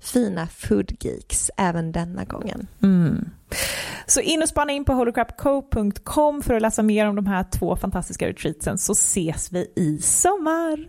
fina 0.00 0.46
foodgeeks 0.46 1.50
även 1.56 1.92
denna 1.92 2.24
gången. 2.24 2.66
Mm. 2.82 3.30
Så 4.06 4.20
in 4.20 4.42
och 4.42 4.48
spana 4.48 4.72
in 4.72 4.84
på 4.84 4.92
holocrapco.com 4.92 6.42
för 6.42 6.54
att 6.54 6.62
läsa 6.62 6.82
mer 6.82 7.08
om 7.08 7.16
de 7.16 7.26
här 7.26 7.44
två 7.58 7.76
fantastiska 7.76 8.28
retreatsen 8.28 8.78
så 8.78 8.92
ses 8.92 9.52
vi 9.52 9.72
i 9.76 9.98
sommar. 9.98 10.88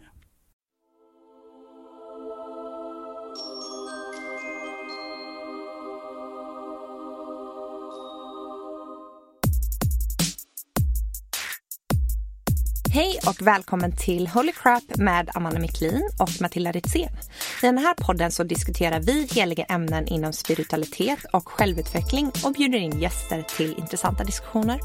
Hej 12.97 13.19
och 13.27 13.47
välkommen 13.47 13.91
till 13.95 14.27
Holy 14.27 14.51
Crap 14.51 14.83
med 14.95 15.29
Amanda 15.33 15.59
Miklin 15.59 16.09
och 16.19 16.29
Matilda 16.41 16.71
Ritzén. 16.71 17.09
I 17.63 17.65
den 17.65 17.77
här 17.77 17.93
podden 17.93 18.31
så 18.31 18.43
diskuterar 18.43 18.99
vi 18.99 19.27
heliga 19.31 19.63
ämnen 19.63 20.07
inom 20.07 20.33
spiritualitet 20.33 21.19
och 21.33 21.49
självutveckling 21.49 22.31
och 22.45 22.53
bjuder 22.53 22.79
in 22.79 22.99
gäster 22.99 23.41
till 23.41 23.77
intressanta 23.77 24.23
diskussioner. 24.23 24.79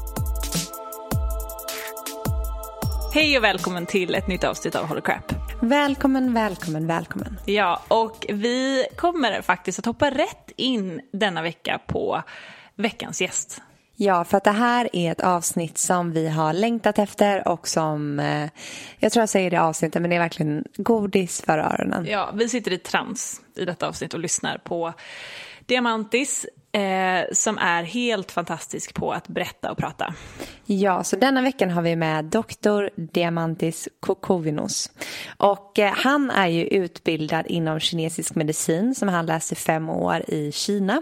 Hej 3.13 3.37
och 3.37 3.43
välkommen 3.43 3.85
till 3.85 4.15
ett 4.15 4.27
nytt 4.27 4.43
avsnitt 4.43 4.75
av 4.75 4.85
Holy 4.85 5.01
Crap. 5.01 5.33
Välkommen, 5.61 6.33
välkommen, 6.33 6.87
välkommen. 6.87 7.39
Ja, 7.45 7.81
och 7.87 8.25
vi 8.29 8.85
kommer 8.97 9.41
faktiskt 9.41 9.79
att 9.79 9.85
hoppa 9.85 10.09
rätt 10.09 10.51
in 10.55 11.01
denna 11.13 11.41
vecka 11.41 11.79
på 11.87 12.23
veckans 12.75 13.21
gäst. 13.21 13.61
Ja, 13.95 14.23
för 14.23 14.37
att 14.37 14.43
det 14.43 14.51
här 14.51 14.89
är 14.93 15.11
ett 15.11 15.21
avsnitt 15.21 15.77
som 15.77 16.11
vi 16.11 16.29
har 16.29 16.53
längtat 16.53 16.99
efter 16.99 17.47
och 17.47 17.67
som, 17.67 18.19
eh, 18.19 18.49
jag 18.99 19.11
tror 19.11 19.21
jag 19.21 19.29
säger 19.29 19.51
det 19.51 19.61
avsnittet, 19.61 20.01
men 20.01 20.09
det 20.09 20.15
är 20.15 20.19
verkligen 20.19 20.63
godis 20.75 21.41
för 21.41 21.57
öronen. 21.57 22.05
Ja, 22.05 22.31
vi 22.33 22.49
sitter 22.49 22.71
i 22.71 22.77
trans 22.77 23.41
i 23.55 23.65
detta 23.65 23.87
avsnitt 23.87 24.13
och 24.13 24.19
lyssnar 24.19 24.57
på 24.57 24.93
Diamantis 25.65 26.45
eh, 26.73 27.25
som 27.31 27.57
är 27.57 27.83
helt 27.83 28.31
fantastisk 28.31 28.93
på 28.93 29.11
att 29.11 29.27
berätta 29.27 29.71
och 29.71 29.77
prata. 29.77 30.13
Ja, 30.65 31.03
så 31.03 31.15
denna 31.15 31.41
veckan 31.41 31.69
har 31.69 31.81
vi 31.81 31.95
med 31.95 32.25
doktor 32.25 32.89
Diamantis 32.95 33.89
Kokovinos. 33.99 34.91
Och 35.37 35.79
eh, 35.79 35.93
han 35.95 36.31
är 36.31 36.47
ju 36.47 36.63
utbildad 36.63 37.45
inom 37.47 37.79
kinesisk 37.79 38.35
medicin 38.35 38.95
som 38.95 39.07
han 39.07 39.25
läst 39.25 39.51
i 39.51 39.55
fem 39.55 39.89
år 39.89 40.23
i 40.27 40.51
Kina. 40.51 41.01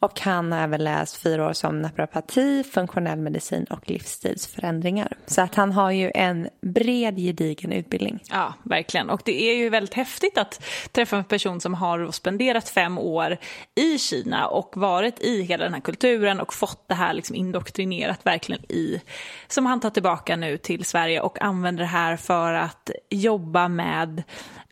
Och 0.00 0.20
han 0.20 0.52
har 0.52 0.58
även 0.58 0.84
läst 0.84 1.16
fyra 1.22 1.48
år 1.48 1.52
som 1.52 1.82
naprapati, 1.82 2.64
funktionell 2.64 3.18
medicin 3.18 3.64
och 3.70 3.90
livsstilsförändringar. 3.90 5.12
Så 5.26 5.42
att 5.42 5.54
han 5.54 5.72
har 5.72 5.90
ju 5.90 6.10
en 6.14 6.48
bred 6.60 7.16
gedigen 7.16 7.72
utbildning. 7.72 8.22
Ja, 8.30 8.54
verkligen. 8.62 9.10
Och 9.10 9.22
det 9.24 9.42
är 9.42 9.56
ju 9.56 9.68
väldigt 9.68 9.94
häftigt 9.94 10.38
att 10.38 10.64
träffa 10.92 11.16
en 11.16 11.24
person 11.24 11.60
som 11.60 11.74
har 11.74 12.10
spenderat 12.10 12.68
fem 12.68 12.98
år 12.98 13.36
i 13.74 13.98
Kina 13.98 14.46
och 14.46 14.72
varit 14.76 15.05
varit 15.06 15.20
i 15.20 15.42
hela 15.42 15.64
den 15.64 15.74
här 15.74 15.80
kulturen 15.80 16.40
och 16.40 16.54
fått 16.54 16.88
det 16.88 16.94
här 16.94 17.14
liksom 17.14 17.36
indoktrinerat 17.36 18.26
verkligen 18.26 18.72
i, 18.72 19.02
som 19.48 19.66
han 19.66 19.80
tar 19.80 19.90
tillbaka 19.90 20.36
nu 20.36 20.56
till 20.56 20.84
Sverige 20.84 21.20
och 21.20 21.42
använder 21.42 21.82
det 21.82 21.88
här 21.88 22.16
för 22.16 22.52
att 22.52 22.90
jobba 23.10 23.68
med 23.68 24.22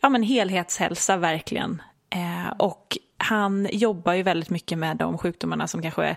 ja, 0.01 0.09
men 0.09 0.23
helhetshälsa 0.23 1.17
verkligen. 1.17 1.81
Eh, 2.09 2.53
och 2.57 2.97
han 3.17 3.67
jobbar 3.71 4.13
ju 4.13 4.23
väldigt 4.23 4.49
mycket 4.49 4.77
med 4.77 4.97
de 4.97 5.17
sjukdomarna 5.17 5.67
som 5.67 5.81
kanske 5.81 6.15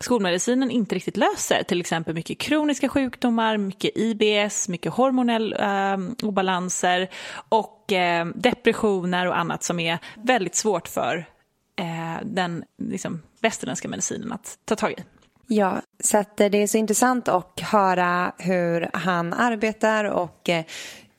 skolmedicinen 0.00 0.70
inte 0.70 0.94
riktigt 0.94 1.16
löser. 1.16 1.62
Till 1.62 1.80
exempel 1.80 2.14
mycket 2.14 2.38
kroniska 2.38 2.88
sjukdomar, 2.88 3.56
mycket 3.56 3.90
IBS, 3.94 4.68
mycket 4.68 4.92
hormonella 4.92 5.92
eh, 5.92 5.98
obalanser 6.22 7.08
och 7.48 7.92
eh, 7.92 8.26
depressioner 8.34 9.26
och 9.26 9.38
annat 9.38 9.62
som 9.62 9.80
är 9.80 9.98
väldigt 10.14 10.54
svårt 10.54 10.88
för 10.88 11.26
eh, 11.76 12.24
den 12.24 12.64
liksom, 12.78 13.22
västerländska 13.40 13.88
medicinen 13.88 14.32
att 14.32 14.58
ta 14.64 14.76
tag 14.76 14.92
i. 14.92 15.04
Ja, 15.46 15.82
så 16.00 16.18
att 16.18 16.36
det 16.36 16.62
är 16.62 16.66
så 16.66 16.78
intressant 16.78 17.28
att 17.28 17.60
höra 17.60 18.32
hur 18.38 18.90
han 18.92 19.32
arbetar 19.32 20.04
och 20.04 20.48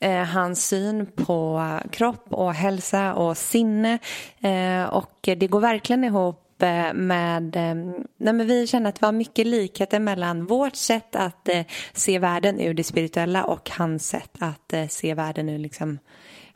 eh, 0.00 0.24
hans 0.24 0.66
syn 0.66 1.06
på 1.06 1.68
kropp 1.90 2.26
och 2.30 2.54
hälsa 2.54 3.14
och 3.14 3.36
sinne. 3.36 3.98
Eh, 4.40 4.84
och 4.84 5.18
det 5.22 5.46
går 5.46 5.60
verkligen 5.60 6.04
ihop 6.04 6.62
eh, 6.62 6.92
med, 6.94 7.56
eh, 7.56 7.74
nej 8.16 8.32
men 8.34 8.46
vi 8.46 8.66
kände 8.66 8.88
att 8.88 8.94
det 8.94 9.06
var 9.06 9.12
mycket 9.12 9.46
likheter 9.46 10.00
mellan 10.00 10.46
vårt 10.46 10.76
sätt 10.76 11.16
att 11.16 11.48
eh, 11.48 11.64
se 11.92 12.18
världen 12.18 12.60
ur 12.60 12.74
det 12.74 12.84
spirituella 12.84 13.44
och 13.44 13.70
hans 13.70 14.08
sätt 14.08 14.36
att 14.38 14.72
eh, 14.72 14.88
se 14.88 15.14
världen 15.14 15.48
ur 15.48 15.58
liksom 15.58 15.98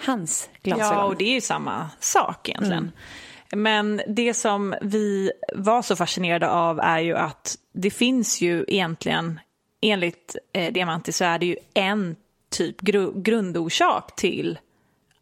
hans 0.06 0.50
glasögon. 0.62 0.94
Ja, 0.94 1.04
och 1.04 1.16
det 1.16 1.24
är 1.24 1.34
ju 1.34 1.40
samma 1.40 1.90
sak 2.00 2.48
egentligen. 2.48 2.78
Mm. 2.78 2.92
Men 3.56 4.00
det 4.06 4.34
som 4.34 4.74
vi 4.80 5.32
var 5.54 5.82
så 5.82 5.96
fascinerade 5.96 6.50
av 6.50 6.80
är 6.80 6.98
ju 6.98 7.16
att 7.16 7.56
det 7.72 7.90
finns 7.90 8.40
ju 8.40 8.64
egentligen, 8.68 9.40
enligt 9.80 10.36
eh, 10.52 10.72
Diamanti 10.72 11.12
så 11.12 11.24
är 11.24 11.38
det 11.38 11.46
ju 11.46 11.56
en 11.74 12.16
typ 12.50 12.80
gru 12.80 13.12
grundorsak 13.14 14.16
till 14.16 14.58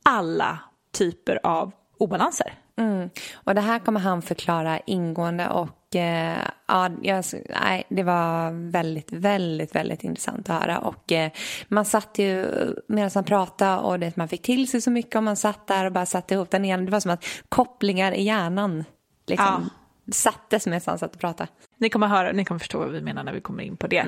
alla 0.02 0.58
typer 0.92 1.40
av 1.42 1.72
obalanser. 1.98 2.54
Mm. 2.76 3.10
Och 3.34 3.54
det 3.54 3.60
här 3.60 3.78
kommer 3.78 4.00
han 4.00 4.22
förklara 4.22 4.80
ingående 4.80 5.48
och 5.48 5.68
eh, 5.94 6.48
ja, 6.66 6.90
jag, 7.02 7.24
nej, 7.60 7.86
det 7.88 8.02
var 8.02 8.50
väldigt, 8.70 9.12
väldigt, 9.12 9.74
väldigt 9.74 10.04
intressant 10.04 10.50
att 10.50 10.62
höra. 10.62 10.78
Och 10.78 11.12
eh, 11.12 11.30
man 11.68 11.84
satt 11.84 12.18
ju 12.18 12.46
medan 12.88 13.10
han 13.14 13.24
pratade 13.24 13.80
och 13.80 13.98
det, 13.98 14.16
man 14.16 14.28
fick 14.28 14.42
till 14.42 14.68
sig 14.68 14.80
så 14.80 14.90
mycket 14.90 15.16
och 15.16 15.22
man 15.22 15.36
satt 15.36 15.66
där 15.66 15.84
och 15.84 15.92
bara 15.92 16.06
satte 16.06 16.34
ihop 16.34 16.50
den 16.50 16.64
igen. 16.64 16.84
Det 16.84 16.92
var 16.92 17.00
som 17.00 17.10
att 17.10 17.24
kopplingar 17.48 18.12
i 18.12 18.22
hjärnan 18.22 18.84
liksom 19.26 19.70
ja. 20.06 20.12
sattes 20.12 20.66
medan 20.66 20.80
han 20.86 20.98
satt 20.98 21.14
och 21.14 21.20
pratade. 21.20 21.50
Ni 21.78 21.88
kommer, 21.88 22.06
höra, 22.06 22.32
ni 22.32 22.44
kommer 22.44 22.58
förstå 22.58 22.78
vad 22.78 22.90
vi 22.90 23.00
menar 23.00 23.24
när 23.24 23.32
vi 23.32 23.40
kommer 23.40 23.62
in 23.62 23.76
på 23.76 23.86
det. 23.86 23.98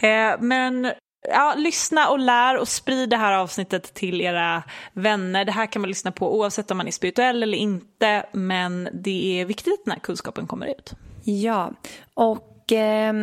Mm. 0.00 0.32
Eh, 0.32 0.40
men 0.40 0.92
ja, 1.28 1.54
lyssna 1.56 2.08
och 2.08 2.18
lär 2.18 2.58
och 2.58 2.68
sprid 2.68 3.10
det 3.10 3.16
här 3.16 3.32
avsnittet 3.32 3.94
till 3.94 4.20
era 4.20 4.62
vänner. 4.92 5.44
Det 5.44 5.52
här 5.52 5.66
kan 5.66 5.82
man 5.82 5.88
lyssna 5.88 6.12
på 6.12 6.38
oavsett 6.38 6.70
om 6.70 6.76
man 6.76 6.86
är 6.86 6.92
spirituell 6.92 7.42
eller 7.42 7.58
inte. 7.58 8.26
Men 8.32 8.88
det 8.92 9.40
är 9.40 9.44
viktigt 9.44 9.82
här 9.86 9.98
kunskapen 9.98 10.46
kommer 10.46 10.66
ut. 10.66 10.94
Ja, 11.24 11.72
och 12.14 12.72
eh, 12.72 13.14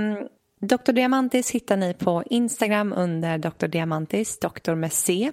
Dr. 0.60 0.92
Diamantis 0.92 1.52
hittar 1.52 1.78
ni 1.78 1.94
på 1.94 2.24
Instagram 2.26 2.94
under 2.98 3.38
Dr. 3.38 3.68
Diamantis, 3.68 4.40
Dr. 4.40 4.76
med 4.76 4.94
C. 4.94 5.32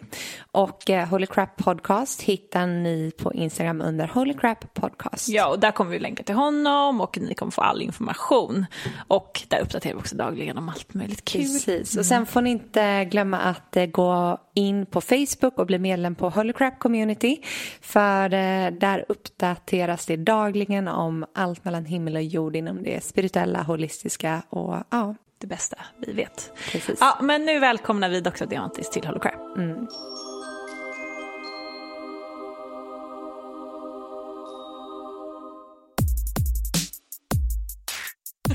Och 0.52 0.90
eh, 0.90 1.08
Holy 1.08 1.26
Crap 1.26 1.56
Podcast 1.56 2.22
hittar 2.22 2.66
ni 2.66 3.12
på 3.18 3.32
Instagram 3.32 3.80
under 3.80 4.06
Holy 4.06 4.34
Crap 4.34 4.74
Podcast. 4.74 5.28
Ja, 5.28 5.48
och 5.48 5.58
där 5.60 5.70
kommer 5.70 5.90
vi 5.90 5.98
länka 5.98 6.22
till 6.22 6.34
honom 6.34 7.00
och 7.00 7.18
ni 7.18 7.34
kommer 7.34 7.52
få 7.52 7.62
all 7.62 7.82
information. 7.82 8.66
Och 9.08 9.42
där 9.48 9.60
uppdaterar 9.60 9.94
vi 9.94 10.00
också 10.00 10.16
dagligen 10.16 10.58
om 10.58 10.68
allt 10.68 10.94
möjligt 10.94 11.24
kul. 11.24 11.42
Precis, 11.42 11.96
och 11.96 12.06
sen 12.06 12.26
får 12.26 12.40
ni 12.40 12.50
inte 12.50 13.04
glömma 13.04 13.38
att 13.38 13.76
eh, 13.76 13.86
gå 13.86 14.38
in 14.54 14.86
på 14.86 15.00
Facebook 15.00 15.58
och 15.58 15.66
bli 15.66 15.78
medlem 15.78 16.14
på 16.14 16.30
Holy 16.30 16.52
Crap 16.52 16.78
Community. 16.78 17.40
För 17.80 18.24
eh, 18.24 18.70
där 18.70 19.04
uppdateras 19.08 20.06
det 20.06 20.16
dagligen 20.16 20.88
om 20.88 21.24
allt 21.34 21.64
mellan 21.64 21.84
himmel 21.84 22.16
och 22.16 22.22
jord 22.22 22.56
inom 22.56 22.82
det 22.82 23.04
spirituella, 23.04 23.62
holistiska 23.62 24.42
och 24.48 24.76
ja, 24.90 25.13
det 25.38 25.46
bästa 25.46 25.76
vi 26.06 26.12
vet. 26.12 26.52
Precis. 26.72 26.98
Ja, 27.00 27.18
men 27.22 27.44
nu 27.44 27.58
välkomnar 27.58 28.08
vi 28.08 28.20
Dr. 28.20 28.44
Diamantis 28.44 28.90
till 28.90 29.04
Holocrap. 29.06 29.56
Mm. 29.56 29.86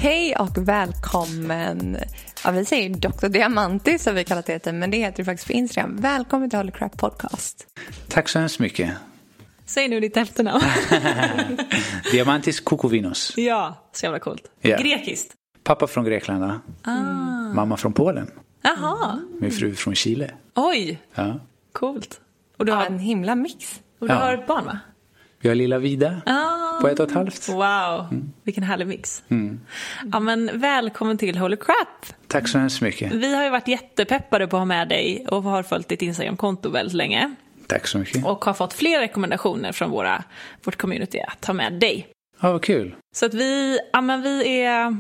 Hej 0.02 0.36
och 0.36 0.68
välkommen. 0.68 1.98
Ja, 2.44 2.52
vi 2.52 2.66
säger 2.66 2.90
Dr. 2.90 3.28
Diamantis 3.28 4.06
har 4.06 4.14
vi 4.14 4.24
kallat 4.24 4.46
det 4.46 4.72
men 4.74 4.92
det 4.92 4.98
heter 4.98 5.18
det 5.18 5.26
faktiskt 5.26 5.48
på 5.48 5.54
Instagram. 5.54 5.98
Välkommen 6.02 6.50
till 6.50 6.60
Holy 6.60 6.72
Crap 6.72 6.98
Podcast. 6.98 7.68
Tack 8.08 8.30
så 8.30 8.40
hemskt 8.40 8.60
mycket. 8.60 8.92
Säg 9.66 9.88
nu 9.88 10.00
ditt 10.00 10.18
efternamn. 10.18 10.64
Diamantis 12.12 12.60
Kukovinos. 12.60 13.34
Ja, 13.38 13.90
så 13.92 14.06
jävla 14.06 14.20
coolt. 14.20 14.44
Yeah. 14.62 14.82
Grekiskt. 14.82 15.39
Pappa 15.70 15.88
från 15.88 16.06
Grekland, 16.06 16.44
ah. 16.44 16.94
mamma 17.54 17.78
från 17.78 17.94
Polen. 17.94 18.32
Jaha. 18.62 19.20
Min 19.40 19.52
fru 19.52 19.76
från 19.76 19.96
Chile. 19.96 20.32
Oj, 20.56 21.02
ja. 21.16 21.40
coolt. 21.72 22.22
Och 22.58 22.66
du 22.66 22.72
har 22.72 22.86
en 22.86 23.00
himla 23.00 23.36
mix. 23.36 23.82
Och 24.00 24.08
du 24.08 24.14
ja. 24.14 24.20
har 24.20 24.34
ett 24.34 24.48
barn 24.48 24.66
va? 24.66 24.80
Vi 25.40 25.50
har 25.50 25.56
lilla 25.56 25.78
Vida 25.78 26.22
ah. 26.26 26.82
på 26.82 26.88
ett 26.88 27.00
och 27.00 27.08
ett 27.08 27.16
halvt. 27.16 27.50
Wow, 27.50 28.08
mm. 28.12 28.34
vilken 28.44 28.64
härlig 28.64 28.88
mix. 28.88 29.24
Mm. 29.28 29.60
Ja, 30.12 30.20
men 30.20 30.60
välkommen 30.60 31.18
till 31.18 31.38
Holy 31.38 31.58
Crap. 31.58 32.06
Tack 32.28 32.48
så 32.48 32.58
hemskt 32.58 32.82
mycket. 32.82 33.12
Vi 33.12 33.36
har 33.36 33.44
ju 33.44 33.50
varit 33.50 33.68
jättepeppade 33.68 34.48
på 34.48 34.56
att 34.56 34.62
ha 34.62 34.66
med 34.66 34.90
dig 34.90 35.26
och 35.28 35.44
har 35.44 35.64
följt 35.64 35.88
ditt 35.88 36.02
Instagram-konto 36.02 36.70
väldigt 36.70 36.96
länge. 36.96 37.36
Tack 37.68 37.88
så 37.88 37.98
mycket. 37.98 38.26
Och 38.26 38.46
har 38.46 38.54
fått 38.54 38.74
fler 38.74 39.00
rekommendationer 39.00 39.72
från 39.72 39.90
våra, 39.90 40.24
vårt 40.64 40.76
community 40.76 41.20
att 41.20 41.42
ta 41.42 41.54
med 41.54 41.74
dig. 41.74 42.08
Ja, 42.42 42.52
vad 42.52 42.64
kul. 42.64 42.96
Så 43.16 43.26
att 43.26 43.34
vi, 43.34 43.80
ja 43.94 44.02
men 44.02 44.22
vi 44.22 44.62
är 44.62 44.98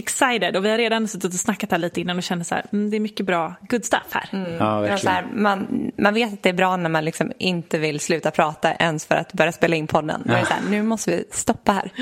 excited 0.00 0.56
och 0.56 0.64
vi 0.64 0.70
har 0.70 0.78
redan 0.78 1.08
suttit 1.08 1.34
och 1.34 1.40
snackat 1.40 1.70
här 1.70 1.78
lite 1.78 2.00
innan 2.00 2.16
och 2.16 2.22
känner 2.22 2.44
så 2.44 2.54
här, 2.54 2.64
mm, 2.72 2.90
det 2.90 2.96
är 2.96 3.00
mycket 3.00 3.26
bra 3.26 3.54
good 3.68 3.84
stuff 3.84 4.06
här. 4.10 4.28
Mm. 4.32 4.52
Ja. 4.52 4.96
Här, 5.06 5.26
man, 5.34 5.90
man 5.96 6.14
vet 6.14 6.32
att 6.32 6.42
det 6.42 6.48
är 6.48 6.52
bra 6.52 6.76
när 6.76 6.90
man 6.90 7.04
liksom 7.04 7.32
inte 7.38 7.78
vill 7.78 8.00
sluta 8.00 8.30
prata 8.30 8.74
ens 8.74 9.06
för 9.06 9.14
att 9.14 9.32
börja 9.32 9.52
spela 9.52 9.76
in 9.76 9.86
podden. 9.86 10.22
Ja. 10.26 10.44
Så 10.44 10.52
här, 10.52 10.62
nu 10.70 10.82
måste 10.82 11.10
vi 11.10 11.24
stoppa 11.30 11.72
här. 11.72 11.92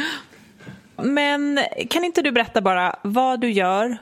Men 1.02 1.60
kan 1.90 2.04
inte 2.04 2.22
du 2.22 2.32
berätta 2.32 2.60
bara 2.60 2.96
vad 3.02 3.40
du 3.40 3.50
gör 3.50 3.98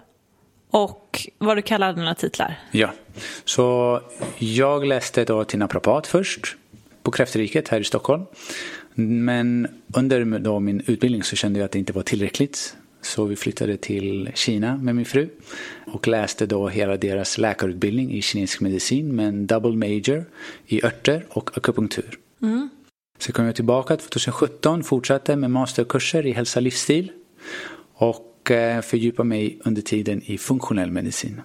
och 0.71 1.29
vad 1.39 1.57
du 1.57 1.63
kallar 1.63 1.93
dina 1.93 2.15
titlar? 2.15 2.59
Ja, 2.71 2.91
så 3.45 4.01
jag 4.39 4.87
läste 4.87 5.25
då 5.25 5.45
till 5.45 5.59
naprapat 5.59 6.07
först 6.07 6.57
på 7.03 7.11
Kräftriket 7.11 7.69
här 7.69 7.81
i 7.81 7.85
Stockholm. 7.85 8.23
Men 8.95 9.69
under 9.95 10.39
då 10.39 10.61
min 10.61 10.83
utbildning 10.87 11.23
så 11.23 11.37
kände 11.37 11.59
jag 11.59 11.65
att 11.65 11.73
det 11.73 11.79
inte 11.79 11.93
var 11.93 12.03
tillräckligt. 12.03 12.77
Så 13.07 13.25
vi 13.25 13.37
flyttade 13.37 13.77
till 13.77 14.31
Kina 14.35 14.77
med 14.77 14.95
min 14.97 15.05
fru 15.05 15.29
och 15.85 16.09
läste 16.09 16.47
då 16.47 16.69
hela 16.69 16.97
deras 16.97 17.39
läkarutbildning 17.39 18.13
i 18.13 18.23
kinesisk 18.23 18.61
medicin 18.61 19.17
med 19.17 19.29
en 19.29 19.47
double 19.47 19.77
major 19.77 20.25
i 20.67 20.85
örter 20.85 21.27
och 21.31 21.57
akupunktur. 21.57 22.19
Mm. 22.43 22.69
Så 23.19 23.33
kom 23.33 23.45
jag 23.45 23.55
tillbaka 23.55 23.97
2017, 23.97 24.85
fortsatte 24.85 25.37
med 25.37 25.51
masterkurser 25.51 26.27
i 26.27 26.33
hälsa 26.33 26.59
och 26.59 26.63
livsstil 26.63 27.13
och 27.95 28.51
eh, 28.51 28.81
fördjupade 28.81 29.29
mig 29.29 29.59
under 29.65 29.83
tiden 29.83 30.23
i 30.25 30.39
funktionell 30.39 30.91
medicin. 30.91 31.41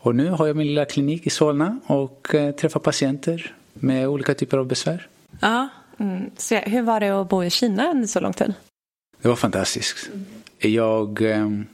Och 0.00 0.14
nu 0.14 0.28
har 0.28 0.46
jag 0.46 0.56
min 0.56 0.66
lilla 0.66 0.84
klinik 0.84 1.26
i 1.26 1.30
Solna 1.30 1.80
och 1.86 2.34
eh, 2.34 2.54
träffar 2.54 2.80
patienter 2.80 3.54
med 3.74 4.08
olika 4.08 4.34
typer 4.34 4.58
av 4.58 4.66
besvär. 4.66 5.08
Ja. 5.40 5.68
Mm. 5.98 6.30
Så 6.36 6.56
hur 6.56 6.82
var 6.82 7.00
det 7.00 7.20
att 7.20 7.28
bo 7.28 7.44
i 7.44 7.50
Kina 7.50 7.90
under 7.90 8.06
så 8.06 8.20
lång 8.20 8.32
tid? 8.32 8.54
Det 9.22 9.28
var 9.28 9.36
fantastiskt. 9.36 10.10
Jag, 10.58 11.22
ehm, 11.22 11.66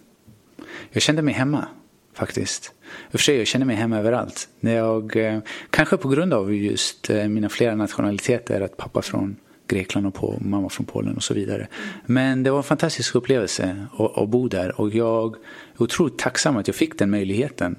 jag 0.91 1.03
kände 1.03 1.23
mig 1.23 1.35
hemma 1.35 1.69
faktiskt. 2.15 2.73
I 2.85 3.09
och 3.09 3.11
för 3.11 3.19
sig, 3.19 3.37
jag 3.37 3.47
känner 3.47 3.67
mig 3.67 3.77
hemma 3.77 3.99
överallt. 3.99 4.49
Jag, 4.61 5.17
eh, 5.17 5.39
kanske 5.71 5.97
på 5.97 6.09
grund 6.09 6.35
av 6.35 6.55
just 6.55 7.11
eh, 7.11 7.29
mina 7.29 7.49
flera 7.49 7.75
nationaliteter, 7.75 8.61
att 8.61 8.77
pappa 8.77 9.03
från 9.03 9.37
Grekland 9.69 10.07
och 10.07 10.15
på, 10.15 10.39
mamma 10.41 10.69
från 10.69 10.87
Polen 10.87 11.17
och 11.17 11.23
så 11.23 11.35
vidare. 11.35 11.69
Men 12.07 12.43
det 12.43 12.51
var 12.51 12.59
en 12.59 12.65
fantastisk 12.65 13.15
upplevelse 13.15 13.87
att, 13.99 14.19
att 14.19 14.29
bo 14.29 14.49
där 14.49 14.81
och 14.81 14.95
jag 14.95 15.37
är 15.75 15.83
otroligt 15.83 16.19
tacksam 16.19 16.57
att 16.57 16.67
jag 16.67 16.77
fick 16.77 16.99
den 16.99 17.11
möjligheten. 17.11 17.77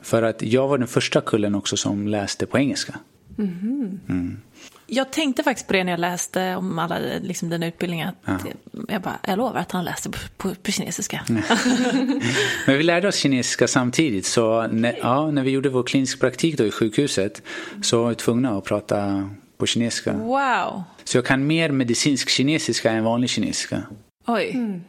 För 0.00 0.22
att 0.22 0.42
jag 0.42 0.68
var 0.68 0.78
den 0.78 0.88
första 0.88 1.20
kullen 1.20 1.54
också 1.54 1.76
som 1.76 2.08
läste 2.08 2.46
på 2.46 2.58
engelska. 2.58 2.94
Mm. 3.38 4.00
Mm. 4.08 4.40
Jag 4.94 5.10
tänkte 5.10 5.42
faktiskt 5.42 5.66
på 5.66 5.72
det 5.72 5.84
när 5.84 5.92
jag 5.92 6.00
läste 6.00 6.56
om 6.56 6.78
alla 6.78 6.98
liksom, 7.22 7.48
den 7.48 7.62
utbildningen. 7.62 8.14
ja. 8.24 8.38
jag, 8.88 9.02
bara, 9.02 9.18
jag 9.26 9.38
lovar 9.38 9.60
att 9.60 9.72
han 9.72 9.84
läste 9.84 10.10
på, 10.10 10.18
på, 10.36 10.54
på 10.54 10.72
kinesiska. 10.72 11.20
Men 12.66 12.76
vi 12.76 12.82
lärde 12.82 13.08
oss 13.08 13.16
kinesiska 13.16 13.68
samtidigt. 13.68 14.26
Så 14.26 14.66
när, 14.66 14.98
ja, 15.02 15.30
när 15.30 15.42
vi 15.42 15.50
gjorde 15.50 15.68
vår 15.68 15.82
klinisk 15.82 16.20
praktik 16.20 16.58
då 16.58 16.64
i 16.64 16.70
sjukhuset 16.70 17.42
så 17.82 18.02
var 18.02 18.08
vi 18.08 18.14
tvungna 18.14 18.58
att 18.58 18.64
prata 18.64 19.30
på 19.58 19.66
kinesiska. 19.66 20.12
Wow. 20.12 20.82
Så 21.04 21.16
jag 21.16 21.26
kan 21.26 21.46
mer 21.46 21.70
medicinsk 21.70 22.28
kinesiska 22.28 22.90
än 22.90 23.04
vanlig 23.04 23.30
kinesiska. 23.30 23.82
Oj. 24.26 24.50
Mm. 24.54 24.80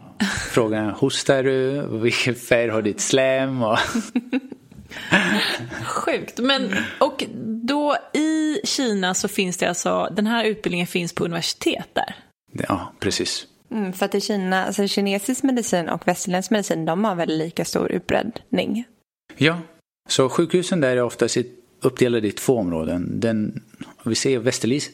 Frågan 0.51 0.89
hostar 0.89 1.43
du? 1.43 1.88
Vilken 1.88 2.36
färg 2.36 2.69
har 2.69 2.81
ditt 2.81 3.01
slem? 3.01 3.63
Och 3.63 3.79
Sjukt. 5.86 6.39
Men, 6.39 6.75
och 7.00 7.24
då 7.67 7.98
i 8.13 8.60
Kina 8.63 9.13
så 9.13 9.27
finns 9.27 9.58
det 9.58 9.70
alltså, 9.70 10.10
den 10.12 10.27
här 10.27 10.46
utbildningen 10.46 10.88
finns 10.88 11.13
på 11.13 11.25
universitet 11.25 11.88
där? 11.93 12.15
Ja, 12.51 12.93
precis. 13.00 13.48
Mm, 13.72 13.93
för 13.93 14.05
att 14.05 14.15
i 14.15 14.22
Kina, 14.22 14.65
alltså 14.65 14.88
kinesisk 14.88 15.43
medicin 15.43 15.89
och 15.89 16.08
västerländsk 16.08 16.51
medicin, 16.51 16.86
de 16.86 17.03
har 17.03 17.15
väl 17.15 17.29
lika 17.38 17.65
stor 17.65 17.91
utbredning? 17.91 18.86
Ja, 19.38 19.60
så 20.10 20.29
sjukhusen 20.29 20.82
där 20.82 20.98
är 20.98 21.03
oftast 21.03 21.38
uppdelade 21.82 22.27
i 22.27 22.32
två 22.32 22.58
områden. 22.58 23.20
Den, 23.20 23.63
vi 24.03 24.15
säger 24.15 24.39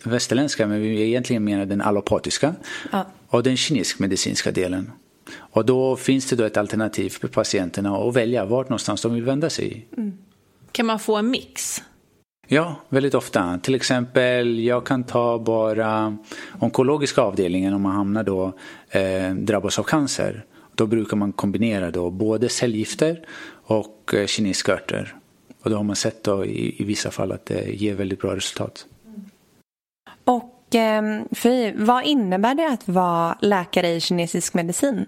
västerländska, 0.09 0.67
men 0.67 0.81
vi 0.81 1.01
egentligen 1.01 1.43
menar 1.43 1.65
den 1.65 1.81
allopatiska. 1.81 2.55
Ja. 2.91 3.05
Och 3.27 3.43
den 3.43 3.57
kinesisk-medicinska 3.57 4.51
delen. 4.51 4.91
Och 5.37 5.65
då 5.65 5.95
finns 5.95 6.29
det 6.29 6.35
då 6.35 6.43
ett 6.43 6.57
alternativ 6.57 7.09
för 7.09 7.27
patienterna 7.27 7.97
att 7.97 8.15
välja 8.15 8.45
vart 8.45 8.69
någonstans 8.69 9.01
de 9.01 9.13
vill 9.13 9.23
vända 9.23 9.49
sig. 9.49 9.87
Mm. 9.97 10.17
Kan 10.71 10.85
man 10.85 10.99
få 10.99 11.15
en 11.15 11.29
mix? 11.29 11.83
Ja, 12.51 12.75
väldigt 12.89 13.13
ofta. 13.13 13.59
Till 13.63 13.75
exempel, 13.75 14.59
jag 14.59 14.85
kan 14.85 15.03
ta 15.03 15.39
bara 15.39 16.17
onkologiska 16.59 17.21
avdelningen 17.21 17.73
om 17.73 17.81
man 17.81 17.95
hamnar 17.95 18.23
då, 18.23 18.53
eh, 18.89 19.33
drabbas 19.33 19.79
av 19.79 19.83
cancer. 19.83 20.45
Då 20.75 20.87
brukar 20.87 21.17
man 21.17 21.31
kombinera 21.31 21.91
då 21.91 22.09
både 22.09 22.49
cellgifter 22.49 23.25
och 23.65 24.13
eh, 24.13 24.25
kinesiska 24.25 24.73
örter. 24.73 25.15
Och 25.63 25.69
då 25.69 25.75
har 25.75 25.83
man 25.83 25.95
sett 25.95 26.23
då 26.23 26.45
i, 26.45 26.81
i 26.81 26.83
vissa 26.83 27.11
fall 27.11 27.31
att 27.31 27.45
det 27.45 27.81
ger 27.81 27.93
väldigt 27.93 28.21
bra 28.21 28.35
resultat. 28.35 28.85
Och 30.23 30.75
eh, 30.75 31.21
Fy, 31.31 31.73
vad 31.75 32.03
innebär 32.03 32.55
det 32.55 32.67
att 32.67 32.87
vara 32.87 33.37
läkare 33.41 33.89
i 33.89 33.99
kinesisk 33.99 34.53
medicin? 34.53 35.05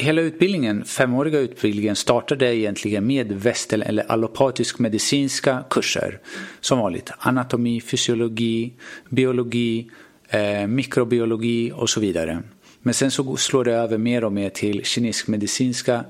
Hela 0.00 0.20
utbildningen, 0.20 0.84
femåriga 0.84 1.38
utbildningen 1.38 1.96
startade 1.96 2.56
egentligen 2.56 3.06
med 3.06 3.32
västel 3.32 3.82
eller 3.82 4.12
allopatisk 4.12 4.78
medicinska 4.78 5.64
kurser. 5.70 6.20
Som 6.60 6.78
vanligt. 6.78 7.10
Anatomi, 7.18 7.80
fysiologi, 7.80 8.72
biologi, 9.08 9.90
eh, 10.28 10.66
mikrobiologi 10.66 11.72
och 11.74 11.90
så 11.90 12.00
vidare. 12.00 12.42
Men 12.82 12.94
sen 12.94 13.10
så 13.10 13.36
slår 13.36 13.64
det 13.64 13.72
över 13.72 13.98
mer 13.98 14.24
och 14.24 14.32
mer 14.32 14.50
till 14.50 14.84
kinesisk 14.84 15.28
medicinska 15.28 16.04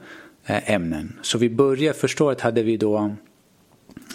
eh, 0.47 0.71
ämnen. 0.71 1.19
Så 1.23 1.39
vi 1.39 1.51
började, 1.51 1.99
första 1.99 2.25
året 2.25 2.41
hade 2.41 2.63
vi 2.63 2.77
då 2.77 3.17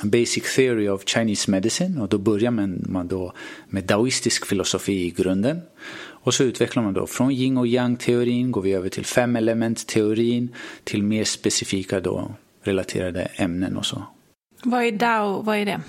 Basic 0.03 0.55
Theory 0.55 0.89
of 0.89 1.03
Chinese 1.05 1.51
Medicine 1.51 2.01
och 2.01 2.10
då 2.10 2.17
börjar 2.17 2.51
man 2.51 3.08
då 3.08 3.34
med 3.70 3.84
daoistisk 3.84 4.46
filosofi 4.46 5.05
i 5.05 5.10
grunden. 5.10 5.62
Och 6.25 6.34
så 6.34 6.44
utvecklar 6.44 6.84
man 6.84 6.94
då 6.94 7.08
från 7.08 7.32
yin 7.32 7.58
och 7.58 7.67
yang-teorin 7.67 8.51
går 8.51 8.62
vi 8.62 8.74
över 8.74 8.89
till 8.89 9.05
fem 9.05 9.36
element-teorin 9.36 10.50
till 10.84 11.03
mer 11.03 11.24
specifika 11.24 12.00
då 12.00 12.32
relaterade 12.63 13.22
ämnen 13.22 13.77
och 13.77 13.86
så. 13.86 14.03
Vad 14.63 14.84
är 14.84 14.91
Dao? 14.91 15.41
Vad 15.41 15.58
är 15.58 15.65
det? 15.65 15.82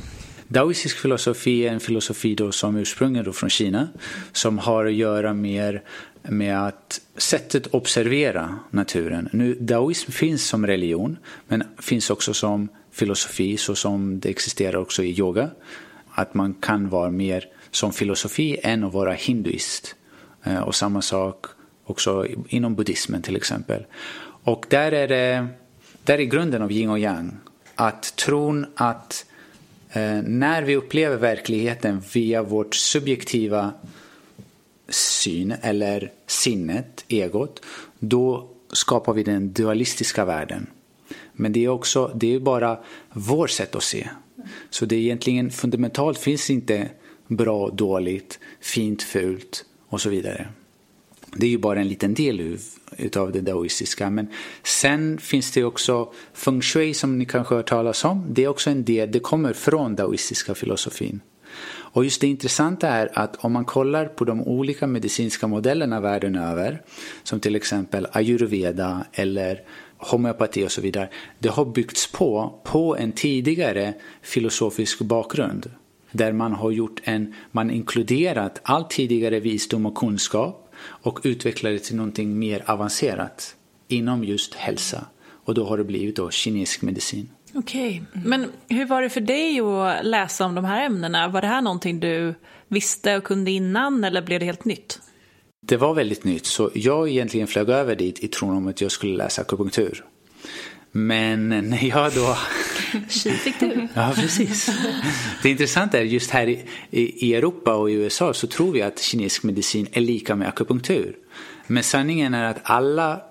Daoistisk 0.49 0.99
filosofi 0.99 1.67
är 1.67 1.73
en 1.73 1.81
filosofi 1.81 2.35
då 2.35 2.53
som 2.53 2.77
ursprungligen 2.77 3.25
då 3.25 3.33
från 3.33 3.51
Kina 3.51 3.89
som 4.33 4.59
har 4.59 4.87
att 4.87 4.93
göra 4.93 5.35
mer 5.35 5.83
med 6.23 6.67
att 6.67 7.01
sättet 7.17 7.67
observera 7.75 8.59
naturen. 8.71 9.29
Nu, 9.33 9.55
daoism 9.55 10.11
finns 10.11 10.47
som 10.49 10.67
religion 10.67 11.17
men 11.49 11.65
finns 11.79 12.11
också 12.11 12.35
som 12.35 12.69
filosofi 12.93 13.57
så 13.57 13.75
som 13.75 14.21
det 14.21 14.29
existerar 14.29 14.77
också 14.77 15.03
i 15.03 15.19
yoga. 15.19 15.51
Att 16.11 16.35
man 16.35 16.55
kan 16.55 16.89
vara 16.89 17.11
mer 17.11 17.45
som 17.71 17.93
filosofi 17.93 18.57
än 18.63 18.85
att 18.85 18.93
vara 18.93 19.13
hinduist. 19.13 19.97
Eh, 20.47 20.61
och 20.61 20.75
samma 20.75 21.03
sak 21.03 21.47
också 21.85 22.27
inom 22.49 22.75
buddhismen 22.75 23.23
till 23.23 23.37
exempel. 23.37 23.87
Och 24.45 24.67
där 24.69 24.93
är 24.93 25.09
det 25.09 25.49
där 26.05 26.19
är 26.19 26.25
grunden 26.25 26.63
av 26.63 26.73
yin 26.73 26.91
och 26.91 26.99
yang. 26.99 27.37
Att 27.75 28.17
tron 28.17 28.67
att 28.75 29.27
eh, 29.91 30.23
när 30.23 30.63
vi 30.63 30.77
upplever 30.77 31.17
verkligheten 31.17 32.03
via 32.13 32.43
vårt 32.43 32.75
subjektiva 32.75 33.73
syn 34.89 35.55
eller 35.63 36.13
sinnet, 36.27 37.05
egot, 37.09 37.63
då 37.99 38.49
skapar 38.73 39.13
vi 39.13 39.23
den 39.23 39.53
dualistiska 39.53 40.25
världen. 40.25 40.67
Men 41.33 41.53
det 41.53 41.65
är 41.65 41.69
också, 41.69 42.13
det 42.15 42.35
är 42.35 42.41
bara 42.41 42.79
vårt 43.13 43.51
sätt 43.51 43.75
att 43.75 43.83
se. 43.83 44.09
Så 44.71 44.87
det 44.87 44.97
är 44.97 45.01
egentligen 45.01 45.51
fundamentalt 45.51 46.19
finns 46.19 46.51
inte 46.51 46.89
bra, 47.29 47.71
dåligt, 47.71 48.39
fint, 48.61 49.03
fult 49.03 49.65
och 49.89 50.01
så 50.01 50.11
vidare. 50.11 50.49
Det 51.37 51.47
är 51.47 51.51
ju 51.51 51.59
bara 51.59 51.81
en 51.81 51.89
liten 51.89 52.15
del 52.15 52.59
utav 52.97 53.33
det 53.33 53.41
daoistiska. 53.41 54.11
Men 54.11 54.29
sen 54.63 55.19
finns 55.19 55.51
det 55.51 55.65
också 55.65 56.13
feng 56.33 56.63
shui 56.63 56.95
som 56.95 57.19
ni 57.19 57.25
kanske 57.25 57.55
har 57.55 57.59
hört 57.59 57.69
talas 57.69 58.05
om. 58.05 58.27
Det 58.31 58.45
är 58.45 58.49
också 58.49 58.71
en 58.71 58.85
del, 58.85 59.13
det 59.13 59.21
kommer 59.21 59.53
från 59.53 59.97
daoistiska 59.97 60.55
filosofin. 60.55 61.21
Och 61.69 62.05
just 62.05 62.21
det 62.21 62.27
intressanta 62.27 62.89
är 62.89 63.19
att 63.19 63.45
om 63.45 63.53
man 63.53 63.65
kollar 63.65 64.07
på 64.07 64.25
de 64.25 64.43
olika 64.43 64.87
medicinska 64.87 65.47
modellerna 65.47 66.01
världen 66.01 66.37
över, 66.37 66.83
som 67.23 67.41
till 67.41 67.57
exempel 67.57 68.07
ayurveda 68.13 69.05
eller 69.13 69.63
homeopati 69.99 70.67
och 70.67 70.73
så 70.73 70.81
vidare, 70.81 71.09
det 71.39 71.49
har 71.49 71.65
byggts 71.65 72.13
på 72.13 72.61
på 72.65 72.97
en 72.97 73.13
tidigare 73.13 73.95
filosofisk 74.23 75.01
bakgrund. 75.01 75.71
Där 76.17 76.33
man 76.33 76.53
har 76.53 76.71
gjort 76.71 77.01
en, 77.05 77.35
man 77.53 77.71
inkluderat 77.71 78.61
all 78.63 78.85
tidigare 78.85 79.41
visdom 79.41 79.87
och 79.87 79.95
kunskap 79.95 80.73
och 80.85 81.21
utvecklat 81.23 81.73
det 81.73 81.79
till 81.79 81.97
någonting 81.97 82.39
mer 82.39 82.63
avancerat 82.67 83.57
inom 83.89 84.25
just 84.25 84.55
hälsa. 84.55 85.07
Och 85.45 85.55
då 85.55 85.65
har 85.65 85.79
det 85.79 85.85
blivit 85.85 86.17
då 86.17 86.31
kinesisk 86.31 86.83
medicin. 86.83 87.29
Okej, 87.55 88.03
okay. 88.11 88.23
men 88.25 88.53
hur 88.69 88.87
var 88.87 89.03
det 89.03 89.11
för 89.11 89.21
dig 89.21 89.61
att 89.61 90.07
läsa 90.07 90.45
om 90.45 90.55
de 90.55 90.65
här 90.65 90.87
ämnena? 90.87 91.29
Var 91.29 91.41
det 91.41 91.47
här 91.47 91.63
någonting 91.63 92.01
du 92.01 92.35
visste 92.69 93.17
och 93.17 93.25
kunde 93.25 93.51
innan 93.51 94.05
eller 94.05 94.23
blev 94.23 94.41
det 94.41 94.47
helt 94.47 94.65
nytt? 94.65 95.01
Det 95.67 95.77
var 95.77 95.95
väldigt 95.95 96.25
nytt, 96.25 96.47
så 96.47 96.71
jag 96.75 97.09
egentligen 97.09 97.47
flög 97.47 97.69
över 97.69 97.97
dit 97.97 98.25
i 98.25 98.29
tron 98.29 98.57
om 98.57 98.69
att 98.69 98.81
jag 98.81 98.91
skulle 98.91 99.17
läsa 99.17 99.43
akupunktur. 99.43 100.05
Men 100.97 101.49
när 101.49 101.85
jag 101.85 102.13
då... 102.13 102.37
Tji 103.09 103.31
fick 103.31 103.61
du. 103.61 103.89
Ja, 103.95 104.13
precis. 104.15 104.71
Det 105.43 105.51
intressanta 105.51 105.99
är 105.99 106.03
just 106.03 106.31
här 106.31 106.49
i, 106.49 106.65
i 106.91 107.35
Europa 107.35 107.75
och 107.75 107.91
i 107.91 107.95
USA 107.95 108.35
så 108.35 108.47
tror 108.47 108.73
vi 108.73 108.83
att 108.83 108.99
kinesisk 108.99 109.43
medicin 109.43 109.87
är 109.93 110.01
lika 110.01 110.35
med 110.35 110.49
akupunktur. 110.49 111.17
Men 111.67 111.83
sanningen 111.83 112.35
är 112.35 112.45
att 112.45 112.61
alla 112.63 113.23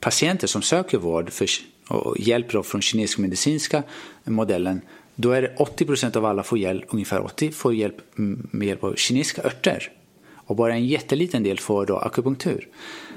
patienter 0.00 0.46
som 0.46 0.62
söker 0.62 0.98
vård 0.98 1.30
för, 1.30 1.48
och 1.88 2.20
hjälp 2.20 2.66
från 2.66 2.82
kinesisk 2.82 3.18
medicinska 3.18 3.82
modellen 4.24 4.80
då 5.14 5.30
är 5.30 5.42
det 5.42 5.54
80 5.56 5.84
procent 5.84 6.16
av 6.16 6.24
alla 6.24 6.42
får 6.42 6.58
hjälp, 6.58 6.84
ungefär 6.88 7.24
80 7.24 7.52
får 7.52 7.74
hjälp 7.74 7.96
med 8.50 8.68
hjälp 8.68 8.84
av 8.84 8.94
kinesiska 8.94 9.42
örter 9.42 9.90
och 10.46 10.56
bara 10.56 10.74
en 10.74 10.86
jätteliten 10.86 11.42
del 11.42 11.58
får 11.58 11.86
då 11.86 11.96
akupunktur. 11.96 12.68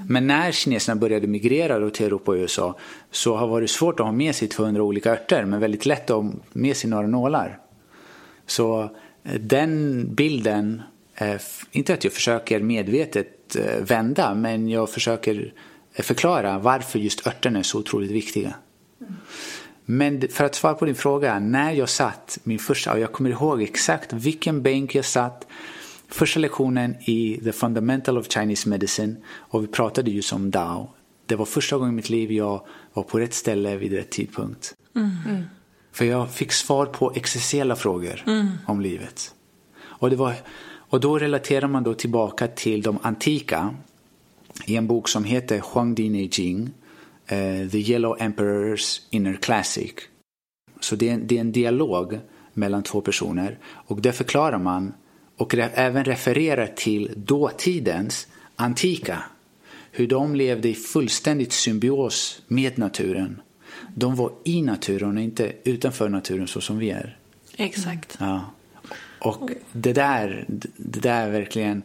Men 0.07 0.27
när 0.27 0.51
kineserna 0.51 0.96
började 0.96 1.27
migrera 1.27 1.89
till 1.89 2.05
Europa 2.05 2.31
och 2.31 2.38
USA 2.38 2.77
så 3.12 3.36
har 3.36 3.48
det 3.48 3.51
varit 3.51 3.69
svårt 3.69 4.00
att 4.00 4.05
ha 4.05 4.13
med 4.13 4.36
sig 4.36 4.48
200 4.48 4.84
olika 4.84 5.12
örter 5.12 5.46
men 5.46 5.60
väldigt 5.60 5.86
lätt 5.86 6.10
att 6.10 6.24
ha 6.24 6.31
med 6.53 6.77
sig 6.77 6.89
några 6.89 7.07
nålar. 7.07 7.60
Så 8.46 8.81
eh, 9.24 9.34
den 9.39 10.03
bilden, 10.15 10.81
eh, 11.15 11.41
inte 11.72 11.93
att 11.93 12.03
jag 12.03 12.13
försöker 12.13 12.60
medvetet 12.60 13.55
eh, 13.55 13.84
vända 13.84 14.36
men 14.36 14.69
jag 14.69 14.89
försöker 14.89 15.53
förklara 15.93 16.60
varför 16.60 17.00
just 17.00 17.27
örterna 17.27 17.60
är 17.60 17.63
så 17.63 17.79
otroligt 17.79 18.12
viktiga. 18.12 18.53
Men 19.86 20.27
för 20.29 20.43
att 20.43 20.55
svara 20.55 20.74
på 20.74 20.86
din 20.86 20.96
fråga, 20.96 21.39
när 21.39 21.72
jag 21.72 21.89
satt 21.89 22.39
min 22.43 22.60
första, 22.60 22.93
och 22.93 23.00
jag 23.00 23.12
kommer 23.12 23.29
ihåg 23.29 23.62
exakt 23.62 24.13
vilken 24.13 24.62
bänk 24.62 24.96
jag 24.96 25.05
satt, 25.05 25.48
första 26.08 26.40
lektionen 26.40 26.96
i 27.06 27.40
The 27.44 27.52
Fundamental 27.52 28.18
of 28.18 28.28
Chinese 28.34 28.70
Medicine 28.70 29.16
och 29.28 29.64
vi 29.64 29.68
pratade 29.68 30.12
just 30.12 30.34
om 30.34 30.52
Dao. 30.52 30.90
Det 31.26 31.36
var 31.36 31.46
första 31.46 31.78
gången 31.78 31.94
i 31.94 31.96
mitt 31.96 32.10
liv 32.10 32.32
jag 32.32 32.62
var 32.94 33.04
på 33.04 33.20
rätt 33.20 33.34
ställe 33.34 33.78
vid 33.78 33.94
rätt 33.94 34.10
tidpunkt. 34.10 34.76
Mm. 34.96 35.44
För 35.92 36.06
jag 36.06 36.32
fick 36.32 36.52
svar 36.52 36.86
på 36.86 37.12
existentiella 37.16 37.76
frågor 37.76 38.24
mm. 38.28 38.48
om 38.66 38.82
livet. 38.82 39.34
Och, 39.80 40.10
det 40.10 40.16
var, 40.16 40.34
och 40.90 41.00
då 41.00 41.20
relaterar 41.20 41.68
man 41.68 41.84
då 41.84 41.94
tillbaka 41.94 42.48
till 42.48 42.82
de 42.82 43.00
antika 43.02 43.76
i 44.66 44.76
en 44.76 44.88
bok 44.88 45.10
som 45.10 45.24
heter 45.24 45.62
Huangdi 45.74 46.10
Neijing, 46.10 46.62
uh, 47.32 47.70
The 47.70 47.78
Yellow 47.78 48.18
Emperor's 48.20 49.02
Inner 49.10 49.34
Classic. 49.34 49.94
Så 50.80 50.96
det 50.96 51.10
är, 51.10 51.18
det 51.18 51.38
är 51.38 51.42
en 51.42 51.52
dialog 51.52 52.20
mellan 52.54 52.84
två 52.84 53.02
personer 53.02 53.60
och 53.64 54.02
där 54.02 54.12
förklarar 54.12 54.60
man 54.60 54.94
och 55.38 55.56
även 55.56 56.06
refererar 56.06 56.67
till 56.67 57.13
dåtidens 57.15 58.27
antika. 58.56 59.24
Hur 59.91 60.08
de 60.08 60.36
levde 60.36 60.70
i 60.70 60.74
fullständigt 60.74 61.53
symbios 61.53 62.41
med 62.48 62.77
naturen. 62.77 63.41
De 63.96 64.15
var 64.15 64.32
i 64.44 64.62
naturen 64.62 65.17
och 65.17 65.24
inte 65.24 65.51
utanför 65.63 66.10
naturen 66.10 66.48
så 66.48 66.62
som 66.62 66.77
vi 66.77 66.89
är. 66.89 67.17
Exakt. 67.58 68.17
Ja. 68.20 68.46
Och 69.20 69.50
det 69.72 69.94
där, 69.94 70.46
det 70.77 71.00
där 71.00 71.29
verkligen 71.29 71.84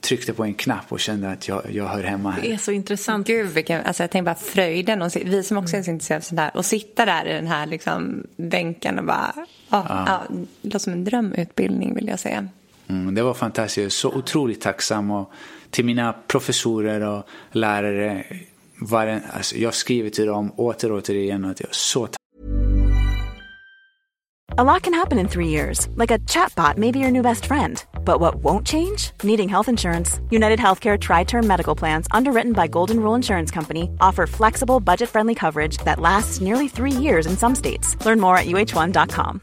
tryckte 0.00 0.32
på 0.32 0.44
en 0.44 0.54
knapp 0.54 0.92
och 0.92 1.00
kände 1.00 1.30
att 1.30 1.48
jag, 1.48 1.62
jag 1.70 1.86
hör 1.86 2.02
hemma 2.02 2.30
här. 2.30 2.42
Det 2.42 2.52
är 2.52 2.58
så 2.58 2.72
intressant. 2.72 3.26
Gud, 3.26 3.46
vilken, 3.46 3.84
alltså 3.84 4.02
jag 4.02 4.10
tänker 4.10 4.24
bara 4.24 4.34
fröjden. 4.34 5.02
Och, 5.02 5.16
vi 5.16 5.42
som 5.42 5.56
också 5.56 5.76
är 5.76 5.82
så 5.82 5.90
intresserade 5.90 6.18
av 6.18 6.22
sånt 6.22 6.36
där. 6.36 6.56
Och 6.56 6.64
sitta 6.64 7.06
där 7.06 7.26
i 7.26 7.32
den 7.32 7.46
här 7.46 7.66
liksom, 7.66 8.26
bänken 8.36 8.98
och 8.98 9.04
bara... 9.04 9.34
Oh, 9.70 9.86
ja. 9.88 10.04
Ja, 10.06 10.22
det 10.30 10.68
låter 10.68 10.78
som 10.78 10.92
en 10.92 11.04
drömutbildning 11.04 11.94
vill 11.94 12.08
jag 12.08 12.20
säga. 12.20 12.48
Mm, 12.88 13.14
det 13.14 13.22
var 13.22 13.34
fantastiskt. 13.34 13.96
Så 13.96 14.08
otroligt 14.08 14.60
tacksam. 14.60 15.10
Och 15.10 15.32
till 15.70 15.84
mina 15.84 16.12
professorer 16.12 17.00
och 17.00 17.22
lärare. 17.52 18.24
Var 18.80 19.06
en, 19.06 19.20
alltså 19.32 19.56
jag 19.56 19.74
skriver 19.74 20.10
till 20.10 20.26
dem 20.26 20.52
åter 20.56 20.92
och 20.92 20.98
återigen 20.98 21.44
att 21.44 21.60
jag 21.60 21.68
är 21.68 21.74
så 21.74 22.06
tacksam. 22.06 22.18
A 24.58 24.64
lot 24.64 24.82
can 24.82 24.94
happen 24.94 25.18
in 25.18 25.28
three 25.28 25.48
years. 25.48 25.86
Like 25.94 26.10
a 26.10 26.18
chatbot 26.20 26.78
may 26.78 26.90
be 26.90 26.98
your 26.98 27.10
new 27.10 27.22
best 27.22 27.46
friend. 27.46 27.84
But 28.04 28.18
what 28.18 28.36
won't 28.36 28.66
change? 28.66 29.12
Needing 29.22 29.48
health 29.48 29.68
insurance. 29.68 30.20
United 30.30 30.58
Healthcare 30.58 30.98
Tri-Term 30.98 31.46
Medical 31.46 31.76
Plans, 31.76 32.08
underwritten 32.10 32.54
by 32.54 32.66
Golden 32.66 32.98
Rule 33.00 33.14
Insurance 33.14 33.52
Company, 33.52 33.90
offer 34.00 34.26
flexible, 34.26 34.80
budget 34.80 35.10
friendly 35.10 35.34
coverage 35.34 35.78
that 35.84 36.00
lasts 36.00 36.40
nearly 36.40 36.66
three 36.66 36.90
years 36.90 37.26
in 37.26 37.36
some 37.36 37.54
states. 37.54 37.94
Learn 38.04 38.18
more 38.20 38.36
at 38.36 38.46
uh1.com. 38.46 39.42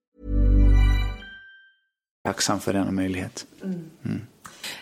Tacksam 2.23 2.59
för 2.59 2.73
denna 2.73 2.91
möjlighet. 2.91 3.45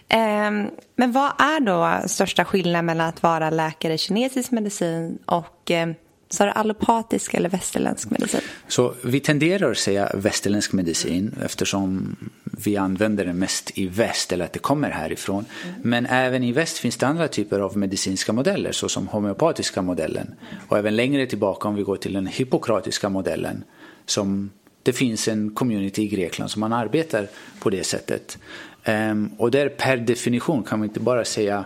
Ehm, 0.08 0.70
men 0.96 1.12
vad 1.12 1.32
är 1.42 1.60
då 1.60 2.08
största 2.08 2.46
skillnaden 2.46 2.86
mellan 2.86 3.08
att 3.08 3.24
vara 3.24 3.50
läkare 3.50 3.94
i 3.94 3.98
kinesisk 3.98 4.52
medicin 4.52 5.18
och 5.26 5.72
eh, 5.72 5.90
så 6.30 6.44
är 6.44 6.48
det 6.48 6.54
allopatisk 6.54 7.34
eller 7.34 7.50
västerländsk 7.50 8.10
medicin? 8.10 8.42
Så 8.68 8.94
vi 9.04 9.20
tenderar 9.20 9.72
att 9.72 9.78
säga 9.78 10.12
västerländsk 10.14 10.74
medicin 10.74 11.36
eftersom 11.44 12.16
vi 12.44 12.78
använder 12.78 13.26
den 13.26 13.40
mest 13.40 13.78
i 13.78 13.88
väst 13.88 14.32
eller 14.32 14.46
att 14.46 14.54
det 14.54 14.60
kommer 14.60 14.90
härifrån. 14.90 15.46
Men 15.82 16.06
även 16.06 16.44
i 16.44 16.52
väst 16.52 16.78
finns 16.78 16.98
det 16.98 17.08
andra 17.08 17.28
typer 17.28 17.60
av 17.60 17.78
medicinska 17.78 18.34
modeller 18.34 18.72
såsom 18.72 19.08
homeopatiska 19.08 19.82
modellen. 19.82 20.36
Och 20.68 20.78
även 20.78 20.96
längre 20.96 21.26
tillbaka 21.26 21.68
om 21.68 21.76
vi 21.76 21.84
går 21.84 21.96
till 21.96 22.14
den 22.14 22.28
hippokratiska 22.28 23.10
modellen 23.10 23.64
som 24.06 24.50
det 24.84 24.94
finns 24.94 25.28
en 25.28 25.50
community 25.50 26.02
i 26.02 26.08
Grekland 26.08 26.52
som 26.52 26.60
man 26.60 26.74
arbetar 26.74 27.28
på 27.60 27.70
det 27.70 27.84
sättet. 27.84 28.38
Ehm, 28.84 29.30
och 29.38 29.52
där 29.52 29.70
per 29.70 29.98
definition 29.98 30.64
kan 30.64 30.80
man 30.80 30.88
inte 30.88 31.00
bara 31.00 31.26
säga 31.26 31.66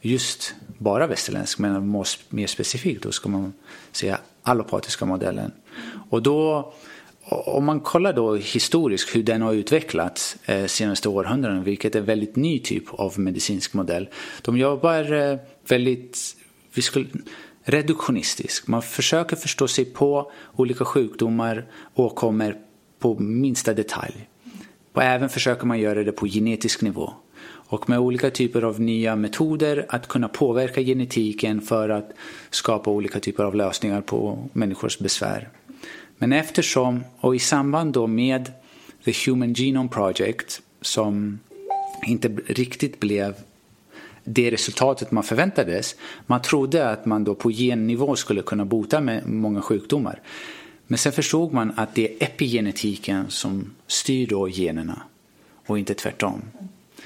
just 0.00 0.54
bara 0.78 1.06
västerländsk 1.06 1.58
men 1.58 2.04
mer 2.28 2.46
specifikt 2.46 3.02
då 3.02 3.12
ska 3.12 3.28
man 3.28 3.52
säga 3.92 4.18
allopatiska 4.42 5.04
modellen. 5.04 5.52
Och 6.10 6.22
då 6.22 6.72
om 7.28 7.64
man 7.64 7.80
kollar 7.80 8.12
då 8.12 8.34
historiskt 8.34 9.16
hur 9.16 9.22
den 9.22 9.42
har 9.42 9.52
utvecklats 9.52 10.36
eh, 10.44 10.66
senaste 10.66 11.08
århundraden, 11.08 11.64
vilket 11.64 11.94
är 11.94 11.98
en 11.98 12.04
väldigt 12.04 12.36
ny 12.36 12.58
typ 12.58 12.84
av 12.88 13.20
medicinsk 13.20 13.74
modell. 13.74 14.08
De 14.42 14.58
jobbar 14.58 15.12
eh, 15.12 15.38
väldigt 15.68 16.36
vi 16.74 16.82
skulle, 16.82 17.06
Reduktionistisk. 17.64 18.66
Man 18.66 18.82
försöker 18.82 19.36
förstå 19.36 19.68
sig 19.68 19.84
på 19.84 20.32
olika 20.56 20.84
sjukdomar 20.84 21.66
och 21.94 22.14
kommer 22.14 22.56
på 22.98 23.18
minsta 23.18 23.74
detalj. 23.74 24.28
Och 24.92 25.02
även 25.02 25.28
försöker 25.28 25.66
man 25.66 25.78
göra 25.78 26.04
det 26.04 26.12
på 26.12 26.26
genetisk 26.26 26.82
nivå. 26.82 27.12
Och 27.46 27.88
med 27.88 27.98
olika 27.98 28.30
typer 28.30 28.62
av 28.62 28.80
nya 28.80 29.16
metoder 29.16 29.86
att 29.88 30.08
kunna 30.08 30.28
påverka 30.28 30.80
genetiken 30.80 31.60
för 31.60 31.88
att 31.88 32.10
skapa 32.50 32.90
olika 32.90 33.20
typer 33.20 33.44
av 33.44 33.54
lösningar 33.54 34.00
på 34.00 34.48
människors 34.52 34.98
besvär. 34.98 35.48
Men 36.18 36.32
eftersom, 36.32 37.04
och 37.20 37.36
i 37.36 37.38
samband 37.38 37.92
då 37.92 38.06
med 38.06 38.52
The 39.04 39.12
Human 39.26 39.52
Genome 39.52 39.88
Project 39.88 40.62
som 40.80 41.38
inte 42.06 42.28
riktigt 42.46 43.00
blev 43.00 43.34
det 44.24 44.50
resultatet 44.50 45.10
man 45.10 45.24
förväntades. 45.24 45.96
Man 46.26 46.42
trodde 46.42 46.90
att 46.90 47.06
man 47.06 47.24
då 47.24 47.34
på 47.34 47.50
gennivå 47.50 48.16
skulle 48.16 48.42
kunna 48.42 48.64
bota 48.64 49.00
med 49.00 49.28
många 49.28 49.62
sjukdomar. 49.62 50.20
Men 50.86 50.98
sen 50.98 51.12
förstod 51.12 51.52
man 51.52 51.72
att 51.76 51.94
det 51.94 52.08
är 52.08 52.24
epigenetiken 52.24 53.24
som 53.28 53.74
styr 53.86 54.26
då 54.26 54.48
generna 54.48 55.02
och 55.66 55.78
inte 55.78 55.94
tvärtom. 55.94 56.42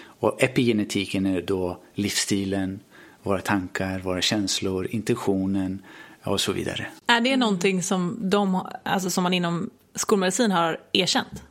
Och 0.01 0.43
epigenetiken 0.43 1.27
är 1.27 1.43
då 1.43 1.79
livsstilen, 1.95 2.81
våra 3.23 3.41
tankar, 3.41 3.99
våra 3.99 4.21
känslor, 4.21 4.87
intentionen 4.91 5.83
och 6.23 6.41
så 6.41 6.53
vidare. 6.53 6.87
Är 7.07 7.21
det 7.21 7.37
någonting 7.37 7.83
som, 7.83 8.17
de, 8.21 8.67
alltså 8.83 9.11
som 9.11 9.23
man 9.23 9.35
inom 9.35 9.71
skolmedicin 9.95 10.51
har 10.51 10.81
erkänt? 10.93 11.43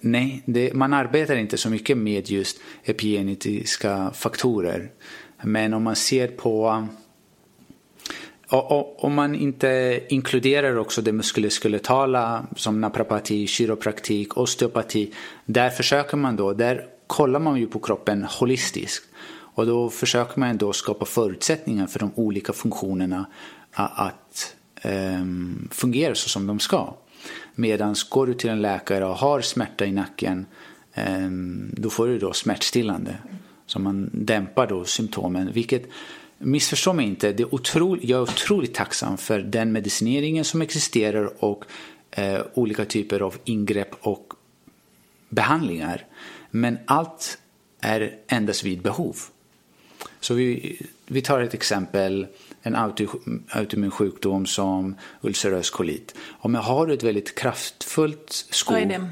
Nej, 0.00 0.42
det, 0.46 0.74
man 0.74 0.92
arbetar 0.92 1.36
inte 1.36 1.56
så 1.56 1.70
mycket 1.70 1.98
med 1.98 2.30
just 2.30 2.60
epigenetiska 2.84 4.10
faktorer. 4.14 4.90
Men 5.42 5.74
om 5.74 5.82
man 5.82 5.96
ser 5.96 6.28
på 6.28 6.86
och, 8.48 8.72
och, 8.72 9.04
om 9.04 9.14
man 9.14 9.34
inte 9.34 10.00
inkluderar 10.08 10.76
också 10.76 11.02
det 11.02 11.12
muskuloskeletala 11.12 12.46
som 12.56 12.80
naprapati, 12.80 13.46
kiropraktik, 13.46 14.36
osteopati. 14.36 15.12
Där 15.44 15.70
försöker 15.70 16.16
man 16.16 16.36
då, 16.36 16.52
där 16.52 16.86
kollar 17.06 17.40
man 17.40 17.60
ju 17.60 17.66
på 17.66 17.78
kroppen 17.78 18.26
holistiskt. 18.40 19.08
Och 19.28 19.66
då 19.66 19.90
försöker 19.90 20.40
man 20.40 20.56
då 20.56 20.72
skapa 20.72 21.04
förutsättningar 21.04 21.86
för 21.86 21.98
de 21.98 22.10
olika 22.14 22.52
funktionerna 22.52 23.26
att 23.72 24.54
um, 24.84 25.68
fungera 25.72 26.14
så 26.14 26.28
som 26.28 26.46
de 26.46 26.58
ska. 26.58 26.94
Medan 27.54 27.94
går 28.10 28.26
du 28.26 28.34
till 28.34 28.50
en 28.50 28.62
läkare 28.62 29.04
och 29.04 29.16
har 29.16 29.40
smärta 29.40 29.86
i 29.86 29.92
nacken 29.92 30.46
ehm, 30.94 31.70
då 31.76 31.90
får 31.90 32.06
du 32.06 32.18
då 32.18 32.32
smärtstillande. 32.32 33.16
Så 33.66 33.78
man 33.78 34.10
dämpar 34.12 34.66
då 34.66 34.84
symptomen. 34.84 35.52
Vilket, 35.52 35.88
missförstå 36.38 36.92
mig 36.92 37.06
inte, 37.06 37.32
det 37.32 37.42
är 37.42 37.54
otroligt, 37.54 38.04
jag 38.04 38.18
är 38.18 38.22
otroligt 38.22 38.74
tacksam 38.74 39.18
för 39.18 39.38
den 39.38 39.72
medicineringen 39.72 40.44
som 40.44 40.62
existerar 40.62 41.44
och 41.44 41.64
eh, 42.10 42.40
olika 42.54 42.84
typer 42.84 43.20
av 43.20 43.36
ingrepp 43.44 43.94
och 44.00 44.32
behandlingar. 45.28 46.04
Men 46.50 46.78
allt 46.86 47.38
är 47.80 48.14
endast 48.26 48.64
vid 48.64 48.82
behov. 48.82 49.16
Så 50.20 50.34
vi, 50.34 50.78
vi 51.06 51.22
tar 51.22 51.40
ett 51.40 51.54
exempel, 51.54 52.26
en 52.66 52.76
autoimmun 53.50 53.90
sjukdom 53.90 54.46
som 54.46 54.94
ulcerös 55.20 55.70
kolit. 55.70 56.14
Om 56.30 56.54
jag 56.54 56.62
har 56.62 56.88
ett 56.88 57.02
väldigt 57.02 57.34
kraftfullt 57.34 58.32
skov. 58.50 58.74
Vad 58.74 58.82
är 58.82 58.86
det? 58.86 59.08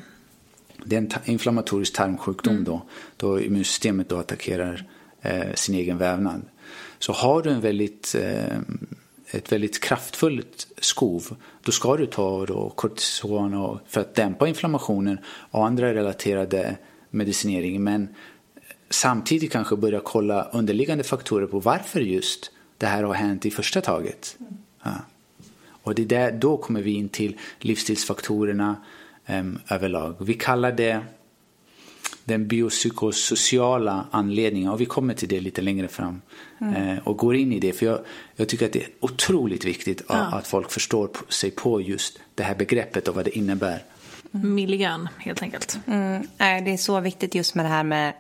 Det 0.85 0.97
är 0.97 1.01
en 1.01 1.11
inflammatorisk 1.25 1.93
tarmsjukdom 1.93 2.53
mm. 2.53 2.65
då, 2.65 2.83
då 3.17 3.41
immunsystemet 3.41 4.09
då 4.09 4.17
attackerar 4.17 4.87
eh, 5.23 5.55
sin 5.55 5.75
egen 5.75 5.99
vävnad. 5.99 6.43
Så 6.99 7.13
har 7.13 7.43
du 7.43 7.51
en 7.51 7.61
väldigt, 7.61 8.15
eh, 8.15 8.59
ett 9.31 9.53
väldigt 9.53 9.83
kraftfullt 9.83 10.67
skov, 10.79 11.37
då 11.63 11.73
ska 11.73 11.97
du 11.97 12.07
ta 12.07 12.47
då 12.47 12.71
kortison 12.71 13.55
och, 13.55 13.81
för 13.89 14.01
att 14.01 14.15
dämpa 14.15 14.49
inflammationen 14.49 15.19
och 15.27 15.67
andra 15.67 15.95
relaterade 15.95 16.77
medicinering. 17.11 17.85
Men 17.85 18.09
samtidigt 18.91 19.53
kanske 19.53 19.77
börja 19.77 20.01
kolla 20.01 20.43
underliggande 20.43 21.05
faktorer 21.05 21.47
på 21.47 21.61
varför 21.61 22.01
just 22.01 22.51
det 22.79 22.87
här 22.87 23.03
har 23.03 23.15
hänt 23.15 23.47
i 23.47 23.51
första 23.51 23.81
taget. 23.81 24.37
Ja. 24.83 24.93
Och 25.67 25.95
det 25.95 26.03
är 26.03 26.07
där, 26.07 26.33
då 26.33 26.57
kommer 26.57 26.83
vi 26.83 26.91
in 26.91 27.09
till 27.09 27.39
livsstilsfaktorerna 27.59 28.77
um, 29.27 29.59
överlag. 29.69 30.17
Vi 30.19 30.35
kallar 30.35 30.73
det 30.73 31.01
den 32.25 32.49
biopsykosociala 32.49 34.07
anledningen 34.11 34.71
och 34.71 34.81
vi 34.81 34.87
kommer 34.87 35.15
till 35.15 35.29
det 35.29 35.41
lite 35.41 35.63
längre 35.63 35.89
fram 35.89 36.23
mm. 36.61 36.75
eh, 36.75 36.99
och 37.09 37.17
går 37.17 37.37
in 37.37 37.53
i 37.53 37.61
det 37.61 37.73
för 37.73 37.87
jag, 37.87 37.99
jag, 38.37 38.49
tycker 38.49 38.67
att 38.67 38.73
det 38.73 38.83
är 38.83 38.89
otroligt 39.01 39.65
viktigt 39.65 40.03
ja. 40.09 40.15
att 40.15 40.47
folk 40.47 40.71
förstår 40.71 41.11
sig 41.29 41.51
på 41.51 41.81
just 41.81 42.21
det 42.35 42.43
här 42.43 42.55
begreppet 42.55 43.09
och 43.09 43.15
vad 43.15 43.25
det 43.25 43.39
innebär. 43.39 43.83
Mm. 44.35 44.55
Miljön 44.55 45.09
helt 45.19 45.43
enkelt. 45.43 45.79
Mm. 45.87 46.27
Det 46.39 46.73
är 46.73 46.77
så 46.77 47.01
viktigt 47.01 47.35
just 47.35 47.55
med 47.55 47.65
det 47.65 47.69
här 47.69 47.85
med 47.85 48.15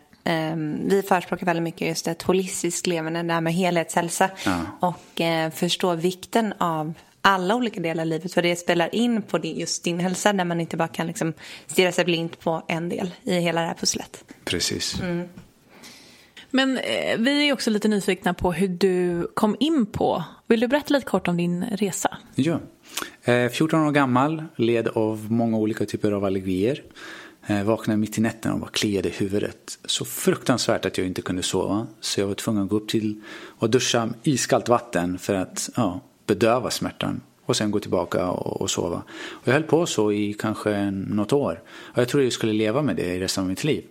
vi 0.85 1.03
förespråkar 1.09 1.47
väldigt 1.47 1.63
mycket 1.63 1.89
just 1.89 2.09
ett 2.09 2.23
holistiskt 2.23 2.87
levande, 2.87 3.23
det 3.23 3.33
här 3.33 3.41
med 3.41 3.55
helhetshälsa. 3.55 4.31
Ja. 4.45 4.61
Och 4.81 5.21
uh, 5.21 5.51
förstå 5.51 5.95
vikten 5.95 6.55
av 6.59 6.95
alla 7.21 7.55
olika 7.55 7.81
delar 7.81 8.03
av 8.03 8.07
livet. 8.07 8.33
För 8.33 8.43
det 8.43 8.57
spelar 8.57 8.95
in 8.95 9.23
på 9.23 9.39
just 9.43 9.85
din 9.85 10.01
hälsa 10.01 10.33
där 10.33 10.45
man 10.45 10.61
inte 10.61 10.77
bara 10.77 10.89
kan 10.89 11.07
liksom 11.07 11.33
stirra 11.67 11.93
sig 11.93 12.05
blint 12.05 12.41
på 12.41 12.65
en 12.69 12.89
del 12.89 13.15
i 13.23 13.35
hela 13.35 13.61
det 13.61 13.67
här 13.67 13.75
pusslet. 13.75 14.25
Precis. 14.45 15.01
Mm. 15.01 15.29
Men 16.51 16.79
eh, 16.79 17.19
vi 17.19 17.49
är 17.49 17.53
också 17.53 17.71
lite 17.71 17.89
nyfikna 17.89 18.35
på 18.35 18.53
hur 18.53 18.69
du 18.69 19.27
kom 19.35 19.57
in 19.61 19.87
på, 19.87 20.25
vill 20.47 20.61
du 20.61 20.69
berätta 20.69 20.95
lite 20.95 21.07
kort 21.07 21.29
om 21.29 21.37
din 21.37 21.65
resa? 21.65 22.19
Ja, 22.35 22.61
eh, 23.25 23.49
14 23.49 23.81
år 23.81 23.91
gammal, 23.91 24.45
led 24.57 24.89
av 24.89 25.33
många 25.33 25.57
olika 25.57 25.87
typer 25.87 26.13
av 26.13 26.25
allergier. 26.25 26.83
Eh, 27.47 27.65
vaknade 27.65 27.97
mitt 27.97 28.19
i 28.19 28.21
natten 28.21 28.53
och 28.53 28.61
var 28.61 28.69
kliade 28.69 29.09
i 29.09 29.13
huvudet. 29.13 29.79
Så 29.85 30.05
fruktansvärt 30.05 30.87
att 30.87 30.99
jag 30.99 31.07
inte 31.07 31.23
kunde 31.23 31.43
sova. 31.43 31.87
Så 32.01 32.21
jag 32.21 32.27
var 32.27 32.35
tvungen 32.35 32.63
att 32.63 32.69
gå 32.69 32.77
upp 32.77 32.89
till 32.89 33.21
och 33.59 33.71
duscha 33.71 34.09
iskallt 34.23 34.69
vatten 34.69 35.19
för 35.19 35.35
att 35.35 35.71
ja, 35.77 36.01
bedöva 36.27 36.71
smärtan. 36.71 37.21
Och 37.47 37.57
sen 37.57 37.71
gå 37.71 37.81
tillbaka 37.81 38.31
och, 38.31 38.61
och, 38.61 38.71
sova. 38.71 39.03
Och 39.31 39.49
jag 39.49 39.53
höll 39.53 39.63
på 39.63 39.87
så 39.87 40.13
i 40.13 40.35
kanske 40.35 40.91
något 40.91 41.33
år. 41.33 41.63
Och 41.69 41.99
jag 41.99 42.09
trodde 42.09 42.25
jag 42.25 42.33
skulle 42.33 42.53
leva 42.53 42.83
med 42.83 42.97
det 42.97 43.15
i 43.15 43.21
resten 43.21 43.45
av 43.45 43.49
mitt 43.49 43.65
liv. 43.65 43.85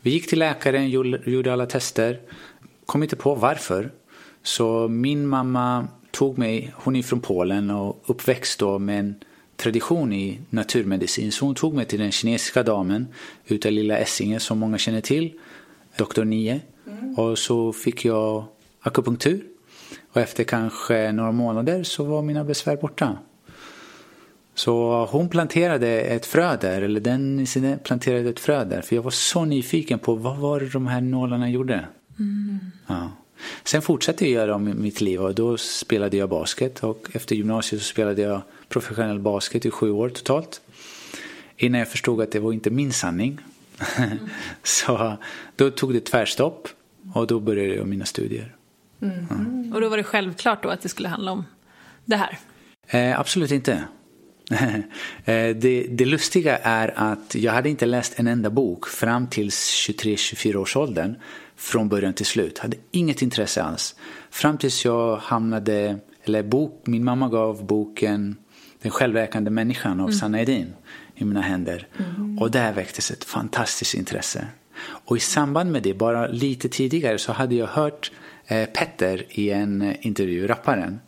Vi 0.00 0.10
gick 0.10 0.28
till 0.28 0.38
läkaren, 0.38 0.90
gjorde 1.24 1.52
alla 1.52 1.66
tester. 1.66 2.20
Kom 2.86 3.02
inte 3.02 3.16
på 3.16 3.34
varför. 3.34 3.92
Så 4.42 4.88
min 4.88 5.26
mamma 5.26 5.88
tog 6.10 6.38
mig, 6.38 6.74
hon 6.76 6.96
är 6.96 7.02
från 7.02 7.20
Polen 7.20 7.70
och 7.70 8.02
uppväxt 8.06 8.58
då 8.58 8.78
med 8.78 8.98
en 8.98 9.14
tradition 9.62 10.12
i 10.12 10.38
naturmedicin. 10.50 11.32
Så 11.32 11.44
hon 11.44 11.54
tog 11.54 11.74
mig 11.74 11.84
till 11.84 11.98
den 11.98 12.12
kinesiska 12.12 12.62
damen 12.62 13.06
utav 13.46 13.72
Lilla 13.72 13.98
Essinge 13.98 14.40
som 14.40 14.58
många 14.58 14.78
känner 14.78 15.00
till, 15.00 15.32
doktor 15.96 16.24
Nie. 16.24 16.60
Och 17.16 17.38
så 17.38 17.72
fick 17.72 18.04
jag 18.04 18.44
akupunktur. 18.80 19.42
Och 20.12 20.20
efter 20.20 20.44
kanske 20.44 21.12
några 21.12 21.32
månader 21.32 21.82
så 21.82 22.04
var 22.04 22.22
mina 22.22 22.44
besvär 22.44 22.76
borta. 22.76 23.18
Så 24.54 25.04
hon 25.10 25.28
planterade 25.28 25.88
ett 25.88 26.26
frö 26.26 26.56
där, 26.56 26.82
eller 26.82 27.00
den 27.00 27.46
planterade 27.84 28.28
ett 28.28 28.40
frö 28.40 28.64
där. 28.64 28.82
För 28.82 28.96
jag 28.96 29.02
var 29.02 29.10
så 29.10 29.44
nyfiken 29.44 29.98
på 29.98 30.14
vad 30.14 30.36
var 30.36 30.60
det 30.60 30.68
de 30.68 30.86
här 30.86 31.00
nålarna 31.00 31.50
gjorde. 31.50 31.86
Mm. 32.18 32.58
Ja. 32.86 33.10
Sen 33.64 33.82
fortsatte 33.82 34.24
jag 34.24 34.32
göra 34.32 34.54
om 34.54 34.82
mitt 34.82 35.00
liv 35.00 35.22
och 35.22 35.34
då 35.34 35.56
spelade 35.56 36.16
jag 36.16 36.28
basket. 36.28 36.84
Och 36.84 37.08
efter 37.12 37.36
gymnasiet 37.36 37.82
så 37.82 37.88
spelade 37.88 38.22
jag 38.22 38.42
professionell 38.72 39.18
basket 39.18 39.66
i 39.66 39.70
sju 39.70 39.90
år 39.90 40.08
totalt. 40.08 40.60
Innan 41.56 41.78
jag 41.78 41.88
förstod 41.88 42.20
att 42.20 42.32
det 42.32 42.40
var 42.40 42.52
inte 42.52 42.70
min 42.70 42.92
sanning. 42.92 43.38
Mm. 43.96 44.18
så 44.62 45.16
då 45.56 45.70
tog 45.70 45.92
det 45.92 46.00
tvärstopp 46.00 46.68
och 47.14 47.26
då 47.26 47.40
började 47.40 47.74
jag 47.74 47.86
mina 47.86 48.04
studier. 48.04 48.56
Mm. 49.02 49.26
Ja. 49.30 49.74
Och 49.74 49.80
då 49.80 49.88
var 49.88 49.96
det 49.96 50.04
självklart 50.04 50.62
då 50.62 50.68
att 50.68 50.80
det 50.80 50.88
skulle 50.88 51.08
handla 51.08 51.32
om 51.32 51.44
det 52.04 52.16
här? 52.16 52.38
Eh, 52.86 53.20
absolut 53.20 53.50
inte. 53.50 53.84
Eh, 55.24 55.56
det, 55.56 55.86
det, 55.90 56.04
lustiga 56.04 56.58
är 56.58 56.92
att 56.96 57.34
jag 57.34 57.52
hade 57.52 57.68
inte 57.68 57.86
läst 57.86 58.18
en 58.18 58.26
enda 58.26 58.50
bok 58.50 58.86
fram 58.86 59.26
till 59.26 59.48
23-24 59.48 60.56
års 60.56 60.76
åldern 60.76 61.14
från 61.56 61.88
början 61.88 62.14
till 62.14 62.26
slut. 62.26 62.58
Hade 62.58 62.76
inget 62.90 63.22
intresse 63.22 63.62
alls. 63.62 63.94
Fram 64.30 64.58
tills 64.58 64.84
jag 64.84 65.16
hamnade, 65.16 65.98
eller 66.24 66.42
bok, 66.42 66.82
min 66.86 67.04
mamma 67.04 67.28
gav 67.28 67.66
boken 67.66 68.36
Den 68.82 68.90
självläkande 68.90 69.50
människan 69.50 70.00
av 70.00 70.10
mm. 70.10 70.34
Edin 70.34 70.74
i 71.14 71.24
mina 71.24 71.40
händer. 71.40 71.86
Mm. 71.98 72.38
Och 72.38 72.50
där 72.50 72.72
väcktes 72.72 73.10
ett 73.10 73.24
fantastiskt 73.24 73.94
intresse. 73.94 74.46
Och 74.82 75.16
i 75.16 75.20
samband 75.20 75.72
med 75.72 75.82
det, 75.82 75.94
bara 75.94 76.26
lite 76.26 76.68
tidigare, 76.68 77.18
så 77.18 77.32
hade 77.32 77.54
jag 77.54 77.66
hört 77.66 78.12
eh, 78.46 78.68
Petter 78.68 79.24
i 79.28 79.50
en 79.50 79.82
eh, 79.82 80.06
intervju, 80.06 80.46
rapparen, 80.46 81.00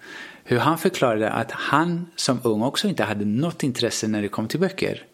hur 0.44 0.58
han 0.58 0.78
förklarade 0.78 1.30
att 1.30 1.50
han 1.50 2.06
som 2.16 2.40
ung 2.42 2.62
också 2.62 2.88
inte 2.88 3.04
hade 3.04 3.24
något 3.24 3.62
intresse 3.62 4.08
när 4.08 4.22
det 4.22 4.28
kom 4.28 4.48
till 4.48 4.60
böcker. 4.60 5.06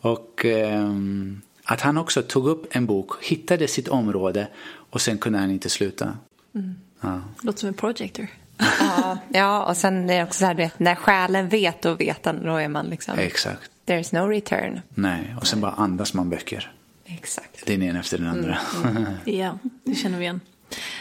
Och 0.00 0.44
eh, 0.44 0.90
att 1.64 1.80
han 1.80 1.98
också 1.98 2.22
tog 2.22 2.46
upp 2.46 2.76
en 2.76 2.86
bok, 2.86 3.24
hittade 3.24 3.68
sitt 3.68 3.88
område 3.88 4.48
och 4.90 5.00
sen 5.00 5.18
kunde 5.18 5.38
han 5.38 5.50
inte 5.50 5.70
sluta. 5.70 6.18
Mm. 6.54 6.74
Ja. 7.00 7.20
Låter 7.42 7.58
som 7.58 7.68
en 7.68 7.74
projector. 7.74 8.28
Ja, 8.58 9.18
ja, 9.32 9.64
och 9.64 9.76
sen 9.76 10.10
är 10.10 10.16
det 10.16 10.22
också 10.24 10.38
så 10.38 10.46
här, 10.46 10.54
vet, 10.54 10.78
när 10.78 10.94
själen 10.94 11.48
vet 11.48 11.84
och 11.84 12.00
vet 12.00 12.22
då 12.22 12.56
är 12.56 12.68
man 12.68 12.86
liksom... 12.86 13.18
Exakt. 13.18 13.70
There's 13.86 14.14
no 14.14 14.28
return. 14.28 14.80
Nej, 14.88 15.36
och 15.40 15.46
sen 15.46 15.60
bara 15.60 15.72
andas 15.72 16.14
man 16.14 16.30
böcker. 16.30 16.72
Exakt. 17.04 17.66
Den 17.66 17.82
ena 17.82 18.00
efter 18.00 18.18
den 18.18 18.26
andra. 18.26 18.58
Mm. 18.84 18.96
Mm. 18.96 19.12
ja, 19.38 19.58
det 19.84 19.94
känner 19.94 20.18
vi 20.18 20.24
igen. 20.24 20.40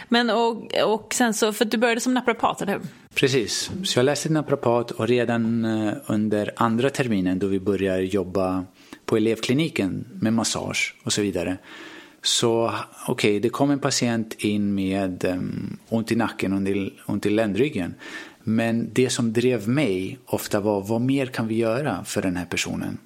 Men 0.10 0.30
och, 0.30 0.74
och 0.86 1.14
sen 1.14 1.34
så, 1.34 1.54
för 1.54 1.66
du 1.66 1.78
började 1.78 2.02
som 2.02 2.14
naprapat, 2.14 2.62
eller 2.62 2.74
hur? 2.74 2.82
Precis, 3.14 3.72
så 3.84 4.00
jag 4.00 4.04
läste 4.04 4.30
naprapat 4.30 4.92
och 4.92 5.08
redan 5.08 5.66
eh, 5.66 5.94
under 6.06 6.52
andra 6.56 6.90
terminen 6.90 7.40
då 7.40 7.48
vi 7.48 7.60
började 7.60 8.04
jobba 8.04 8.66
på 9.06 9.18
elevkliniken 9.18 10.06
med 10.14 10.34
massage 10.34 10.96
och 11.04 11.14
så 11.14 11.22
vidare. 11.22 11.58
Så 12.22 12.74
okej, 13.08 13.30
okay, 13.30 13.40
det 13.40 13.50
kom 13.50 13.72
en 13.72 13.80
patient 13.80 14.34
in 14.34 14.76
med 14.76 15.26
um, 15.26 15.78
ont 15.90 16.12
i 16.12 16.16
nacken 16.16 16.54
och 16.54 17.14
ont 17.14 17.26
i 17.26 17.30
ländryggen. 17.30 17.94
Men 18.44 18.90
det 18.94 19.10
som 19.10 19.34
drev 19.34 19.70
mig 19.70 20.20
ofta 20.26 20.60
var 20.60 20.82
vad 20.82 21.02
mer 21.02 21.26
kan 21.26 21.48
vi 21.48 21.56
göra 21.56 22.04
för 22.04 22.22
den 22.22 22.38
här 22.38 22.46
personen? 22.46 22.98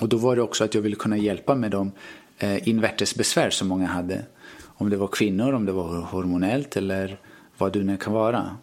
Och 0.00 0.08
då 0.08 0.16
var 0.16 0.36
det 0.36 0.42
också 0.42 0.64
att 0.64 0.74
jag 0.74 0.82
ville 0.82 0.96
kunna 0.96 1.16
hjälpa 1.16 1.54
med 1.54 1.70
de 1.70 1.92
eh, 2.38 2.68
invärtesbesvär 2.68 3.50
som 3.50 3.68
många 3.68 3.86
hade. 3.86 4.24
Om 4.62 4.90
det 4.90 4.96
var 4.96 5.08
kvinnor, 5.08 5.52
om 5.52 5.66
det 5.66 5.72
var 5.72 6.00
hormonellt 6.00 6.76
eller 6.76 7.18
vad 7.58 7.72
det 7.72 7.84
nu 7.84 7.96
kan 7.96 8.12
vara. 8.12 8.56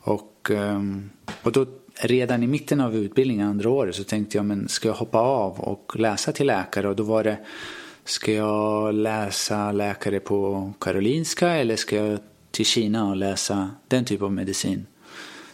Och, 0.00 0.50
ehm, 0.50 1.10
och 1.42 1.52
då 1.52 1.66
redan 2.00 2.42
i 2.42 2.46
mitten 2.46 2.80
av 2.80 2.96
utbildningen, 2.96 3.48
andra 3.48 3.70
året, 3.70 3.94
så 3.94 4.04
tänkte 4.04 4.38
jag 4.38 4.44
men 4.44 4.68
ska 4.68 4.88
jag 4.88 4.94
hoppa 4.94 5.18
av 5.18 5.60
och 5.60 5.96
läsa 5.98 6.32
till 6.32 6.46
läkare? 6.46 6.88
Och 6.88 6.96
då 6.96 7.02
var 7.02 7.24
det, 7.24 7.38
ska 8.06 8.32
jag 8.32 8.94
läsa 8.94 9.72
läkare 9.72 10.20
på 10.20 10.72
Karolinska 10.80 11.50
eller 11.50 11.76
ska 11.76 11.96
jag 11.96 12.18
till 12.50 12.66
Kina 12.66 13.08
och 13.08 13.16
läsa 13.16 13.70
den 13.88 14.04
typen 14.04 14.24
av 14.24 14.32
medicin? 14.32 14.86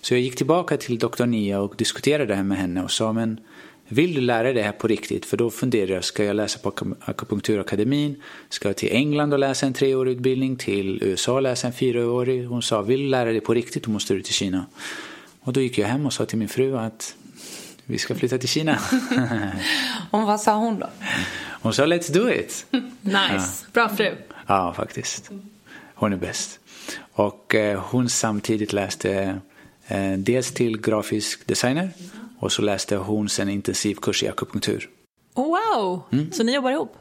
Så 0.01 0.15
jag 0.15 0.21
gick 0.21 0.37
tillbaka 0.37 0.77
till 0.77 0.99
doktor 0.99 1.27
Nia 1.27 1.61
och 1.61 1.75
diskuterade 1.77 2.27
det 2.27 2.35
här 2.35 2.43
med 2.43 2.59
henne 2.59 2.83
och 2.83 2.91
sa 2.91 3.12
men 3.12 3.41
vill 3.88 4.15
du 4.15 4.21
lära 4.21 4.43
dig 4.43 4.53
det 4.53 4.62
här 4.62 4.73
på 4.73 4.88
riktigt? 4.88 5.27
För 5.27 5.37
då 5.37 5.51
funderar 5.51 5.95
jag, 5.95 6.05
ska 6.05 6.25
jag 6.25 6.37
läsa 6.37 6.59
på 6.59 6.95
akupunkturakademin? 7.01 8.23
Ska 8.49 8.69
jag 8.69 8.77
till 8.77 8.93
England 8.93 9.33
och 9.33 9.38
läsa 9.38 9.67
en 9.67 9.73
treårig 9.73 10.17
utbildning? 10.17 10.57
Till 10.57 11.03
USA 11.03 11.33
och 11.33 11.43
läsa 11.43 11.67
en 11.67 11.73
fyraårig? 11.73 12.47
Hon 12.47 12.62
sa, 12.62 12.83
vill 12.83 13.01
du 13.01 13.09
lära 13.09 13.31
dig 13.31 13.41
på 13.41 13.55
riktigt? 13.55 13.85
Då 13.85 13.91
måste 13.91 14.15
du 14.15 14.23
till 14.23 14.35
Kina. 14.35 14.67
Och 15.41 15.53
då 15.53 15.61
gick 15.61 15.79
jag 15.79 15.88
hem 15.88 16.07
och 16.07 16.12
sa 16.12 16.25
till 16.25 16.38
min 16.38 16.49
fru 16.49 16.79
att 16.79 17.15
vi 17.85 17.99
ska 17.99 18.15
flytta 18.15 18.38
till 18.38 18.49
Kina. 18.49 18.79
och 20.11 20.23
vad 20.23 20.41
sa 20.41 20.55
hon 20.55 20.79
då? 20.79 20.87
Hon 21.62 21.75
sa 21.75 21.87
let's 21.87 22.12
do 22.12 22.31
it. 22.31 22.66
nice, 23.01 23.16
ja. 23.31 23.66
bra 23.72 23.88
fru. 23.88 24.16
Ja, 24.46 24.75
faktiskt. 24.77 25.31
Hon 25.94 26.12
är 26.12 26.16
bäst. 26.16 26.61
Och 27.12 27.55
eh, 27.55 27.81
hon 27.81 28.09
samtidigt 28.09 28.72
läste 28.72 29.40
eh, 29.87 30.12
dels 30.12 30.53
till 30.53 30.81
grafisk 30.81 31.46
designer 31.46 31.90
och 32.38 32.53
så 32.53 32.62
läste 32.62 32.96
hon 32.96 33.29
sen 33.29 33.48
intensivkurs 33.48 34.22
i 34.22 34.29
akupunktur. 34.29 34.88
Oh, 35.35 35.46
wow, 35.46 36.03
mm. 36.12 36.33
så 36.33 36.42
ni 36.42 36.55
jobbar 36.55 36.70
ihop? 36.70 36.96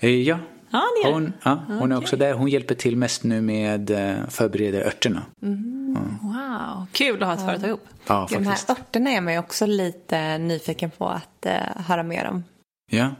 Eh, 0.00 0.10
ja, 0.10 0.38
ni 0.70 1.10
hon, 1.10 1.32
ja, 1.42 1.62
hon 1.66 1.76
okay. 1.76 1.90
är 1.90 1.98
också 1.98 2.16
där. 2.16 2.32
Hon 2.32 2.48
hjälper 2.48 2.74
till 2.74 2.96
mest 2.96 3.22
nu 3.24 3.40
med 3.40 3.88
förbereder 4.28 4.80
örterna. 4.86 5.22
Mm. 5.42 5.80
Mm. 5.96 6.18
Wow, 6.22 6.86
kul 6.92 7.22
att 7.22 7.28
ha 7.28 7.34
ett 7.34 7.40
företag 7.40 7.68
ihop. 7.68 7.86
Ja, 8.06 8.28
faktiskt. 8.28 8.66
De 8.66 8.72
här 8.72 8.80
örterna 8.80 9.10
är 9.10 9.20
man 9.20 9.32
ju 9.32 9.38
också 9.38 9.66
lite 9.66 10.38
nyfiken 10.38 10.90
på 10.90 11.08
att 11.08 11.46
uh, 11.46 11.82
höra 11.82 12.02
mer 12.02 12.28
om. 12.28 12.44
Ja. 12.90 13.10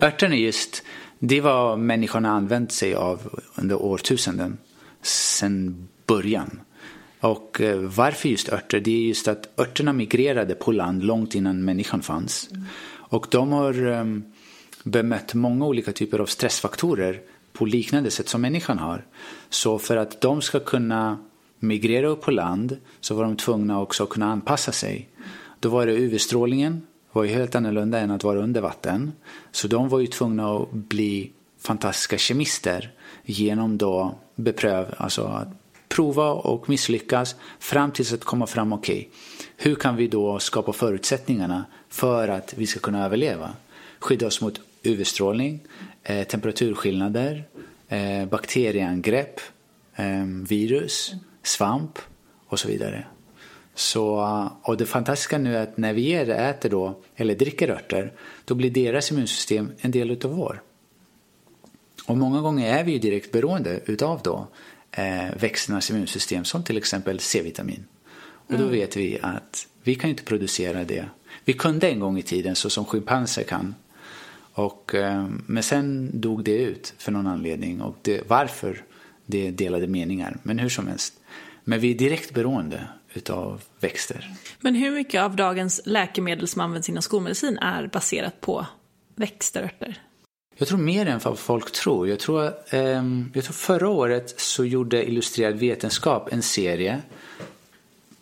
Örterna 0.00 0.36
just, 0.36 0.82
det 1.18 1.40
var 1.40 1.76
människorna 1.76 2.30
använt 2.30 2.72
sig 2.72 2.94
av 2.94 3.40
under 3.54 3.82
årtusenden. 3.82 4.58
Sen 5.02 5.88
början. 6.06 6.60
Och 7.20 7.60
eh, 7.60 7.78
varför 7.78 8.28
just 8.28 8.48
örter? 8.48 8.80
Det 8.80 8.90
är 8.90 9.06
just 9.06 9.28
att 9.28 9.60
örterna 9.60 9.92
migrerade 9.92 10.54
på 10.54 10.72
land 10.72 11.04
långt 11.04 11.34
innan 11.34 11.64
människan 11.64 12.02
fanns. 12.02 12.48
Mm. 12.50 12.64
Och 12.86 13.26
de 13.30 13.52
har 13.52 13.86
ehm, 13.86 14.24
bemött 14.82 15.34
många 15.34 15.66
olika 15.66 15.92
typer 15.92 16.18
av 16.18 16.26
stressfaktorer 16.26 17.20
på 17.52 17.64
liknande 17.64 18.10
sätt 18.10 18.28
som 18.28 18.40
människan 18.40 18.78
har. 18.78 19.06
Så 19.50 19.78
för 19.78 19.96
att 19.96 20.20
de 20.20 20.42
ska 20.42 20.60
kunna 20.60 21.18
migrera 21.58 22.06
upp 22.06 22.22
på 22.22 22.30
land 22.30 22.76
så 23.00 23.14
var 23.14 23.24
de 23.24 23.36
tvungna 23.36 23.80
också 23.80 24.02
att 24.02 24.08
kunna 24.08 24.32
anpassa 24.32 24.72
sig. 24.72 25.08
Då 25.60 25.68
var 25.68 25.86
det 25.86 25.92
UV-strålningen 25.92 26.82
var 27.14 27.24
ju 27.24 27.30
helt 27.30 27.54
annorlunda 27.54 27.98
än 27.98 28.10
att 28.10 28.24
vara 28.24 28.38
under 28.38 28.60
vatten. 28.60 29.12
Så 29.52 29.68
de 29.68 29.88
var 29.88 30.00
ju 30.00 30.06
tvungna 30.06 30.56
att 30.56 30.72
bli 30.72 31.32
fantastiska 31.58 32.18
kemister 32.18 32.92
genom 33.24 33.78
då 33.78 34.14
bepröv, 34.34 34.94
alltså 34.96 35.24
att 35.24 35.48
prova 35.88 36.32
och 36.32 36.68
misslyckas 36.68 37.36
fram 37.58 37.90
tills 37.90 38.12
att 38.12 38.24
komma 38.24 38.46
fram, 38.46 38.72
okej, 38.72 38.98
okay, 38.98 39.10
hur 39.56 39.74
kan 39.74 39.96
vi 39.96 40.08
då 40.08 40.38
skapa 40.38 40.72
förutsättningarna 40.72 41.64
för 41.88 42.28
att 42.28 42.54
vi 42.56 42.66
ska 42.66 42.80
kunna 42.80 43.04
överleva? 43.04 43.50
Skydda 43.98 44.26
oss 44.26 44.40
mot 44.40 44.60
UV-strålning, 44.82 45.60
eh, 46.02 46.26
temperaturskillnader, 46.26 47.44
eh, 47.88 48.26
bakterieangrepp, 48.28 49.40
eh, 49.96 50.24
virus, 50.48 51.12
svamp 51.42 51.98
och 52.48 52.58
så 52.58 52.68
vidare. 52.68 53.06
Så, 53.74 54.50
och 54.62 54.76
det 54.76 54.86
fantastiska 54.86 55.38
nu 55.38 55.56
är 55.56 55.62
att 55.62 55.76
när 55.76 55.92
vi 55.92 56.14
äter 56.14 56.70
då, 56.70 57.00
eller 57.16 57.34
dricker 57.34 57.68
örter, 57.68 58.12
då 58.44 58.54
blir 58.54 58.70
deras 58.70 59.10
immunsystem 59.10 59.72
en 59.78 59.90
del 59.90 60.10
utav 60.10 60.30
vår. 60.30 60.62
Och 62.06 62.16
många 62.16 62.40
gånger 62.40 62.78
är 62.78 62.84
vi 62.84 62.92
ju 62.92 62.98
direkt 62.98 63.32
beroende 63.32 63.80
utav 63.86 64.20
då 64.24 64.46
eh, 64.90 65.36
växternas 65.40 65.90
immunsystem 65.90 66.44
som 66.44 66.64
till 66.64 66.76
exempel 66.76 67.20
C-vitamin. 67.20 67.84
Och 68.46 68.52
då 68.52 68.64
mm. 68.64 68.70
vet 68.70 68.96
vi 68.96 69.18
att 69.22 69.66
vi 69.82 69.94
kan 69.94 70.10
inte 70.10 70.22
producera 70.22 70.84
det. 70.84 71.08
Vi 71.44 71.52
kunde 71.52 71.90
en 71.90 72.00
gång 72.00 72.18
i 72.18 72.22
tiden 72.22 72.56
så 72.56 72.70
som 72.70 72.84
schimpanser 72.84 73.42
kan 73.42 73.74
och, 74.54 74.94
eh, 74.94 75.26
men 75.46 75.62
sen 75.62 76.10
dog 76.20 76.44
det 76.44 76.56
ut 76.56 76.94
för 76.98 77.12
någon 77.12 77.26
anledning 77.26 77.80
och 77.80 77.96
det, 78.02 78.22
varför 78.28 78.82
det 79.26 79.46
är 79.46 79.52
delade 79.52 79.86
meningar. 79.86 80.36
Men 80.42 80.58
hur 80.58 80.68
som 80.68 80.86
helst. 80.86 81.14
Men 81.64 81.80
vi 81.80 81.90
är 81.90 81.94
direkt 81.94 82.34
beroende 82.34 82.88
utav 83.14 83.62
växter. 83.80 84.30
Men 84.60 84.74
hur 84.74 84.90
mycket 84.90 85.22
av 85.22 85.36
dagens 85.36 85.80
läkemedel 85.84 86.48
som 86.48 86.60
används 86.60 86.88
inom 86.88 87.02
skolmedicin 87.02 87.58
är 87.58 87.86
baserat 87.86 88.40
på 88.40 88.66
växterörter? 89.14 90.02
Jag 90.56 90.68
tror 90.68 90.78
mer 90.78 91.06
än 91.06 91.20
vad 91.24 91.38
folk 91.38 91.72
tror. 91.72 92.08
Jag 92.08 92.18
tror, 92.18 92.44
eh, 92.70 93.02
jag 93.34 93.44
tror 93.44 93.52
förra 93.52 93.88
året 93.88 94.40
så 94.40 94.64
gjorde 94.64 95.08
Illustrerad 95.08 95.54
vetenskap 95.54 96.32
en 96.32 96.42
serie 96.42 97.02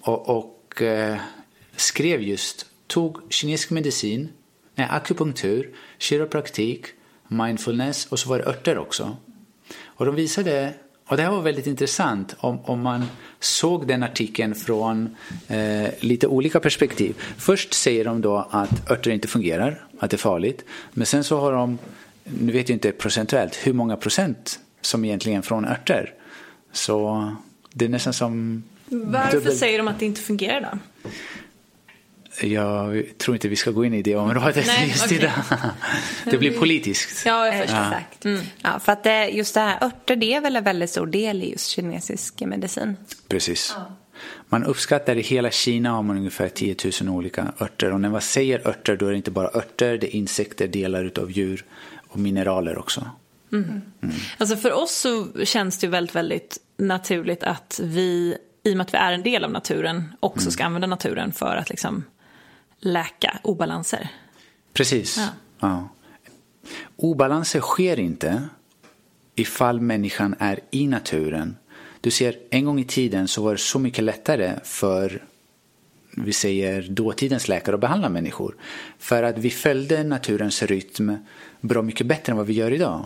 och, 0.00 0.28
och 0.28 0.82
eh, 0.82 1.16
skrev 1.76 2.22
just, 2.22 2.66
tog 2.86 3.32
kinesisk 3.32 3.70
medicin, 3.70 4.28
eh, 4.76 4.94
akupunktur, 4.94 5.70
kiropraktik, 5.98 6.86
mindfulness 7.28 8.06
och 8.06 8.18
så 8.18 8.28
var 8.28 8.38
det 8.38 8.44
örter 8.44 8.78
också. 8.78 9.16
Och 9.84 10.06
de 10.06 10.14
visade, 10.14 10.74
och 11.06 11.16
det 11.16 11.22
här 11.22 11.30
var 11.30 11.42
väldigt 11.42 11.66
intressant 11.66 12.36
om, 12.38 12.60
om 12.64 12.80
man 12.80 13.04
såg 13.40 13.86
den 13.86 14.02
artikeln 14.02 14.54
från 14.54 15.16
eh, 15.48 15.88
lite 16.00 16.26
olika 16.26 16.60
perspektiv. 16.60 17.14
Först 17.36 17.74
säger 17.74 18.04
de 18.04 18.20
då 18.20 18.48
att 18.50 18.90
örter 18.90 19.10
inte 19.10 19.28
fungerar, 19.28 19.84
att 19.98 20.10
det 20.10 20.16
är 20.16 20.18
farligt. 20.18 20.64
Men 20.92 21.06
sen 21.06 21.24
så 21.24 21.40
har 21.40 21.52
de, 21.52 21.78
nu 22.24 22.52
vet 22.52 22.68
jag 22.68 22.76
inte 22.76 22.92
procentuellt, 22.92 23.54
hur 23.66 23.72
många 23.72 23.96
procent 23.96 24.60
som 24.80 25.04
egentligen 25.04 25.42
från 25.42 25.64
örter. 25.64 26.14
Så 26.72 27.30
det 27.72 27.84
är 27.84 27.88
nästan 27.88 28.12
som... 28.12 28.62
Varför 28.86 29.40
dubbel- 29.40 29.54
säger 29.54 29.78
de 29.78 29.88
att 29.88 29.98
det 29.98 30.06
inte 30.06 30.20
fungerar 30.20 30.60
då? 30.60 31.08
Jag 32.42 33.04
tror 33.18 33.36
inte 33.36 33.48
vi 33.48 33.56
ska 33.56 33.70
gå 33.70 33.84
in 33.84 33.94
i 33.94 34.02
det 34.02 34.16
området 34.16 34.66
Nej, 34.66 34.88
just 34.88 35.04
okej. 35.04 35.18
idag. 35.18 35.32
Det 36.24 36.38
blir 36.38 36.58
politiskt. 36.58 37.26
Ja, 37.26 37.46
jag 37.46 37.54
förstår. 37.54 37.78
Exakt. 37.78 38.26
Ja, 38.62 38.78
för 38.78 38.92
att 38.92 39.04
det, 39.04 39.28
just 39.28 39.54
det 39.54 39.60
här 39.60 39.84
örter, 39.84 40.16
det 40.16 40.34
är 40.34 40.40
väl 40.40 40.56
en 40.56 40.64
väldigt 40.64 40.90
stor 40.90 41.06
del 41.06 41.42
i 41.42 41.50
just 41.50 41.68
kinesisk 41.68 42.40
medicin. 42.40 42.96
Precis. 43.28 43.76
Man 44.48 44.64
uppskattar 44.64 45.16
i 45.16 45.22
hela 45.22 45.50
Kina 45.50 45.90
har 45.90 46.02
man 46.02 46.16
ungefär 46.16 46.48
10 46.48 46.76
000 47.02 47.08
olika 47.08 47.52
örter. 47.60 47.92
Och 47.92 48.00
när 48.00 48.08
man 48.08 48.20
säger 48.20 48.68
örter 48.68 48.96
då 48.96 49.06
är 49.06 49.10
det 49.10 49.16
inte 49.16 49.30
bara 49.30 49.48
örter, 49.48 49.98
det 49.98 50.06
är 50.06 50.16
insekter, 50.16 50.68
delar 50.68 51.04
utav 51.04 51.30
djur 51.30 51.64
och 52.08 52.18
mineraler 52.18 52.78
också. 52.78 53.10
Alltså 54.38 54.56
för 54.56 54.72
oss 54.72 54.92
så 54.92 55.44
känns 55.44 55.78
det 55.78 55.86
ju 55.86 55.90
väldigt, 55.90 56.14
väldigt 56.14 56.58
naturligt 56.76 57.42
att 57.42 57.80
vi, 57.82 58.36
i 58.62 58.72
och 58.72 58.76
med 58.76 58.84
att 58.84 58.94
vi 58.94 58.98
är 58.98 59.12
en 59.12 59.22
del 59.22 59.44
av 59.44 59.50
naturen, 59.50 60.12
också 60.20 60.50
ska 60.50 60.64
använda 60.64 60.86
naturen 60.86 61.32
för 61.32 61.56
att 61.56 61.70
liksom 61.70 62.04
läka 62.82 63.38
obalanser. 63.42 64.08
Precis. 64.72 65.18
Ja. 65.18 65.28
Ja. 65.60 65.88
Obalanser 66.96 67.60
sker 67.60 68.00
inte 68.00 68.42
ifall 69.34 69.80
människan 69.80 70.34
är 70.38 70.60
i 70.70 70.86
naturen. 70.86 71.56
Du 72.00 72.10
ser, 72.10 72.36
en 72.50 72.64
gång 72.64 72.80
i 72.80 72.84
tiden 72.84 73.28
så 73.28 73.42
var 73.42 73.52
det 73.52 73.58
så 73.58 73.78
mycket 73.78 74.04
lättare 74.04 74.52
för 74.64 75.22
vi 76.16 76.32
säger 76.32 76.82
dåtidens 76.82 77.48
läkare 77.48 77.74
att 77.74 77.80
behandla 77.80 78.08
människor. 78.08 78.56
För 78.98 79.22
att 79.22 79.38
vi 79.38 79.50
följde 79.50 80.04
naturens 80.04 80.62
rytm 80.62 81.16
bra 81.60 81.82
mycket 81.82 82.06
bättre 82.06 82.30
än 82.30 82.36
vad 82.36 82.46
vi 82.46 82.52
gör 82.52 82.70
idag. 82.70 83.04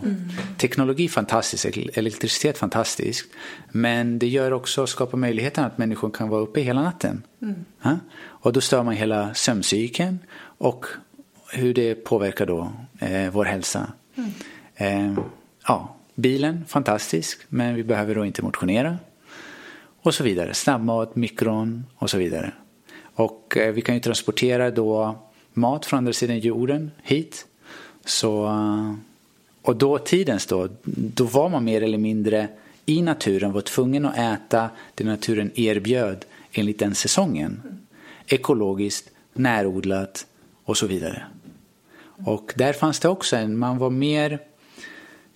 Teknologi 0.57 1.05
är 1.05 1.09
fantastiskt, 1.09 1.65
elektricitet 1.93 2.55
är 2.55 2.59
fantastiskt. 2.59 3.25
Men 3.71 4.19
det 4.19 4.27
gör 4.27 4.53
också, 4.53 4.87
skapar 4.87 5.17
möjligheten 5.17 5.63
att 5.63 5.77
människor 5.77 6.09
kan 6.09 6.29
vara 6.29 6.41
uppe 6.41 6.61
hela 6.61 6.81
natten. 6.81 7.23
Ja? 7.81 7.97
Och 8.47 8.53
då 8.53 8.61
stör 8.61 8.83
man 8.83 8.95
hela 8.95 9.33
sömncykeln 9.33 10.19
och 10.39 10.85
hur 11.51 11.73
det 11.73 11.95
påverkar 11.95 12.45
då 12.45 12.71
eh, 12.99 13.29
vår 13.31 13.45
hälsa. 13.45 13.91
Eh, 14.75 15.13
ja, 15.67 15.95
bilen, 16.15 16.65
fantastisk, 16.67 17.41
men 17.49 17.75
vi 17.75 17.83
behöver 17.83 18.15
då 18.15 18.25
inte 18.25 18.41
motionera. 18.41 18.97
Och 20.01 20.13
så 20.13 20.23
vidare. 20.23 20.53
Snabbmat, 20.53 21.15
mikron 21.15 21.85
och 21.95 22.09
så 22.09 22.17
vidare. 22.17 22.51
Och 23.15 23.57
eh, 23.57 23.73
vi 23.73 23.81
kan 23.81 23.95
ju 23.95 24.01
transportera 24.01 24.71
då 24.71 25.15
mat 25.53 25.85
från 25.85 25.97
andra 25.97 26.13
sidan 26.13 26.39
jorden 26.39 26.91
hit. 27.03 27.45
Så, 28.05 28.51
och 29.61 29.75
då 29.75 29.97
tidens 29.97 30.45
då, 30.45 30.67
då 30.93 31.23
var 31.23 31.49
man 31.49 31.63
mer 31.63 31.81
eller 31.81 31.97
mindre 31.97 32.47
i 32.85 33.01
naturen, 33.01 33.51
var 33.51 33.61
tvungen 33.61 34.05
att 34.05 34.17
äta 34.17 34.69
det 34.95 35.03
naturen 35.03 35.51
erbjöd 35.55 36.25
enligt 36.51 36.79
den 36.79 36.95
säsongen. 36.95 37.61
Ekologiskt, 38.27 39.09
närodlat 39.33 40.25
och 40.65 40.77
så 40.77 40.87
vidare. 40.87 41.23
Och 42.25 42.53
där 42.55 42.73
fanns 42.73 42.99
det 42.99 43.09
också 43.09 43.35
en, 43.35 43.57
man 43.57 43.77
var 43.77 43.89
mer 43.89 44.39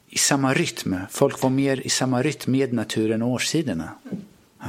i 0.09 0.17
samma 0.17 0.53
rytm. 0.53 0.95
Folk 1.09 1.41
var 1.41 1.49
mer 1.49 1.79
i 1.85 1.89
samma 1.89 2.21
rytm 2.21 2.51
med 2.51 2.73
naturen 2.73 3.21
och 3.21 3.29
årstiderna. 3.29 3.89
Ja. 4.59 4.67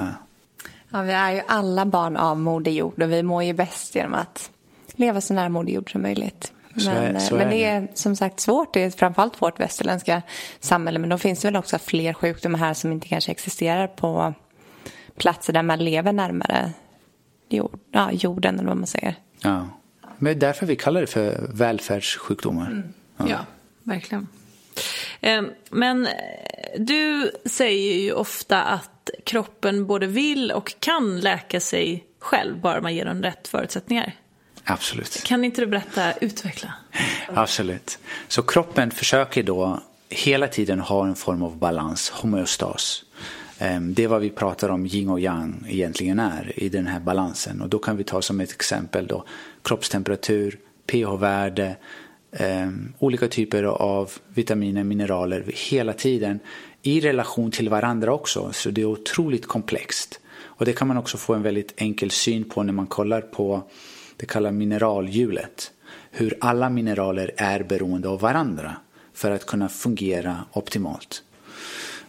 Ja, 0.90 1.02
vi 1.02 1.12
är 1.12 1.32
ju 1.32 1.42
alla 1.46 1.86
barn 1.86 2.16
av 2.16 2.38
Moder 2.38 2.70
Jord 2.72 3.02
och 3.02 3.12
vi 3.12 3.22
mår 3.22 3.42
ju 3.42 3.52
bäst 3.52 3.94
genom 3.94 4.14
att 4.14 4.50
leva 4.92 5.20
så 5.20 5.34
nära 5.34 5.48
Moder 5.48 5.72
Jord 5.72 5.92
som 5.92 6.02
möjligt. 6.02 6.52
Så 6.76 6.90
är- 6.90 7.12
Men, 7.12 7.20
så 7.20 7.34
men 7.34 7.46
är 7.46 7.50
det 7.50 7.56
det. 7.56 7.64
är 7.64 7.88
som 7.94 8.16
sagt 8.16 8.40
svårt, 8.40 8.74
det 8.74 8.82
är 8.84 8.90
framförallt 8.90 9.42
vårt 9.42 9.60
västerländska 9.60 10.22
samhälle. 10.60 10.98
Men 10.98 11.08
då 11.10 11.18
finns 11.18 11.40
det 11.40 11.48
väl 11.48 11.56
också 11.56 11.78
fler 11.78 12.12
sjukdomar 12.12 12.58
här 12.58 12.74
som 12.74 12.92
inte 12.92 13.08
kanske 13.08 13.30
existerar 13.32 13.86
på 13.86 14.34
platser 15.16 15.52
där 15.52 15.62
man 15.62 15.84
lever 15.84 16.12
närmare 16.12 16.72
jord, 17.56 17.78
ja, 17.90 18.12
jorden 18.12 18.54
eller 18.58 18.68
vad 18.68 18.76
man 18.76 18.86
säger. 18.86 19.14
Ja. 19.40 19.68
Men 20.18 20.24
det 20.24 20.30
är 20.30 20.48
därför 20.48 20.66
vi 20.66 20.76
kallar 20.76 21.00
det 21.00 21.06
för 21.06 21.46
välfärdssjukdomar. 21.54 22.82
Ja, 23.16 23.38
verkligen. 23.82 24.28
Eh, 25.20 25.42
Men 25.70 26.06
eh, 26.06 26.12
du 26.78 27.30
säger 27.44 27.98
ju 28.00 28.12
ofta 28.12 28.62
att 28.62 29.10
kroppen 29.24 29.86
både 29.86 30.06
vill 30.06 30.52
och 30.52 30.74
kan 30.80 31.20
läka 31.20 31.60
sig 31.60 32.04
själv 32.18 32.60
bara 32.60 32.80
man 32.80 32.94
ger 32.94 33.04
den 33.04 33.22
rätt 33.22 33.48
förutsättningar. 33.48 34.12
Absolut. 34.64 35.22
Kan 35.24 35.44
inte 35.44 35.60
du 35.60 35.66
berätta, 35.66 36.12
utveckla? 36.12 36.72
Absolut. 37.34 37.98
Så 38.28 38.42
kroppen 38.42 38.90
försöker 38.90 39.42
då 39.42 39.80
hela 40.08 40.48
tiden 40.48 40.80
ha 40.80 41.06
en 41.06 41.14
form 41.14 41.42
av 41.42 41.56
balans, 41.56 42.10
homeostas. 42.10 43.04
Ehm, 43.62 43.94
det 43.94 44.04
är 44.04 44.08
vad 44.08 44.20
vi 44.20 44.30
pratar 44.30 44.68
om 44.68 44.86
yin 44.86 45.08
och 45.08 45.20
yang 45.20 45.64
egentligen 45.68 46.18
är 46.18 46.52
i 46.56 46.68
den 46.68 46.86
här 46.86 47.00
balansen. 47.00 47.62
Och 47.62 47.68
då 47.68 47.78
kan 47.78 47.96
vi 47.96 48.04
ta 48.04 48.22
som 48.22 48.40
ett 48.40 48.52
exempel 48.52 49.06
då 49.06 49.24
kroppstemperatur, 49.62 50.58
pH-värde, 50.86 51.76
ehm, 52.32 52.92
olika 52.98 53.28
typer 53.28 53.64
av 53.64 54.10
vitaminer, 54.34 54.84
mineraler 54.84 55.44
hela 55.70 55.92
tiden 55.92 56.40
i 56.82 57.00
relation 57.00 57.50
till 57.50 57.68
varandra 57.68 58.12
också. 58.12 58.52
Så 58.52 58.70
det 58.70 58.80
är 58.80 58.84
otroligt 58.84 59.46
komplext. 59.46 60.20
Och 60.40 60.64
det 60.64 60.72
kan 60.72 60.88
man 60.88 60.96
också 60.96 61.16
få 61.16 61.34
en 61.34 61.42
väldigt 61.42 61.74
enkel 61.76 62.10
syn 62.10 62.44
på 62.44 62.62
när 62.62 62.72
man 62.72 62.86
kollar 62.86 63.20
på 63.20 63.62
det 64.16 64.26
kallar 64.26 64.50
mineralhjulet. 64.50 65.72
Hur 66.10 66.36
alla 66.40 66.70
mineraler 66.70 67.30
är 67.36 67.62
beroende 67.62 68.08
av 68.08 68.20
varandra 68.20 68.76
för 69.14 69.30
att 69.30 69.46
kunna 69.46 69.68
fungera 69.68 70.44
optimalt. 70.52 71.22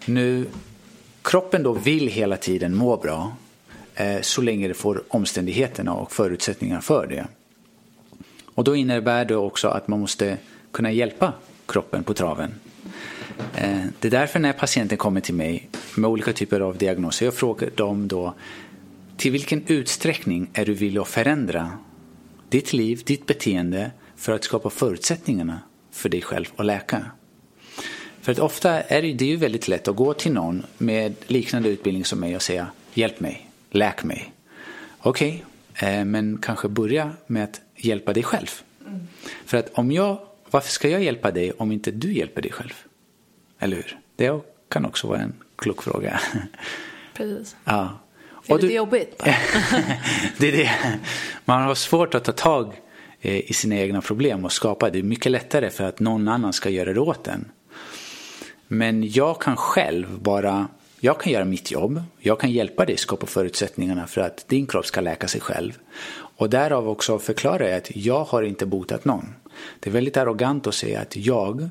Nu, 0.06 0.46
kroppen 1.24 1.64
då 1.64 1.74
vill 1.74 2.08
hela 2.08 2.38
tiden 2.38 2.76
må 2.76 2.98
bra 2.98 3.36
eh, 3.96 4.22
så 4.22 4.42
länge 4.42 4.68
det 4.68 4.74
får 4.74 5.04
omständigheterna 5.08 5.94
och 5.94 6.12
förutsättningarna 6.12 6.82
för 6.82 7.08
det. 7.08 7.28
Och 8.56 8.64
då 8.64 8.76
innebär 8.76 9.26
det 9.26 9.36
också 9.36 9.68
att 9.68 9.88
man 9.88 10.00
måste 10.00 10.38
kunna 10.72 10.92
hjälpa 10.92 11.34
kroppen 11.66 12.04
på 12.04 12.14
traven. 12.14 12.54
Eh, 13.56 13.86
Det 14.00 14.08
är 14.08 14.12
därför 14.12 14.40
när 14.40 14.54
patienten 14.54 14.98
kommer 14.98 15.22
till 15.22 15.36
mig 15.36 15.70
med 15.96 16.10
olika 16.10 16.34
typer 16.34 16.60
av 16.60 16.78
diagnoser, 16.78 17.26
jag 17.26 17.34
frågar 17.34 17.70
dem 17.70 18.08
då 18.08 18.34
till 19.18 19.32
vilken 19.32 19.64
utsträckning 19.68 20.50
är 20.54 20.66
du 20.66 20.74
villig 20.74 21.02
att 21.02 21.08
förändra 21.08 21.72
ditt 22.50 22.74
liv, 22.74 23.02
ditt 23.06 23.26
beteende 23.26 23.92
för 24.16 24.32
att 24.32 24.44
skapa 24.44 24.70
förutsättningarna 24.70 25.60
för 25.92 26.10
dig 26.10 26.22
själv 26.22 26.46
att 26.56 26.66
läka? 26.66 27.06
För 28.24 28.32
att 28.32 28.40
ofta 28.40 28.82
är 28.82 29.02
det, 29.02 29.14
det 29.14 29.26
är 29.26 29.30
ju 29.30 29.36
väldigt 29.36 29.68
lätt 29.68 29.88
att 29.88 29.96
gå 29.96 30.14
till 30.14 30.32
någon 30.34 30.66
med 30.78 31.14
liknande 31.28 31.70
utbildning 31.70 32.06
som 32.06 32.20
mig 32.20 32.36
och 32.36 32.42
säga 32.42 32.68
hjälp 32.94 33.20
mig, 33.20 33.50
läk 33.72 34.04
mig. 34.04 34.34
Okej, 35.00 35.46
eh, 35.76 36.06
men 36.06 36.38
kanske 36.38 36.68
börja 36.68 37.12
med 37.28 37.44
att 37.44 37.62
hjälpa 37.76 38.14
dig 38.14 38.24
själv. 38.24 38.48
För 39.46 39.58
att 39.58 39.70
om 39.74 39.92
jag, 39.92 40.20
varför 40.52 40.72
ska 40.72 40.90
jag 40.90 41.04
hjälpa 41.04 41.32
dig 41.32 41.52
om 41.52 41.72
inte 41.72 41.92
du 41.92 42.14
hjälper 42.14 42.42
dig 42.42 42.52
själv? 42.52 42.74
Eller 43.60 43.76
hur? 43.76 44.00
Det 44.16 44.40
kan 44.70 44.86
också 44.86 45.08
vara 45.08 45.20
en 45.20 45.34
klok 45.56 45.84
fråga. 45.84 46.20
Precis. 47.14 47.56
ja. 47.66 48.00
Det 48.48 48.52
är 48.52 48.56
Och 48.56 48.62
du- 48.62 48.74
jobbigt 48.74 49.24
det 50.38 50.48
är 50.48 50.52
det. 50.52 50.72
Man 51.46 51.64
har 51.64 51.76
svårt 51.76 52.16
att 52.16 52.24
ta 52.24 52.32
tag 52.32 52.82
eh, 53.22 53.50
i 53.50 53.54
sina 53.54 53.76
egna 53.76 54.02
problem 54.02 54.46
och 54.46 54.52
skapa. 54.52 54.90
Det 54.90 55.00
är 55.00 55.04
mycket 55.04 55.32
lättare 55.32 55.70
för 55.70 55.84
att 55.84 56.00
någon 56.00 56.28
annan 56.28 56.54
ska 56.54 56.70
göra 56.70 56.94
det 56.94 57.00
åt 57.00 57.28
en. 57.28 57.46
Men 58.68 59.12
jag 59.12 59.42
kan 59.42 59.58
själv 59.58 60.20
bara, 60.20 60.68
jag 61.00 61.20
kan 61.20 61.34
göra 61.34 61.46
mitt 61.46 61.72
jobb. 61.72 62.02
Jag 62.20 62.40
kan 62.40 62.52
hjälpa 62.52 62.86
dig 62.86 62.98
skapa 62.98 63.26
förutsättningarna 63.26 64.08
för 64.08 64.22
att 64.22 64.48
din 64.48 64.68
kropp 64.68 64.86
ska 64.86 65.02
läka 65.02 65.28
sig 65.28 65.42
själv. 65.42 65.80
Och 66.38 66.50
därav 66.50 66.90
också 66.90 67.20
förklarar 67.20 67.66
jag 67.66 67.78
att 67.78 67.96
jag 67.96 68.24
har 68.24 68.44
inte 68.44 68.66
botat 68.66 69.06
någon. 69.06 69.34
Det 69.80 69.90
är 69.90 69.94
väldigt 69.94 70.18
arrogant 70.18 70.68
att 70.68 70.76
säga 70.76 71.02
att 71.02 71.16
jag 71.16 71.70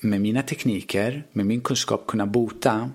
med 0.00 0.20
mina 0.20 0.42
tekniker, 0.42 1.22
med 1.32 1.46
min 1.46 1.60
kunskap 1.60 2.06
kunna 2.06 2.26
bota 2.26 2.90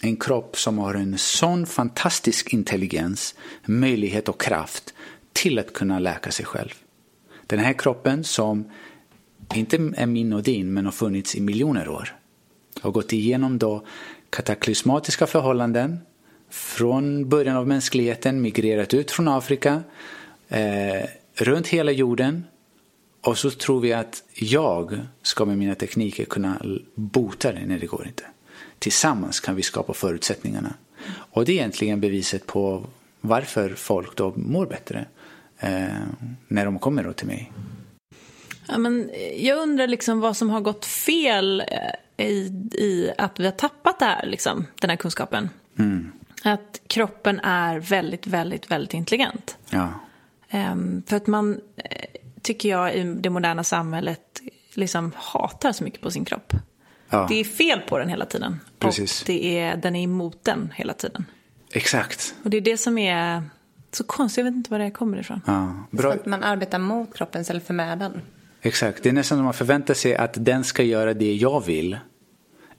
en 0.00 0.16
kropp 0.16 0.56
som 0.58 0.78
har 0.78 0.94
en 0.94 1.18
sån 1.18 1.66
fantastisk 1.66 2.52
intelligens, 2.52 3.34
möjlighet 3.64 4.28
och 4.28 4.40
kraft 4.40 4.94
till 5.32 5.58
att 5.58 5.72
kunna 5.72 5.98
läka 5.98 6.30
sig 6.30 6.46
själv. 6.46 6.74
Den 7.46 7.58
här 7.58 7.72
kroppen 7.72 8.24
som 8.24 8.64
inte 9.54 9.76
är 9.96 10.06
min 10.06 10.32
och 10.32 10.42
din 10.42 10.72
men 10.72 10.84
har 10.84 10.92
funnits 10.92 11.34
i 11.34 11.40
miljoner 11.40 11.88
år. 11.88 12.16
Har 12.80 12.90
gått 12.90 13.12
igenom 13.12 13.58
då 13.58 13.84
kataklysmatiska 14.30 15.26
förhållanden 15.26 15.98
från 16.50 17.28
början 17.28 17.56
av 17.56 17.68
mänskligheten 17.68 18.42
migrerat 18.42 18.94
ut 18.94 19.10
från 19.10 19.28
Afrika, 19.28 19.82
eh, 20.48 21.08
runt 21.34 21.66
hela 21.66 21.92
jorden. 21.92 22.44
Och 23.20 23.38
så 23.38 23.50
tror 23.50 23.80
vi 23.80 23.92
att 23.92 24.22
jag 24.34 25.00
ska 25.22 25.44
med 25.44 25.58
mina 25.58 25.74
tekniker 25.74 26.24
kunna 26.24 26.62
bota 26.94 27.52
det 27.52 27.66
när 27.66 27.78
det 27.78 27.86
går 27.86 28.06
inte. 28.06 28.24
Tillsammans 28.78 29.40
kan 29.40 29.56
vi 29.56 29.62
skapa 29.62 29.94
förutsättningarna. 29.94 30.74
Och 31.08 31.44
det 31.44 31.52
är 31.52 31.56
egentligen 31.56 32.00
beviset 32.00 32.46
på 32.46 32.86
varför 33.20 33.74
folk 33.74 34.16
då 34.16 34.32
mår 34.36 34.66
bättre 34.66 35.06
eh, 35.58 35.86
när 36.48 36.64
de 36.64 36.78
kommer 36.78 37.04
då 37.04 37.12
till 37.12 37.26
mig. 37.26 37.52
Ja, 38.68 38.78
men 38.78 39.10
jag 39.36 39.58
undrar 39.58 39.86
liksom 39.86 40.20
vad 40.20 40.36
som 40.36 40.50
har 40.50 40.60
gått 40.60 40.84
fel 40.84 41.60
eh, 41.60 42.26
i, 42.26 42.52
i 42.74 43.12
att 43.18 43.40
vi 43.40 43.44
har 43.44 43.52
tappat 43.52 43.98
det 43.98 44.04
här, 44.04 44.26
liksom, 44.26 44.66
den 44.80 44.90
här 44.90 44.96
kunskapen. 44.96 45.50
Mm. 45.78 46.12
Att 46.44 46.80
kroppen 46.86 47.40
är 47.40 47.78
väldigt, 47.78 48.26
väldigt, 48.26 48.70
väldigt 48.70 48.94
intelligent. 48.94 49.56
Ja. 49.70 49.88
Um, 50.52 51.02
för 51.06 51.16
att 51.16 51.26
man, 51.26 51.60
eh, 51.76 52.06
tycker 52.42 52.68
jag, 52.68 52.94
i 52.94 53.02
det 53.02 53.30
moderna 53.30 53.64
samhället 53.64 54.40
liksom 54.74 55.12
hatar 55.16 55.72
så 55.72 55.84
mycket 55.84 56.00
på 56.00 56.10
sin 56.10 56.24
kropp. 56.24 56.52
Ja. 57.10 57.26
Det 57.28 57.40
är 57.40 57.44
fel 57.44 57.80
på 57.80 57.98
den 57.98 58.08
hela 58.08 58.26
tiden. 58.26 58.60
Precis. 58.78 59.20
Och 59.20 59.26
det 59.26 59.58
är, 59.58 59.76
den 59.76 59.96
är 59.96 60.02
emot 60.02 60.44
den 60.44 60.72
hela 60.74 60.92
tiden. 60.92 61.24
Exakt. 61.72 62.34
Och 62.42 62.50
det 62.50 62.56
är 62.56 62.60
det 62.60 62.78
som 62.78 62.98
är 62.98 63.42
så 63.92 64.04
konstigt, 64.04 64.38
jag 64.38 64.44
vet 64.44 64.54
inte 64.54 64.70
var 64.70 64.78
det 64.78 64.90
kommer 64.90 65.18
ifrån. 65.18 65.40
Ja. 65.46 65.86
Så 65.90 65.96
Bra. 65.96 66.12
att 66.12 66.26
man 66.26 66.44
arbetar 66.44 66.78
mot 66.78 67.16
kroppen 67.16 67.42
istället 67.42 67.66
för 67.66 67.74
med 67.74 67.98
den. 67.98 68.22
Exakt. 68.66 69.02
Det 69.02 69.08
är 69.08 69.12
nästan 69.12 69.38
som 69.38 69.44
man 69.44 69.54
förväntar 69.54 69.94
sig 69.94 70.16
att 70.16 70.44
den 70.44 70.64
ska 70.64 70.82
göra 70.82 71.14
det 71.14 71.34
jag 71.34 71.64
vill 71.64 71.98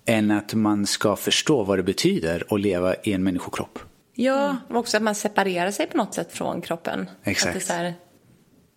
än 0.05 0.31
att 0.31 0.53
man 0.53 0.85
ska 0.85 1.15
förstå 1.15 1.63
vad 1.63 1.79
det 1.79 1.83
betyder 1.83 2.43
att 2.49 2.59
leva 2.61 2.95
i 2.95 3.13
en 3.13 3.23
människokropp. 3.23 3.79
Ja, 4.13 4.57
Och 4.69 4.75
också 4.75 4.97
att 4.97 5.03
man 5.03 5.15
separerar 5.15 5.71
sig 5.71 5.87
på 5.87 5.97
något 5.97 6.13
sätt 6.13 6.31
från 6.31 6.61
kroppen. 6.61 7.09
Exakt. 7.23 7.57
Att 7.57 7.67
det 7.67 7.73
är 7.73 7.77
här, 7.77 7.93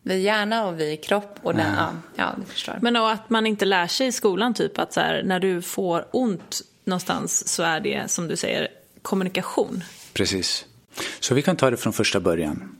vi 0.02 0.14
är 0.14 0.18
hjärna 0.18 0.66
och 0.66 0.80
vi 0.80 0.92
är 0.92 0.96
kropp 0.96 1.38
och 1.42 1.54
den, 1.54 1.74
ja, 1.74 1.90
ja, 2.16 2.34
du 2.36 2.44
förstår. 2.44 2.78
men 2.82 2.96
och 2.96 3.10
att 3.10 3.30
man 3.30 3.46
inte 3.46 3.64
lär 3.64 3.86
sig 3.86 4.06
i 4.06 4.12
skolan 4.12 4.54
typ 4.54 4.78
att 4.78 4.92
så 4.92 5.00
här, 5.00 5.22
när 5.22 5.40
du 5.40 5.62
får 5.62 6.04
ont 6.10 6.60
någonstans 6.84 7.48
så 7.48 7.62
är 7.62 7.80
det 7.80 8.10
som 8.10 8.28
du 8.28 8.36
säger 8.36 8.68
kommunikation. 9.02 9.84
Precis. 10.12 10.66
Så 11.20 11.34
vi 11.34 11.42
kan 11.42 11.56
ta 11.56 11.70
det 11.70 11.76
från 11.76 11.92
första 11.92 12.20
början. 12.20 12.76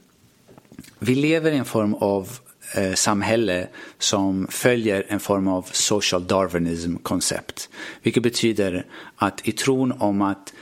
Vi 0.99 1.15
lever 1.15 1.51
i 1.51 1.57
en 1.57 1.65
form 1.65 1.93
av 1.93 2.29
Eh, 2.73 2.93
samhälle 2.93 3.67
som 3.97 4.47
följer 4.49 5.05
en 5.07 5.19
form 5.19 5.47
av 5.47 5.69
social 5.71 6.27
darwinism-koncept. 6.27 7.69
Vilket 8.03 8.23
betyder 8.23 8.85
att 9.15 9.47
i 9.47 9.51
tron 9.51 9.91
om 9.91 10.21
att 10.21 10.53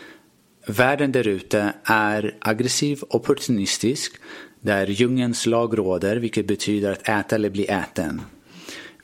världen 0.68 1.12
där 1.12 1.28
ute 1.28 1.74
är 1.84 2.38
aggressiv, 2.40 3.02
opportunistisk, 3.10 4.16
där 4.62 4.88
djungelns 4.88 5.46
lag 5.46 5.78
råder, 5.78 6.16
vilket 6.16 6.48
betyder 6.48 6.92
att 6.92 7.10
äta 7.10 7.36
eller 7.36 7.50
bli 7.50 7.66
äten. 7.66 8.22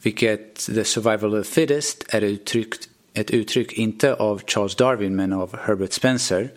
Vilket 0.01 0.55
the 0.65 0.83
survival 0.83 1.39
of 1.39 1.45
the 1.47 1.53
fittest 1.53 2.05
är 2.09 2.21
uttryckt, 2.21 2.89
ett 3.13 3.31
uttryck 3.31 3.73
inte 3.73 4.13
av 4.13 4.41
Charles 4.47 4.75
Darwin 4.75 5.15
men 5.15 5.33
av 5.33 5.57
Herbert 5.57 5.93
Spencer. 5.93 6.51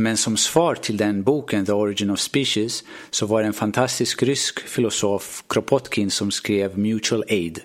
Men 0.00 0.16
som 0.16 0.36
svar 0.36 0.74
till 0.74 0.96
den 0.96 1.22
boken, 1.22 1.66
The 1.66 1.72
Origin 1.72 2.10
of 2.10 2.20
Species, 2.20 2.84
så 3.10 3.26
var 3.26 3.40
det 3.40 3.46
en 3.46 3.52
fantastisk 3.52 4.22
rysk 4.22 4.60
filosof, 4.60 5.44
Kropotkin, 5.48 6.10
som 6.10 6.30
skrev 6.30 6.78
Mutual 6.78 7.24
Aid. 7.28 7.60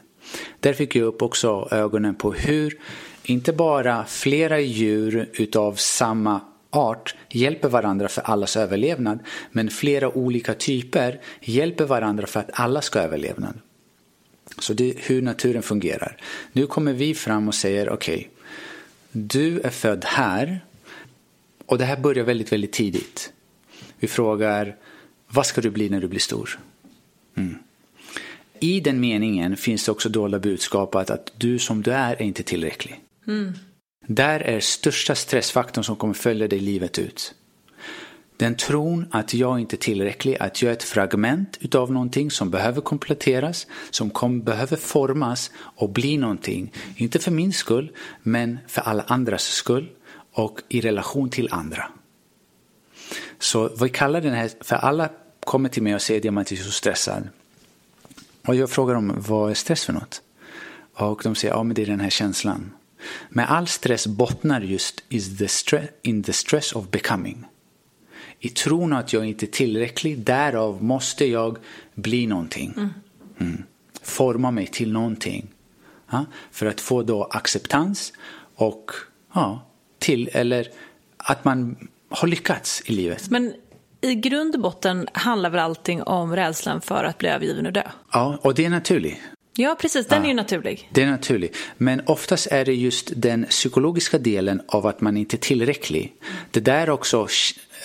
Där 0.59 0.73
fick 0.73 0.95
jag 0.95 1.05
upp 1.05 1.21
också 1.21 1.67
ögonen 1.71 2.15
på 2.15 2.33
hur 2.33 2.79
inte 3.23 3.53
bara 3.53 4.05
flera 4.05 4.59
djur 4.59 5.29
utav 5.33 5.73
samma 5.73 6.41
art 6.69 7.15
hjälper 7.29 7.69
varandra 7.69 8.07
för 8.07 8.21
allas 8.21 8.57
överlevnad, 8.57 9.19
men 9.51 9.69
flera 9.69 10.17
olika 10.17 10.53
typer 10.53 11.21
hjälper 11.41 11.85
varandra 11.85 12.27
för 12.27 12.39
att 12.39 12.49
alla 12.53 12.81
ska 12.81 12.99
överleva. 12.99 13.53
Så 14.59 14.73
det 14.73 14.89
är 14.89 14.95
hur 14.97 15.21
naturen 15.21 15.63
fungerar. 15.63 16.17
Nu 16.51 16.67
kommer 16.67 16.93
vi 16.93 17.15
fram 17.15 17.47
och 17.47 17.55
säger 17.55 17.89
okej, 17.89 18.15
okay, 18.15 18.27
du 19.11 19.59
är 19.59 19.69
född 19.69 20.05
här 20.05 20.61
och 21.65 21.77
det 21.77 21.85
här 21.85 21.97
börjar 21.97 22.23
väldigt, 22.23 22.51
väldigt 22.51 22.71
tidigt. 22.71 23.33
Vi 23.99 24.07
frågar 24.07 24.75
vad 25.27 25.45
ska 25.45 25.61
du 25.61 25.69
bli 25.69 25.89
när 25.89 26.01
du 26.01 26.07
blir 26.07 26.19
stor? 26.19 26.59
Mm. 27.35 27.55
I 28.59 28.79
den 28.79 28.99
meningen 28.99 29.57
finns 29.57 29.85
det 29.85 29.91
också 29.91 30.09
dolda 30.09 30.39
budskapet 30.39 31.09
att 31.09 31.31
du 31.37 31.59
som 31.59 31.81
du 31.81 31.91
är 31.91 32.15
är 32.15 32.21
inte 32.21 32.43
tillräcklig. 32.43 32.99
Mm. 33.27 33.53
Där 34.07 34.39
är 34.39 34.59
största 34.59 35.15
stressfaktorn 35.15 35.83
som 35.83 35.95
kommer 35.95 36.13
följa 36.13 36.47
dig 36.47 36.59
livet 36.59 36.99
ut. 36.99 37.33
Den 38.37 38.55
tron 38.55 39.05
att 39.11 39.33
jag 39.33 39.59
inte 39.59 39.75
är 39.75 39.77
tillräcklig, 39.77 40.37
att 40.39 40.61
jag 40.61 40.69
är 40.69 40.73
ett 40.73 40.83
fragment 40.83 41.57
utav 41.61 41.91
någonting 41.91 42.31
som 42.31 42.49
behöver 42.49 42.81
kompletteras, 42.81 43.67
som 43.89 44.09
kom, 44.09 44.41
behöver 44.41 44.77
formas 44.77 45.51
och 45.57 45.89
bli 45.89 46.17
någonting. 46.17 46.73
Inte 46.95 47.19
för 47.19 47.31
min 47.31 47.53
skull, 47.53 47.91
men 48.23 48.59
för 48.67 48.81
alla 48.81 49.03
andras 49.07 49.43
skull 49.43 49.89
och 50.33 50.61
i 50.69 50.81
relation 50.81 51.29
till 51.29 51.49
andra. 51.51 51.91
Så 53.39 53.69
vi 53.81 53.89
kallar 53.89 54.21
den 54.21 54.33
här, 54.33 54.51
för 54.61 54.75
alla 54.75 55.09
kommer 55.39 55.69
till 55.69 55.83
mig 55.83 55.95
och 55.95 56.01
säger 56.01 56.19
att 56.19 56.25
jag 56.25 56.51
är 56.51 56.63
så 56.63 56.71
stressad. 56.71 57.29
Och 58.47 58.55
jag 58.55 58.69
frågar 58.69 58.93
dem, 58.93 59.13
vad 59.17 59.51
är 59.51 59.53
stress 59.53 59.85
för 59.85 59.93
något? 59.93 60.21
Och 60.93 61.21
de 61.23 61.35
säger, 61.35 61.53
ja 61.53 61.63
men 61.63 61.75
det 61.75 61.81
är 61.81 61.85
den 61.85 61.99
här 61.99 62.09
känslan. 62.09 62.71
Men 63.29 63.45
all 63.45 63.67
stress 63.67 64.07
bottnar 64.07 64.61
just 64.61 65.03
the 65.39 65.47
stress, 65.47 65.89
in 66.01 66.23
the 66.23 66.33
stress 66.33 66.73
of 66.73 66.89
becoming. 66.89 67.45
I 68.39 68.49
tron 68.49 68.93
att 68.93 69.13
jag 69.13 69.25
inte 69.25 69.45
är 69.45 69.47
tillräcklig, 69.47 70.19
därav 70.19 70.83
måste 70.83 71.25
jag 71.25 71.57
bli 71.95 72.27
någonting. 72.27 72.73
Mm. 72.77 72.89
Mm. 73.39 73.63
Forma 74.01 74.51
mig 74.51 74.67
till 74.67 74.91
någonting. 74.91 75.47
Ja? 76.09 76.25
För 76.51 76.65
att 76.65 76.81
få 76.81 77.03
då 77.03 77.23
acceptans 77.23 78.13
och 78.55 78.91
ja, 79.33 79.65
till, 80.03 80.29
eller 80.33 80.67
att 81.17 81.45
man 81.45 81.87
har 82.09 82.27
lyckats 82.27 82.81
i 82.85 82.91
livet. 82.91 83.29
Men 83.29 83.53
i 84.01 84.15
grund 84.15 84.55
och 84.55 84.61
botten 84.61 85.07
handlar 85.13 85.49
väl 85.49 85.59
allting 85.59 86.03
om 86.03 86.35
rädslan 86.35 86.81
för 86.81 87.03
att 87.03 87.17
bli 87.17 87.29
övergiven 87.29 87.65
och 87.65 87.73
dö? 87.73 87.83
Ja, 88.11 88.39
och 88.41 88.55
det 88.55 88.65
är 88.65 88.69
naturligt. 88.69 89.17
Ja, 89.55 89.75
precis. 89.81 90.07
Den 90.07 90.17
Ja. 90.19 90.23
är 90.23 90.27
ju 90.27 90.33
naturlig. 90.33 90.89
Det 90.93 91.01
är 91.03 91.07
naturligt. 91.07 91.57
Men 91.77 92.01
oftast 92.05 92.47
är 92.47 92.65
det 92.65 92.73
just 92.73 93.11
den 93.15 93.45
psykologiska 93.49 94.17
delen 94.17 94.61
av 94.67 94.87
att 94.87 95.01
man 95.01 95.17
inte 95.17 95.35
är 95.35 95.37
tillräcklig. 95.37 96.13
Det 96.51 96.59
där 96.59 96.89
också, 96.89 97.27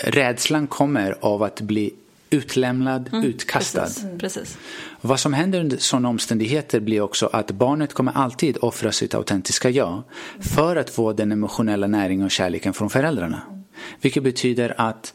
rädslan 0.04 0.66
kommer 0.66 1.16
av 1.20 1.42
att 1.42 1.60
bli 1.60 1.94
utlämnad, 2.30 3.10
utkastad. 3.24 3.80
Precis. 3.80 4.06
precis. 4.18 4.58
Vad 5.00 5.20
som 5.20 5.32
händer 5.32 5.60
under 5.60 5.76
sådana 5.76 6.08
omständigheter 6.08 6.80
blir 6.80 7.00
också 7.00 7.26
att 7.26 7.50
barnet 7.50 7.94
kommer 7.94 8.12
alltid 8.12 8.56
offra 8.60 8.92
sitt 8.92 9.14
autentiska 9.14 9.70
jag 9.70 10.02
för 10.40 10.76
att 10.76 10.90
få 10.90 11.12
den 11.12 11.32
emotionella 11.32 11.86
näringen 11.86 12.24
och 12.24 12.30
kärleken 12.30 12.74
från 12.74 12.90
föräldrarna. 12.90 13.42
Vilket 14.00 14.22
betyder 14.22 14.74
att 14.80 15.14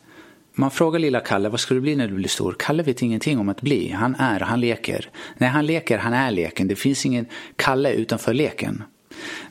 man 0.56 0.72
frågar 0.72 1.00
lilla 1.00 1.20
Kalle, 1.20 1.50
vad 1.50 1.60
ska 1.60 1.74
du 1.74 1.82
bli 1.82 1.96
när 1.96 2.08
du 2.08 2.14
blir 2.14 2.28
stor? 2.28 2.56
Kalle 2.60 2.84
vet 2.84 3.02
ingenting 3.02 3.40
om 3.40 3.50
att 3.50 3.62
bli. 3.62 3.90
Han 3.90 4.16
är, 4.16 4.40
han 4.40 4.62
leker. 4.62 5.10
När 5.38 5.48
han 5.48 5.66
leker, 5.66 5.98
han 5.98 6.14
är 6.14 6.32
leken. 6.32 6.68
Det 6.68 6.76
finns 6.76 7.06
ingen 7.06 7.26
Kalle 7.56 7.94
utanför 7.94 8.34
leken. 8.34 8.84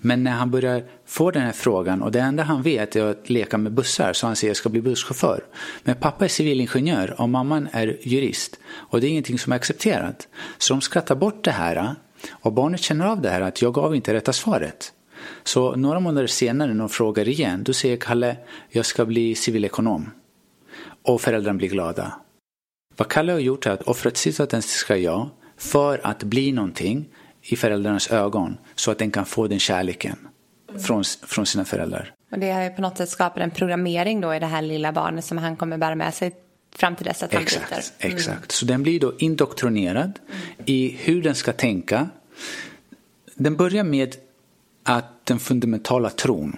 Men 0.00 0.24
när 0.24 0.30
han 0.30 0.50
börjar 0.50 0.84
få 1.06 1.30
den 1.30 1.42
här 1.42 1.52
frågan 1.52 2.02
och 2.02 2.12
det 2.12 2.20
enda 2.20 2.42
han 2.42 2.62
vet 2.62 2.96
är 2.96 3.04
att 3.04 3.30
leka 3.30 3.58
med 3.58 3.72
bussar 3.72 4.12
så 4.12 4.26
han 4.26 4.36
säger 4.36 4.50
jag 4.50 4.56
ska 4.56 4.68
bli 4.68 4.80
busschaufför. 4.80 5.44
Men 5.82 5.94
pappa 5.96 6.24
är 6.24 6.28
civilingenjör 6.28 7.20
och 7.20 7.28
mamman 7.28 7.68
är 7.72 7.98
jurist 8.02 8.58
och 8.66 9.00
det 9.00 9.06
är 9.06 9.08
ingenting 9.08 9.38
som 9.38 9.52
är 9.52 9.56
accepterat. 9.56 10.28
Så 10.58 10.74
de 10.74 10.80
skrattar 10.80 11.14
bort 11.14 11.44
det 11.44 11.50
här 11.50 11.94
och 12.30 12.52
barnet 12.52 12.80
känner 12.80 13.06
av 13.06 13.20
det 13.20 13.30
här 13.30 13.40
att 13.40 13.62
jag 13.62 13.74
gav 13.74 13.94
inte 13.94 14.14
rätta 14.14 14.32
svaret. 14.32 14.92
Så 15.44 15.76
några 15.76 16.00
månader 16.00 16.26
senare 16.26 16.72
när 16.72 16.78
de 16.78 16.88
frågar 16.88 17.28
igen 17.28 17.62
då 17.62 17.72
säger 17.72 17.96
Kalle 17.96 18.36
jag 18.70 18.86
ska 18.86 19.04
bli 19.04 19.34
civilekonom. 19.34 20.10
Och 21.02 21.20
föräldrarna 21.20 21.58
blir 21.58 21.68
glada. 21.68 22.12
Vad 22.96 23.08
Kalle 23.08 23.32
har 23.32 23.38
gjort 23.38 23.66
är 23.66 23.70
att 23.70 23.82
offrat 23.82 24.16
sitt 24.16 24.40
autentiska 24.40 24.96
jag 24.96 25.28
för 25.56 26.00
att 26.06 26.22
bli 26.22 26.52
någonting 26.52 27.08
i 27.42 27.56
föräldrarnas 27.56 28.10
ögon 28.10 28.58
så 28.74 28.90
att 28.90 28.98
den 28.98 29.10
kan 29.10 29.26
få 29.26 29.48
den 29.48 29.58
kärleken 29.58 30.16
från, 30.86 31.04
från 31.22 31.46
sina 31.46 31.64
föräldrar. 31.64 32.14
Och 32.30 32.38
det 32.38 32.50
har 32.50 32.62
ju 32.62 32.70
på 32.70 32.82
något 32.82 32.96
sätt 32.96 33.08
skapat 33.08 33.42
en 33.42 33.50
programmering 33.50 34.20
då 34.20 34.34
i 34.34 34.38
det 34.38 34.46
här 34.46 34.62
lilla 34.62 34.92
barnet 34.92 35.24
som 35.24 35.38
han 35.38 35.56
kommer 35.56 35.78
bära 35.78 35.94
med 35.94 36.14
sig 36.14 36.32
fram 36.74 36.96
till 36.96 37.06
dess 37.06 37.22
att 37.22 37.32
han 37.32 37.42
Exakt, 37.42 37.68
bryter. 37.70 38.16
exakt. 38.16 38.52
Så 38.52 38.66
den 38.66 38.82
blir 38.82 39.00
då 39.00 39.12
indoktrinerad 39.18 40.18
i 40.64 40.88
hur 40.88 41.22
den 41.22 41.34
ska 41.34 41.52
tänka. 41.52 42.08
Den 43.34 43.56
börjar 43.56 43.84
med 43.84 44.16
att 44.82 45.26
den 45.26 45.38
fundamentala 45.38 46.10
tron 46.10 46.56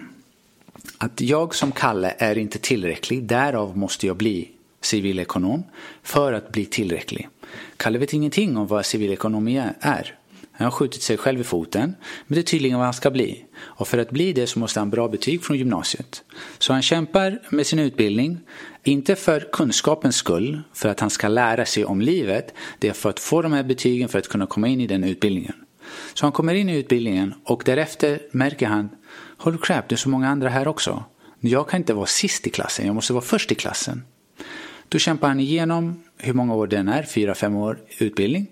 att 0.99 1.21
jag 1.21 1.55
som 1.55 1.73
Kalle 1.73 2.15
är 2.19 2.39
inte 2.39 2.59
tillräcklig, 2.59 3.23
därav 3.23 3.77
måste 3.77 4.07
jag 4.07 4.17
bli 4.17 4.51
civilekonom 4.81 5.63
för 6.03 6.33
att 6.33 6.53
bli 6.53 6.65
tillräcklig. 6.65 7.29
Kalle 7.77 7.99
vet 7.99 8.13
ingenting 8.13 8.57
om 8.57 8.67
vad 8.67 8.87
civilekonomi 8.87 9.71
är. 9.81 10.15
Han 10.57 10.65
har 10.65 10.71
skjutit 10.71 11.03
sig 11.03 11.17
själv 11.17 11.41
i 11.41 11.45
foten, 11.45 11.97
men 12.27 12.35
det 12.35 12.41
är 12.41 12.43
tydligen 12.43 12.79
vad 12.79 12.85
han 12.85 12.95
ska 12.95 13.11
bli. 13.11 13.45
Och 13.57 13.89
för 13.89 13.99
att 13.99 14.11
bli 14.11 14.33
det 14.33 14.47
så 14.47 14.59
måste 14.59 14.81
han 14.81 14.89
ha 14.89 14.91
bra 14.91 15.09
betyg 15.09 15.45
från 15.45 15.59
gymnasiet. 15.59 16.23
Så 16.59 16.73
han 16.73 16.83
kämpar 16.83 17.39
med 17.51 17.67
sin 17.67 17.79
utbildning, 17.79 18.41
inte 18.83 19.17
för 19.17 19.49
kunskapens 19.53 20.17
skull, 20.17 20.63
för 20.73 20.89
att 20.89 21.01
han 21.01 21.11
ska 21.11 21.29
lära 21.29 21.65
sig 21.65 21.85
om 21.85 22.01
livet. 22.01 22.55
Det 22.79 22.89
är 22.89 22.93
för 22.93 23.11
att 23.11 23.21
få 23.21 23.43
de 23.43 23.53
här 23.53 23.63
betygen 23.63 24.09
för 24.09 24.19
att 24.19 24.29
kunna 24.29 24.47
komma 24.47 24.69
in 24.69 24.81
i 24.81 24.87
den 24.87 25.05
utbildningen. 25.05 25.55
Så 26.15 26.27
han 26.27 26.33
kommer 26.33 26.55
in 26.55 26.69
i 26.69 26.79
utbildningen 26.79 27.35
och 27.45 27.63
därefter 27.65 28.21
märker 28.31 28.67
han, 28.67 28.89
holy 29.39 29.59
crap, 29.59 29.89
det 29.89 29.95
är 29.95 29.97
så 29.97 30.09
många 30.09 30.29
andra 30.29 30.49
här 30.49 30.69
också. 30.69 31.05
Jag 31.41 31.69
kan 31.69 31.81
inte 31.81 31.95
vara 31.95 32.07
sist 32.07 32.47
i 32.47 32.51
klassen, 32.51 32.87
jag 32.87 32.95
måste 32.95 33.13
vara 33.13 33.25
först 33.25 33.53
i 33.53 33.55
klassen. 33.55 34.03
Då 34.89 34.99
kämpar 34.99 35.29
han 35.29 35.41
igenom 35.41 36.03
hur 36.17 36.33
många 36.33 36.55
år 36.55 36.67
den 36.67 36.89
är, 36.89 37.03
fyra, 37.03 37.35
fem 37.35 37.57
år 37.57 37.79
utbildning. 37.99 38.47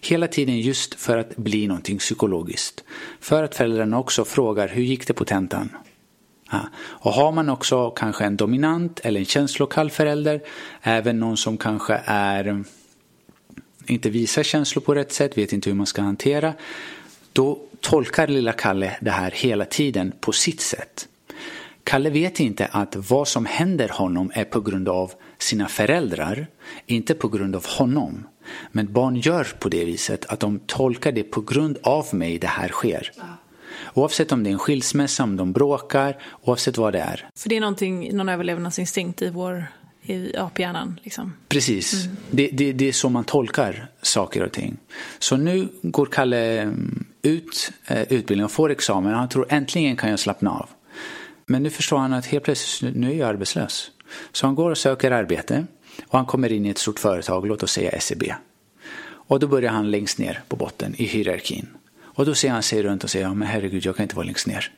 Hela 0.00 0.28
tiden 0.28 0.60
just 0.60 0.94
för 0.94 1.18
att 1.18 1.36
bli 1.36 1.66
någonting 1.66 1.98
psykologiskt. 1.98 2.84
För 3.20 3.42
att 3.42 3.54
föräldrarna 3.54 3.98
också 3.98 4.24
frågar 4.24 4.68
hur 4.68 4.82
gick 4.82 5.06
det 5.06 5.14
på 5.14 5.24
tentan? 5.24 5.68
Ja. 6.50 6.60
Och 6.76 7.12
har 7.12 7.32
man 7.32 7.48
också 7.48 7.90
kanske 7.90 8.24
en 8.24 8.36
dominant 8.36 9.00
eller 9.00 9.20
en 9.20 9.26
känslokall 9.26 9.90
förälder, 9.90 10.40
även 10.82 11.20
någon 11.20 11.36
som 11.36 11.56
kanske 11.56 12.00
är 12.04 12.64
inte 13.86 14.10
visar 14.10 14.42
känslor 14.42 14.82
på 14.82 14.94
rätt 14.94 15.12
sätt, 15.12 15.38
vet 15.38 15.52
inte 15.52 15.70
hur 15.70 15.76
man 15.76 15.86
ska 15.86 16.02
hantera, 16.02 16.54
då 17.32 17.58
tolkar 17.80 18.26
lilla 18.26 18.52
Kalle 18.52 18.96
det 19.00 19.10
här 19.10 19.30
hela 19.30 19.64
tiden 19.64 20.12
på 20.20 20.32
sitt 20.32 20.60
sätt. 20.60 21.08
Kalle 21.84 22.10
vet 22.10 22.40
inte 22.40 22.66
att 22.66 22.96
vad 22.96 23.28
som 23.28 23.46
händer 23.46 23.88
honom 23.88 24.30
är 24.34 24.44
på 24.44 24.60
grund 24.60 24.88
av 24.88 25.12
sina 25.44 25.68
föräldrar, 25.68 26.46
inte 26.86 27.14
på 27.14 27.28
grund 27.28 27.56
av 27.56 27.66
honom. 27.66 28.26
Men 28.72 28.92
barn 28.92 29.16
gör 29.16 29.44
på 29.58 29.68
det 29.68 29.84
viset 29.84 30.26
att 30.26 30.40
de 30.40 30.58
tolkar 30.58 31.12
det 31.12 31.22
på 31.22 31.40
grund 31.40 31.78
av 31.82 32.06
mig 32.12 32.38
det 32.38 32.46
här 32.46 32.68
sker. 32.68 33.12
Oavsett 33.94 34.32
om 34.32 34.44
det 34.44 34.50
är 34.50 34.52
en 34.52 34.58
skilsmässa, 34.58 35.22
om 35.22 35.36
de 35.36 35.52
bråkar, 35.52 36.18
oavsett 36.42 36.78
vad 36.78 36.92
det 36.92 37.00
är. 37.00 37.28
För 37.36 37.48
det 37.48 37.56
är 37.56 37.60
någonting, 37.60 38.16
någon 38.16 38.28
överlevnadsinstinkt 38.28 39.22
i 39.22 39.30
vår 39.30 39.66
i 40.06 40.36
aphjärnan. 40.36 41.00
Liksom. 41.02 41.32
Precis. 41.48 42.04
Mm. 42.04 42.16
Det, 42.30 42.48
det, 42.52 42.72
det 42.72 42.88
är 42.88 42.92
så 42.92 43.08
man 43.08 43.24
tolkar 43.24 43.86
saker 44.02 44.42
och 44.42 44.52
ting. 44.52 44.76
Så 45.18 45.36
nu 45.36 45.68
går 45.82 46.06
Kalle 46.06 46.62
mm, 46.62 47.04
ut 47.22 47.72
eh, 47.86 48.02
utbildningen 48.02 48.44
och 48.44 48.50
får 48.50 48.70
examen. 48.70 49.14
Han 49.14 49.28
tror 49.28 49.46
äntligen 49.48 49.96
kan 49.96 50.10
jag 50.10 50.18
slappna 50.18 50.50
av. 50.50 50.68
Men 51.46 51.62
nu 51.62 51.70
förstår 51.70 51.98
han 51.98 52.12
att 52.12 52.26
helt 52.26 52.44
plötsligt, 52.44 52.96
nu 52.96 53.10
är 53.10 53.14
jag 53.14 53.28
arbetslös. 53.28 53.90
Så 54.32 54.46
han 54.46 54.54
går 54.54 54.70
och 54.70 54.78
söker 54.78 55.10
arbete 55.10 55.66
och 56.06 56.18
han 56.18 56.26
kommer 56.26 56.52
in 56.52 56.66
i 56.66 56.68
ett 56.68 56.78
stort 56.78 56.98
företag, 56.98 57.46
låt 57.46 57.62
oss 57.62 57.72
säga 57.72 58.00
SEB. 58.00 58.22
Och 59.04 59.40
då 59.40 59.46
börjar 59.46 59.72
han 59.72 59.90
längst 59.90 60.18
ner 60.18 60.42
på 60.48 60.56
botten 60.56 60.94
i 60.98 61.04
hierarkin. 61.04 61.68
Och 62.00 62.26
då 62.26 62.34
ser 62.34 62.50
han 62.50 62.62
sig 62.62 62.82
runt 62.82 63.04
och 63.04 63.10
säger, 63.10 63.26
ja, 63.26 63.34
men 63.34 63.48
herregud, 63.48 63.84
jag 63.84 63.96
kan 63.96 64.02
inte 64.02 64.16
vara 64.16 64.26
längst 64.26 64.46
ner. 64.46 64.72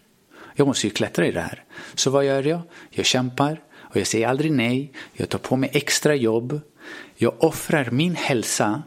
Jag 0.55 0.67
måste 0.67 0.87
ju 0.87 0.91
klättra 0.91 1.27
i 1.27 1.33
det 1.33 1.41
här. 1.41 1.65
Så 1.95 2.11
vad 2.11 2.25
gör 2.25 2.43
jag? 2.43 2.61
Jag 2.91 3.07
kämpar 3.07 3.61
och 3.77 3.97
jag 3.97 4.07
säger 4.07 4.29
aldrig 4.29 4.53
nej. 4.53 4.93
Jag 5.13 5.29
tar 5.29 5.39
på 5.39 5.57
mig 5.57 5.71
extra 5.73 6.15
jobb. 6.15 6.61
Jag 7.17 7.45
offrar 7.45 7.91
min 7.91 8.15
hälsa 8.15 8.83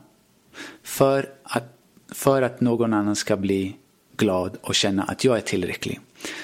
för 0.84 1.30
att, 1.44 1.78
för 2.12 2.42
att 2.42 2.62
någon 2.62 2.94
annan 2.94 3.16
ska 3.16 3.38
bli 3.38 3.76
glad 4.18 4.58
och 4.62 4.76
känna 4.76 5.04
att 5.04 5.24
jag 5.24 5.38
är 5.38 5.42
tillräcklig. 5.42 6.00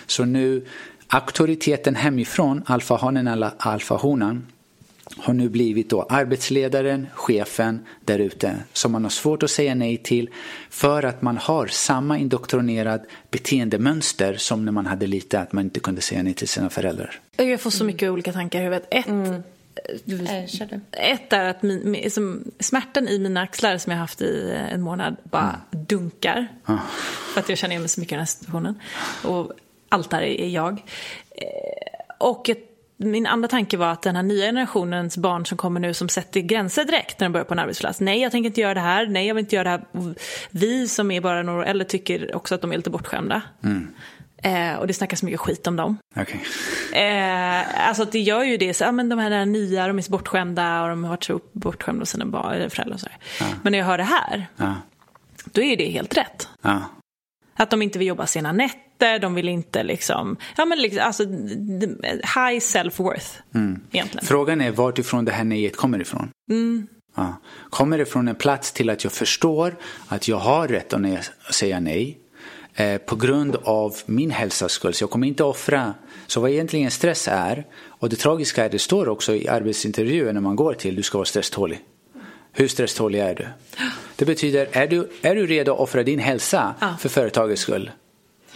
Så 0.05 0.25
nu 0.25 0.65
auktoriteten 1.15 1.95
hemifrån, 1.95 2.63
alfahanen 2.65 3.27
eller 3.27 3.51
alfahonan, 3.57 4.45
har 5.17 5.33
nu 5.33 5.49
blivit 5.49 5.89
då 5.89 6.01
arbetsledaren, 6.09 7.07
chefen 7.13 7.85
där 8.05 8.19
ute 8.19 8.55
som 8.73 8.91
man 8.91 9.03
har 9.03 9.09
svårt 9.09 9.43
att 9.43 9.51
säga 9.51 9.75
nej 9.75 9.97
till 9.97 10.29
för 10.69 11.03
att 11.03 11.21
man 11.21 11.37
har 11.37 11.67
samma 11.67 12.17
indoktrinerad 12.17 13.01
beteendemönster 13.31 14.35
som 14.35 14.65
när 14.65 14.71
man 14.71 14.85
hade 14.85 15.07
lite 15.07 15.39
att 15.39 15.53
man 15.53 15.63
inte 15.63 15.79
kunde 15.79 16.01
säga 16.01 16.23
nej 16.23 16.33
till 16.33 16.47
sina 16.47 16.69
föräldrar. 16.69 17.19
Jag 17.37 17.61
får 17.61 17.71
så 17.71 17.83
mycket 17.83 18.09
olika 18.09 18.33
tankar 18.33 18.59
i 18.59 18.63
huvudet. 18.63 18.87
Ett, 18.91 19.07
mm. 19.07 19.43
Ett 20.91 21.33
är 21.33 21.45
att 21.45 21.63
min, 21.63 22.11
som, 22.11 22.43
smärtan 22.59 23.07
i 23.07 23.19
mina 23.19 23.41
axlar 23.41 23.77
som 23.77 23.91
jag 23.91 23.99
haft 23.99 24.21
i 24.21 24.51
en 24.71 24.81
månad 24.81 25.15
bara 25.23 25.59
mm. 25.73 25.85
dunkar. 25.85 26.47
Ah. 26.65 26.77
För 27.33 27.39
att 27.39 27.49
jag 27.49 27.57
känner 27.57 27.71
igen 27.71 27.81
mig 27.81 27.89
så 27.89 27.99
mycket 27.99 28.11
i 28.11 28.15
den 28.15 28.19
här 28.19 28.25
situationen. 28.25 28.79
Och 29.23 29.53
allt 29.95 30.09
där 30.09 30.21
är 30.21 30.47
jag. 30.47 30.71
Eh, 31.31 32.15
och 32.19 32.49
min 32.97 33.27
andra 33.27 33.47
tanke 33.47 33.77
var 33.77 33.87
att 33.87 34.01
den 34.01 34.15
här 34.15 34.23
nya 34.23 34.45
generationens 34.45 35.17
barn 35.17 35.45
som 35.45 35.57
kommer 35.57 35.79
nu 35.79 35.93
som 35.93 36.09
sätter 36.09 36.39
gränser 36.39 36.85
direkt 36.85 37.19
när 37.19 37.25
de 37.25 37.33
börjar 37.33 37.45
på 37.45 37.53
en 37.53 37.59
arbetsplats. 37.59 37.99
Nej, 37.99 38.21
jag 38.21 38.31
tänker 38.31 38.49
inte 38.49 38.61
göra 38.61 38.73
det 38.73 38.79
här. 38.79 39.07
Nej, 39.07 39.27
jag 39.27 39.35
vill 39.35 39.43
inte 39.43 39.55
göra 39.55 39.63
det 39.63 39.69
här. 39.69 40.15
Vi 40.49 40.87
som 40.87 41.11
är 41.11 41.21
bara 41.21 41.43
några 41.43 41.65
äldre 41.65 41.87
tycker 41.87 42.35
också 42.35 42.55
att 42.55 42.61
de 42.61 42.71
är 42.71 42.77
lite 42.77 42.89
bortskämda. 42.89 43.41
Mm. 43.63 43.87
Eh, 44.37 44.75
och 44.75 44.87
det 44.87 44.93
snackas 44.93 45.23
mycket 45.23 45.39
skit 45.39 45.67
om 45.67 45.75
dem. 45.75 45.97
Okay. 46.15 46.39
Eh, 47.03 47.87
alltså 47.87 48.05
det 48.05 48.19
gör 48.19 48.43
ju 48.43 48.57
det, 48.57 48.73
så, 48.73 48.83
ja, 48.83 48.91
men 48.91 49.09
de 49.09 49.19
här, 49.19 49.31
här 49.31 49.45
nya, 49.45 49.87
de 49.87 49.97
är 49.97 50.01
så 50.01 50.11
bortskämda 50.11 50.83
och 50.83 50.89
de 50.89 51.03
har 51.03 51.09
varit 51.09 51.23
så 51.23 51.39
bortskämda 51.51 52.01
hos 52.01 52.09
sina 52.09 52.25
barn, 52.25 52.69
föräldrar 52.69 52.93
och 52.93 52.99
så. 52.99 53.07
Ja. 53.39 53.45
Men 53.63 53.71
när 53.71 53.79
jag 53.79 53.85
hör 53.85 53.97
det 53.97 54.03
här, 54.03 54.47
ja. 54.57 54.75
då 55.45 55.61
är 55.61 55.77
det 55.77 55.89
helt 55.89 56.17
rätt. 56.17 56.47
Att 57.57 57.69
de 57.69 57.81
inte 57.81 57.99
vill 57.99 58.07
jobba 58.07 58.27
sena 58.27 58.51
nätter, 58.51 59.19
de 59.19 59.33
vill 59.33 59.49
inte 59.49 59.83
liksom, 59.83 60.37
ja 60.57 60.65
men 60.65 60.81
liksom, 60.81 61.03
alltså 61.05 61.23
high 61.23 62.59
self-worth 62.59 63.41
mm. 63.55 63.79
egentligen. 63.91 64.25
Frågan 64.25 64.61
är 64.61 64.71
vartifrån 64.71 65.25
det 65.25 65.31
här 65.31 65.43
nejet 65.43 65.75
kommer 65.75 66.01
ifrån. 66.01 66.29
Mm. 66.49 66.87
Ja. 67.15 67.41
Kommer 67.69 67.97
det 67.97 68.05
från 68.05 68.27
en 68.27 68.35
plats 68.35 68.71
till 68.71 68.89
att 68.89 69.03
jag 69.03 69.13
förstår 69.13 69.75
att 70.07 70.27
jag 70.27 70.37
har 70.37 70.67
rätt 70.67 70.93
att 70.93 71.55
säga 71.55 71.79
nej 71.79 72.17
eh, 72.75 72.97
på 72.97 73.15
grund 73.15 73.55
av 73.63 73.95
min 74.05 74.31
hälsas 74.31 74.71
skull. 74.71 74.93
Så 74.93 75.03
jag 75.03 75.09
kommer 75.09 75.27
inte 75.27 75.43
offra. 75.43 75.93
Så 76.27 76.41
vad 76.41 76.51
egentligen 76.51 76.91
stress 76.91 77.27
är, 77.31 77.65
och 77.87 78.09
det 78.09 78.15
tragiska 78.15 78.65
är 78.65 78.69
det 78.69 78.79
står 78.79 79.09
också 79.09 79.35
i 79.35 79.47
arbetsintervjuer 79.47 80.33
när 80.33 80.41
man 80.41 80.55
går 80.55 80.73
till, 80.73 80.95
du 80.95 81.03
ska 81.03 81.17
vara 81.17 81.25
stresstålig. 81.25 81.79
Hur 82.57 82.67
stresstålig 82.67 83.19
är 83.19 83.35
du? 83.35 83.47
Det 84.15 84.25
betyder, 84.25 84.67
är 84.71 84.87
du, 84.87 85.09
är 85.21 85.35
du 85.35 85.47
redo 85.47 85.73
att 85.73 85.79
offra 85.79 86.03
din 86.03 86.19
hälsa 86.19 86.75
ja. 86.79 86.95
för 86.99 87.09
företagets 87.09 87.61
skull? 87.61 87.91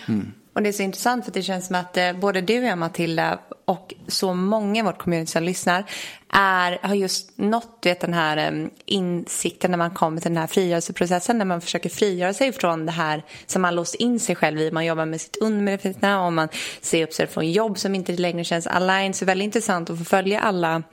Mm. 0.07 0.33
Och 0.59 0.63
det 0.63 0.69
är 0.69 0.73
så 0.73 0.83
intressant 0.83 1.25
för 1.25 1.31
det 1.31 1.41
känns 1.41 1.67
som 1.67 1.75
att 1.75 1.97
eh, 1.97 2.13
både 2.13 2.41
du 2.41 2.59
och 2.59 2.65
jag 2.65 2.77
Matilda 2.77 3.39
och 3.65 3.93
så 4.07 4.33
många 4.33 4.79
i 4.79 4.83
vårt 4.83 4.97
community 4.97 5.31
som 5.31 5.43
lyssnar 5.43 5.83
är, 6.29 6.79
har 6.81 6.95
just 6.95 7.37
nått 7.37 7.79
vet, 7.83 7.99
den 7.99 8.13
här 8.13 8.47
um, 8.47 8.69
insikten 8.85 9.71
när 9.71 9.77
man 9.77 9.91
kommer 9.91 10.21
till 10.21 10.29
den 10.29 10.37
här 10.37 10.47
frigörelseprocessen 10.47 11.37
när 11.37 11.45
man 11.45 11.61
försöker 11.61 11.89
frigöra 11.89 12.33
sig 12.33 12.51
från 12.51 12.85
det 12.85 12.91
här 12.91 13.23
som 13.45 13.61
man 13.61 13.75
låst 13.75 13.95
in 13.95 14.19
sig 14.19 14.35
själv 14.35 14.59
i. 14.59 14.71
Man 14.71 14.85
jobbar 14.85 15.05
med 15.05 15.21
sitt 15.21 15.35
undermedvetna 15.35 16.25
och 16.25 16.33
man 16.33 16.49
ser 16.81 17.03
upp 17.03 17.13
sig 17.13 17.27
från 17.27 17.51
jobb 17.51 17.77
som 17.77 17.95
inte 17.95 18.11
längre 18.11 18.43
känns 18.43 18.67
aligned. 18.67 19.15
Så 19.15 19.25
väldigt 19.25 19.45
intressant 19.45 19.89
att 19.89 19.97
få 19.97 20.05
följa 20.05 20.39
alla 20.39 20.83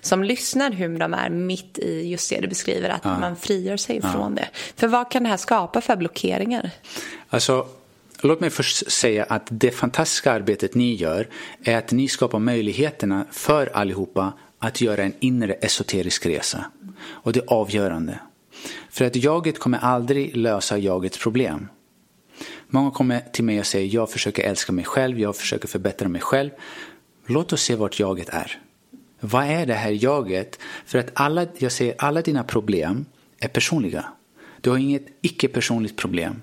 som 0.00 0.24
lyssnar 0.24 0.70
hur 0.70 0.98
de 0.98 1.14
är 1.14 1.28
mitt 1.30 1.78
i 1.78 2.08
just 2.08 2.30
det 2.30 2.40
du 2.40 2.48
beskriver, 2.48 2.88
att 2.88 3.04
ja. 3.04 3.18
man 3.18 3.36
frigör 3.36 3.76
sig 3.76 4.00
ja. 4.02 4.12
från 4.12 4.34
det. 4.34 4.48
För 4.76 4.86
vad 4.86 5.10
kan 5.10 5.22
det 5.22 5.28
här 5.28 5.36
skapa 5.36 5.80
för 5.80 5.96
blockeringar? 5.96 6.70
Alltså 7.30 7.66
Låt 8.20 8.40
mig 8.40 8.50
först 8.50 8.92
säga 8.92 9.24
att 9.24 9.46
det 9.50 9.70
fantastiska 9.70 10.32
arbetet 10.32 10.74
ni 10.74 10.94
gör 10.94 11.28
är 11.64 11.76
att 11.76 11.92
ni 11.92 12.08
skapar 12.08 12.38
möjligheterna 12.38 13.26
för 13.30 13.76
allihopa 13.76 14.32
att 14.58 14.80
göra 14.80 15.02
en 15.02 15.14
inre 15.20 15.52
esoterisk 15.52 16.26
resa. 16.26 16.64
Och 17.06 17.32
det 17.32 17.40
är 17.40 17.52
avgörande. 17.52 18.18
För 18.90 19.04
att 19.04 19.16
jaget 19.16 19.58
kommer 19.58 19.78
aldrig 19.78 20.36
lösa 20.36 20.78
jagets 20.78 21.18
problem. 21.18 21.68
Många 22.68 22.90
kommer 22.90 23.20
till 23.20 23.44
mig 23.44 23.60
och 23.60 23.66
säger 23.66 23.94
jag 23.94 24.10
försöker 24.10 24.42
älska 24.42 24.72
mig 24.72 24.84
själv, 24.84 25.20
jag 25.20 25.36
försöker 25.36 25.68
förbättra 25.68 26.08
mig 26.08 26.20
själv. 26.20 26.50
Låt 27.26 27.52
oss 27.52 27.62
se 27.62 27.74
vart 27.74 28.00
jaget 28.00 28.28
är. 28.28 28.60
Vad 29.20 29.44
är 29.44 29.66
det 29.66 29.74
här 29.74 30.04
jaget? 30.04 30.58
För 30.86 30.98
att 30.98 31.10
alla, 31.14 31.46
jag 31.58 31.72
säger, 31.72 31.94
alla 31.98 32.22
dina 32.22 32.44
problem 32.44 33.06
är 33.38 33.48
personliga. 33.48 34.04
Du 34.60 34.70
har 34.70 34.78
inget 34.78 35.06
icke-personligt 35.20 35.96
problem. 35.96 36.42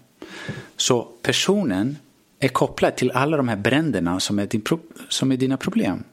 Så 0.77 1.07
personen 1.21 1.97
är 2.39 2.47
kopplad 2.47 2.95
till 2.95 3.11
alla 3.11 3.37
de 3.37 3.47
här 3.47 3.55
bränderna 3.55 4.19
som 4.19 4.39
är, 4.39 4.45
din, 4.45 4.63
som 5.09 5.31
är 5.31 5.37
dina 5.37 5.57
problem. 5.57 6.03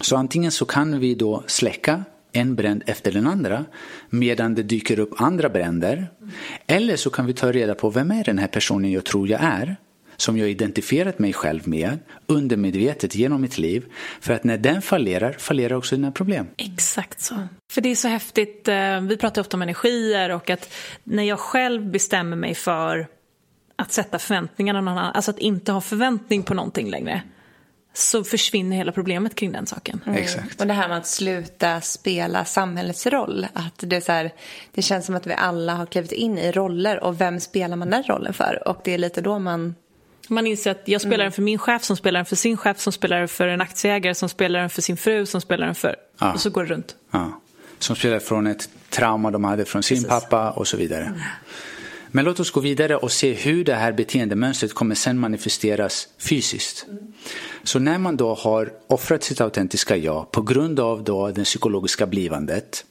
Så 0.00 0.16
antingen 0.16 0.50
så 0.50 0.64
kan 0.64 1.00
vi 1.00 1.14
då 1.14 1.44
släcka 1.46 2.04
en 2.32 2.54
bränd 2.54 2.82
efter 2.86 3.12
den 3.12 3.26
andra 3.26 3.64
medan 4.10 4.54
det 4.54 4.62
dyker 4.62 4.98
upp 4.98 5.20
andra 5.20 5.48
bränder. 5.48 6.06
Eller 6.66 6.96
så 6.96 7.10
kan 7.10 7.26
vi 7.26 7.32
ta 7.32 7.52
reda 7.52 7.74
på 7.74 7.90
vem 7.90 8.10
är 8.10 8.24
den 8.24 8.38
här 8.38 8.46
personen 8.46 8.92
jag 8.92 9.04
tror 9.04 9.28
jag 9.28 9.40
är 9.42 9.76
som 10.16 10.38
jag 10.38 10.50
identifierat 10.50 11.18
mig 11.18 11.32
själv 11.32 11.68
med 11.68 11.98
undermedvetet 12.26 13.14
genom 13.14 13.40
mitt 13.40 13.58
liv. 13.58 13.84
För 14.20 14.34
att 14.34 14.44
när 14.44 14.58
den 14.58 14.82
fallerar, 14.82 15.32
fallerar 15.32 15.76
också 15.76 15.96
dina 15.96 16.12
problem. 16.12 16.46
Exakt 16.56 17.20
så. 17.20 17.34
För 17.72 17.80
det 17.80 17.88
är 17.88 17.94
så 17.94 18.08
häftigt, 18.08 18.68
eh, 18.68 19.00
vi 19.00 19.16
pratar 19.16 19.40
ofta 19.40 19.56
om 19.56 19.62
energier 19.62 20.30
och 20.30 20.50
att 20.50 20.72
när 21.04 21.22
jag 21.22 21.38
själv 21.38 21.90
bestämmer 21.90 22.36
mig 22.36 22.54
för 22.54 23.06
att 23.76 23.92
sätta 23.92 24.18
förväntningarna 24.18 24.80
någon 24.80 24.98
annan, 24.98 25.12
alltså 25.14 25.30
att 25.30 25.38
inte 25.38 25.72
ha 25.72 25.80
förväntning 25.80 26.42
på 26.42 26.54
någonting 26.54 26.90
längre. 26.90 27.22
så 27.96 28.24
försvinner 28.24 28.76
hela 28.76 28.92
problemet 28.92 29.34
kring 29.34 29.52
den 29.52 29.66
saken. 29.66 30.00
Exakt. 30.14 30.60
Och 30.60 30.66
det 30.66 30.72
här 30.72 30.88
med 30.88 30.98
att 30.98 31.06
sluta 31.06 31.80
spela 31.80 32.44
samhällets 32.44 33.06
roll. 33.06 33.46
Att 33.52 33.74
det, 33.76 33.96
är 33.96 34.00
så 34.00 34.12
här, 34.12 34.32
det 34.72 34.82
känns 34.82 35.06
som 35.06 35.14
att 35.14 35.26
vi 35.26 35.34
alla 35.34 35.74
har 35.74 35.86
klivit 35.86 36.12
in 36.12 36.38
i 36.38 36.52
roller 36.52 37.04
och 37.04 37.20
vem 37.20 37.40
spelar 37.40 37.76
man 37.76 37.90
den 37.90 38.02
rollen 38.02 38.34
för? 38.34 38.68
Och 38.68 38.80
det 38.84 38.94
är 38.94 38.98
lite 38.98 39.20
då 39.20 39.38
man... 39.38 39.74
Man 40.28 40.46
inser 40.46 40.70
att 40.70 40.82
jag 40.84 41.00
spelar 41.00 41.24
den 41.24 41.32
för 41.32 41.42
min 41.42 41.58
chef 41.58 41.84
som 41.84 41.96
spelar 41.96 42.18
den 42.18 42.26
för 42.26 42.36
sin 42.36 42.56
chef 42.56 42.80
som 42.80 42.92
spelar 42.92 43.18
den 43.18 43.28
för 43.28 43.48
en 43.48 43.60
aktieägare 43.60 44.14
som 44.14 44.28
spelar 44.28 44.60
den 44.60 44.70
för 44.70 44.82
sin 44.82 44.96
fru 44.96 45.26
som 45.26 45.40
spelar 45.40 45.66
den 45.66 45.74
för... 45.74 45.96
Ja. 46.18 46.32
Och 46.32 46.40
så 46.40 46.50
går 46.50 46.64
det 46.64 46.70
runt. 46.70 46.96
Ja. 47.10 47.40
Som 47.78 47.96
spelar 47.96 48.18
från 48.18 48.46
ett 48.46 48.68
trauma 48.90 49.30
de 49.30 49.44
hade 49.44 49.64
från 49.64 49.82
sin 49.82 50.04
pappa 50.04 50.50
och 50.50 50.68
så 50.68 50.76
vidare. 50.76 51.12
Men 52.16 52.24
låt 52.24 52.40
oss 52.40 52.50
gå 52.50 52.60
vidare 52.60 52.96
och 52.96 53.12
se 53.12 53.32
hur 53.32 53.64
det 53.64 53.74
här 53.74 53.92
beteendemönstret 53.92 54.74
kommer 54.74 54.94
sen 54.94 55.18
manifesteras 55.18 56.08
fysiskt. 56.18 56.86
Så 57.62 57.78
när 57.78 57.98
man 57.98 58.16
då 58.16 58.34
har 58.34 58.72
offrat 58.86 59.22
sitt 59.22 59.40
autentiska 59.40 59.96
jag 59.96 60.30
på 60.30 60.42
grund 60.42 60.80
av 60.80 61.04
då 61.04 61.30
det 61.30 61.44
psykologiska 61.44 62.06
blivandet. 62.06 62.84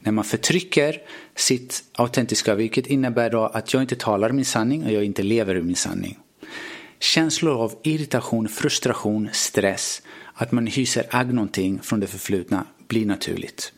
När 0.00 0.12
man 0.12 0.24
förtrycker 0.24 1.02
sitt 1.36 1.84
autentiska 1.92 2.54
vilket 2.54 2.86
innebär 2.86 3.30
då 3.30 3.42
att 3.44 3.72
jag 3.72 3.82
inte 3.82 3.96
talar 3.96 4.30
min 4.30 4.44
sanning 4.44 4.84
och 4.84 4.92
jag 4.92 5.04
inte 5.04 5.22
lever 5.22 5.54
i 5.54 5.62
min 5.62 5.76
sanning. 5.76 6.18
Känslor 7.00 7.62
av 7.62 7.74
irritation, 7.82 8.48
frustration, 8.48 9.28
stress, 9.32 10.02
att 10.34 10.52
man 10.52 10.66
hyser 10.66 11.06
agg 11.10 11.34
någonting 11.34 11.80
från 11.82 12.00
det 12.00 12.06
förflutna 12.06 12.66
blir 12.88 13.06
naturligt. 13.06 13.72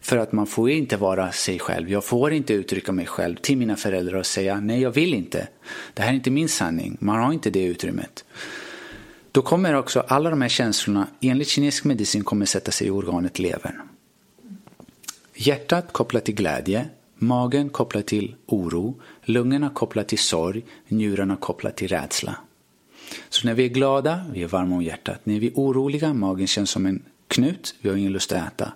För 0.00 0.16
att 0.16 0.32
man 0.32 0.46
får 0.46 0.70
inte 0.70 0.96
vara 0.96 1.32
sig 1.32 1.58
själv. 1.58 1.90
Jag 1.90 2.04
får 2.04 2.32
inte 2.32 2.54
uttrycka 2.54 2.92
mig 2.92 3.06
själv 3.06 3.36
till 3.36 3.56
mina 3.56 3.76
föräldrar 3.76 4.18
och 4.18 4.26
säga 4.26 4.60
nej 4.60 4.80
jag 4.80 4.90
vill 4.90 5.14
inte. 5.14 5.48
Det 5.94 6.02
här 6.02 6.10
är 6.10 6.14
inte 6.14 6.30
min 6.30 6.48
sanning. 6.48 6.96
Man 7.00 7.18
har 7.18 7.32
inte 7.32 7.50
det 7.50 7.64
utrymmet. 7.64 8.24
Då 9.32 9.42
kommer 9.42 9.74
också 9.74 10.00
alla 10.00 10.30
de 10.30 10.42
här 10.42 10.48
känslorna 10.48 11.06
enligt 11.20 11.48
kinesisk 11.48 11.84
medicin 11.84 12.24
kommer 12.24 12.46
sätta 12.46 12.70
sig 12.70 12.86
i 12.86 12.90
organet 12.90 13.38
levern. 13.38 13.80
Hjärtat 15.34 15.92
kopplat 15.92 16.24
till 16.24 16.34
glädje, 16.34 16.88
magen 17.18 17.68
kopplat 17.68 18.06
till 18.06 18.34
oro, 18.46 19.00
lungorna 19.22 19.70
kopplat 19.70 20.08
till 20.08 20.18
sorg, 20.18 20.64
njurarna 20.88 21.36
kopplat 21.36 21.76
till 21.76 21.88
rädsla. 21.88 22.36
Så 23.28 23.46
när 23.46 23.54
vi 23.54 23.64
är 23.64 23.68
glada, 23.68 24.24
vi 24.32 24.42
är 24.42 24.46
varma 24.46 24.76
om 24.76 24.82
hjärtat. 24.82 25.20
När 25.24 25.40
vi 25.40 25.46
är 25.46 25.52
oroliga, 25.54 26.14
magen 26.14 26.46
känns 26.46 26.70
som 26.70 26.86
en 26.86 27.02
knut, 27.30 27.74
vi 27.80 27.88
har 27.88 27.96
ingen 27.96 28.12
lust 28.12 28.32
att 28.32 28.52
äta. 28.52 28.72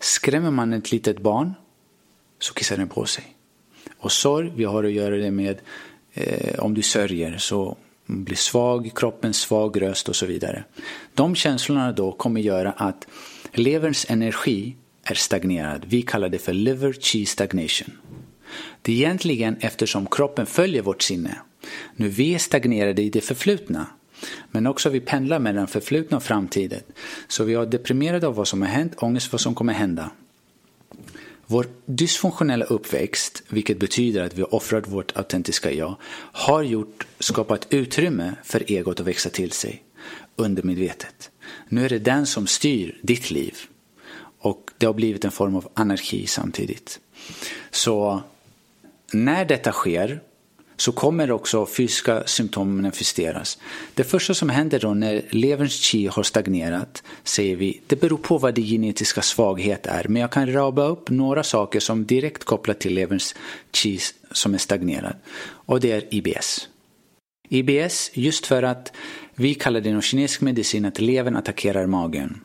Skrämmer 0.00 0.50
man 0.50 0.72
ett 0.72 0.92
litet 0.92 1.18
barn 1.18 1.54
så 2.38 2.54
kissar 2.54 2.76
den 2.76 2.88
på 2.88 3.06
sig. 3.06 3.24
Och 3.98 4.12
sorg, 4.12 4.52
vi 4.56 4.64
har 4.64 4.84
att 4.84 4.92
göra 4.92 5.16
det 5.16 5.30
med 5.30 5.60
eh, 6.14 6.58
om 6.58 6.74
du 6.74 6.82
sörjer 6.82 7.38
så 7.38 7.76
blir 8.06 8.36
svag 8.36 8.86
i 8.86 8.90
kroppen, 8.90 9.34
svag 9.34 9.82
röst 9.82 10.08
och 10.08 10.16
så 10.16 10.26
vidare. 10.26 10.64
De 11.14 11.34
känslorna 11.34 11.92
då 11.92 12.12
kommer 12.12 12.40
göra 12.40 12.72
att 12.72 13.06
leverns 13.52 14.06
energi 14.08 14.76
är 15.04 15.14
stagnerad. 15.14 15.84
Vi 15.88 16.02
kallar 16.02 16.28
det 16.28 16.38
för 16.38 16.52
liver 16.52 16.92
chi 16.92 17.26
stagnation. 17.26 17.90
Det 18.82 18.92
är 18.92 18.96
egentligen 18.96 19.56
eftersom 19.60 20.06
kroppen 20.06 20.46
följer 20.46 20.82
vårt 20.82 21.02
sinne. 21.02 21.38
Nu 21.96 22.08
vi 22.08 22.34
är 22.34 22.38
stagnerade 22.38 23.02
i 23.02 23.10
det 23.10 23.20
förflutna. 23.20 23.86
Men 24.50 24.66
också 24.66 24.90
vi 24.90 25.00
pendlar 25.00 25.38
mellan 25.38 25.66
förflutna 25.66 26.16
och 26.16 26.22
framtiden. 26.22 26.80
Så 27.28 27.44
vi 27.44 27.54
är 27.54 27.66
deprimerade 27.66 28.26
av 28.26 28.34
vad 28.34 28.48
som 28.48 28.62
har 28.62 28.68
hänt, 28.68 28.92
ångest 28.96 29.26
för 29.26 29.32
vad 29.32 29.40
som 29.40 29.54
kommer 29.54 29.72
hända. 29.72 30.10
Vår 31.46 31.66
dysfunktionella 31.86 32.64
uppväxt, 32.64 33.42
vilket 33.48 33.78
betyder 33.78 34.22
att 34.22 34.34
vi 34.34 34.42
har 34.42 34.54
offrat 34.54 34.88
vårt 34.88 35.16
autentiska 35.16 35.72
jag, 35.72 35.96
har 36.32 36.62
gjort, 36.62 37.06
skapat 37.18 37.66
utrymme 37.70 38.34
för 38.44 38.72
egot 38.72 39.00
att 39.00 39.06
växa 39.06 39.30
till 39.30 39.52
sig 39.52 39.82
undermedvetet. 40.36 41.30
Nu 41.68 41.84
är 41.84 41.88
det 41.88 41.98
den 41.98 42.26
som 42.26 42.46
styr 42.46 43.00
ditt 43.02 43.30
liv. 43.30 43.56
Och 44.38 44.70
det 44.78 44.86
har 44.86 44.94
blivit 44.94 45.24
en 45.24 45.30
form 45.30 45.56
av 45.56 45.68
anarki 45.74 46.26
samtidigt. 46.26 47.00
Så 47.70 48.22
när 49.12 49.44
detta 49.44 49.72
sker 49.72 50.20
så 50.76 50.92
kommer 50.92 51.30
också 51.30 51.66
fysiska 51.66 52.22
symptom 52.26 52.76
manifesteras. 52.76 53.58
Det 53.94 54.04
första 54.04 54.34
som 54.34 54.48
händer 54.48 54.80
då 54.80 54.94
när 54.94 55.22
leverns 55.30 55.72
chi 55.72 56.06
har 56.06 56.22
stagnerat 56.22 57.02
säger 57.24 57.56
vi, 57.56 57.80
det 57.86 58.00
beror 58.00 58.16
på 58.16 58.38
vad 58.38 58.54
din 58.54 58.66
genetiska 58.66 59.22
svaghet 59.22 59.86
är. 59.86 60.08
Men 60.08 60.22
jag 60.22 60.32
kan 60.32 60.52
raba 60.52 60.86
upp 60.86 61.10
några 61.10 61.42
saker 61.42 61.80
som 61.80 62.06
direkt 62.06 62.44
kopplar 62.44 62.74
till 62.74 62.94
leverns 62.94 63.34
chi 63.72 63.98
som 64.32 64.54
är 64.54 64.58
stagnerad. 64.58 65.16
Och 65.44 65.80
det 65.80 65.92
är 65.92 66.14
IBS. 66.14 66.68
IBS 67.48 68.10
just 68.14 68.46
för 68.46 68.62
att 68.62 68.92
vi 69.34 69.54
kallar 69.54 69.80
det 69.80 69.88
inom 69.88 70.02
kinesisk 70.02 70.40
medicin 70.40 70.84
att 70.84 71.00
levern 71.00 71.36
attackerar 71.36 71.86
magen. 71.86 72.40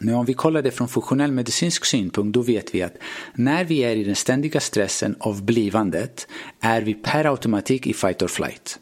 Nu 0.00 0.14
om 0.14 0.24
vi 0.24 0.34
kollar 0.34 0.62
det 0.62 0.70
från 0.70 0.88
funktionell 0.88 1.32
medicinsk 1.32 1.84
synpunkt 1.84 2.34
då 2.34 2.42
vet 2.42 2.74
vi 2.74 2.82
att 2.82 2.94
när 3.34 3.64
vi 3.64 3.78
är 3.78 3.96
i 3.96 4.04
den 4.04 4.16
ständiga 4.16 4.60
stressen 4.60 5.16
av 5.20 5.44
blivandet 5.44 6.28
är 6.60 6.82
vi 6.82 6.94
per 6.94 7.24
automatik 7.24 7.86
i 7.86 7.94
fight 7.94 8.22
or 8.22 8.28
flight. 8.28 8.78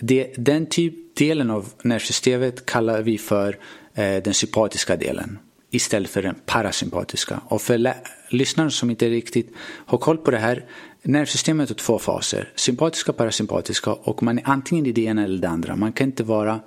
Det, 0.00 0.34
den 0.36 0.66
typ 0.66 1.16
delen 1.16 1.50
av 1.50 1.72
nervsystemet 1.82 2.66
kallar 2.66 3.02
vi 3.02 3.18
för 3.18 3.58
eh, 3.94 4.22
den 4.22 4.34
sympatiska 4.34 4.96
delen 4.96 5.38
istället 5.70 6.10
för 6.10 6.22
den 6.22 6.34
parasympatiska. 6.46 7.40
Och 7.48 7.62
för 7.62 7.94
lyssnare 8.28 8.70
som 8.70 8.90
inte 8.90 9.08
riktigt 9.08 9.52
har 9.58 9.98
koll 9.98 10.18
på 10.18 10.30
det 10.30 10.38
här, 10.38 10.64
nervsystemet 11.02 11.68
har 11.68 11.76
två 11.76 11.98
faser, 11.98 12.52
sympatiska 12.54 13.12
och 13.12 13.18
parasympatiska 13.18 13.92
och 13.92 14.22
man 14.22 14.38
är 14.38 14.48
antingen 14.48 14.86
i 14.86 14.92
det 14.92 15.04
ena 15.04 15.24
eller 15.24 15.38
det 15.38 15.48
andra. 15.48 15.76
Man 15.76 15.92
kan 15.92 16.06
inte 16.06 16.24
vara 16.24 16.60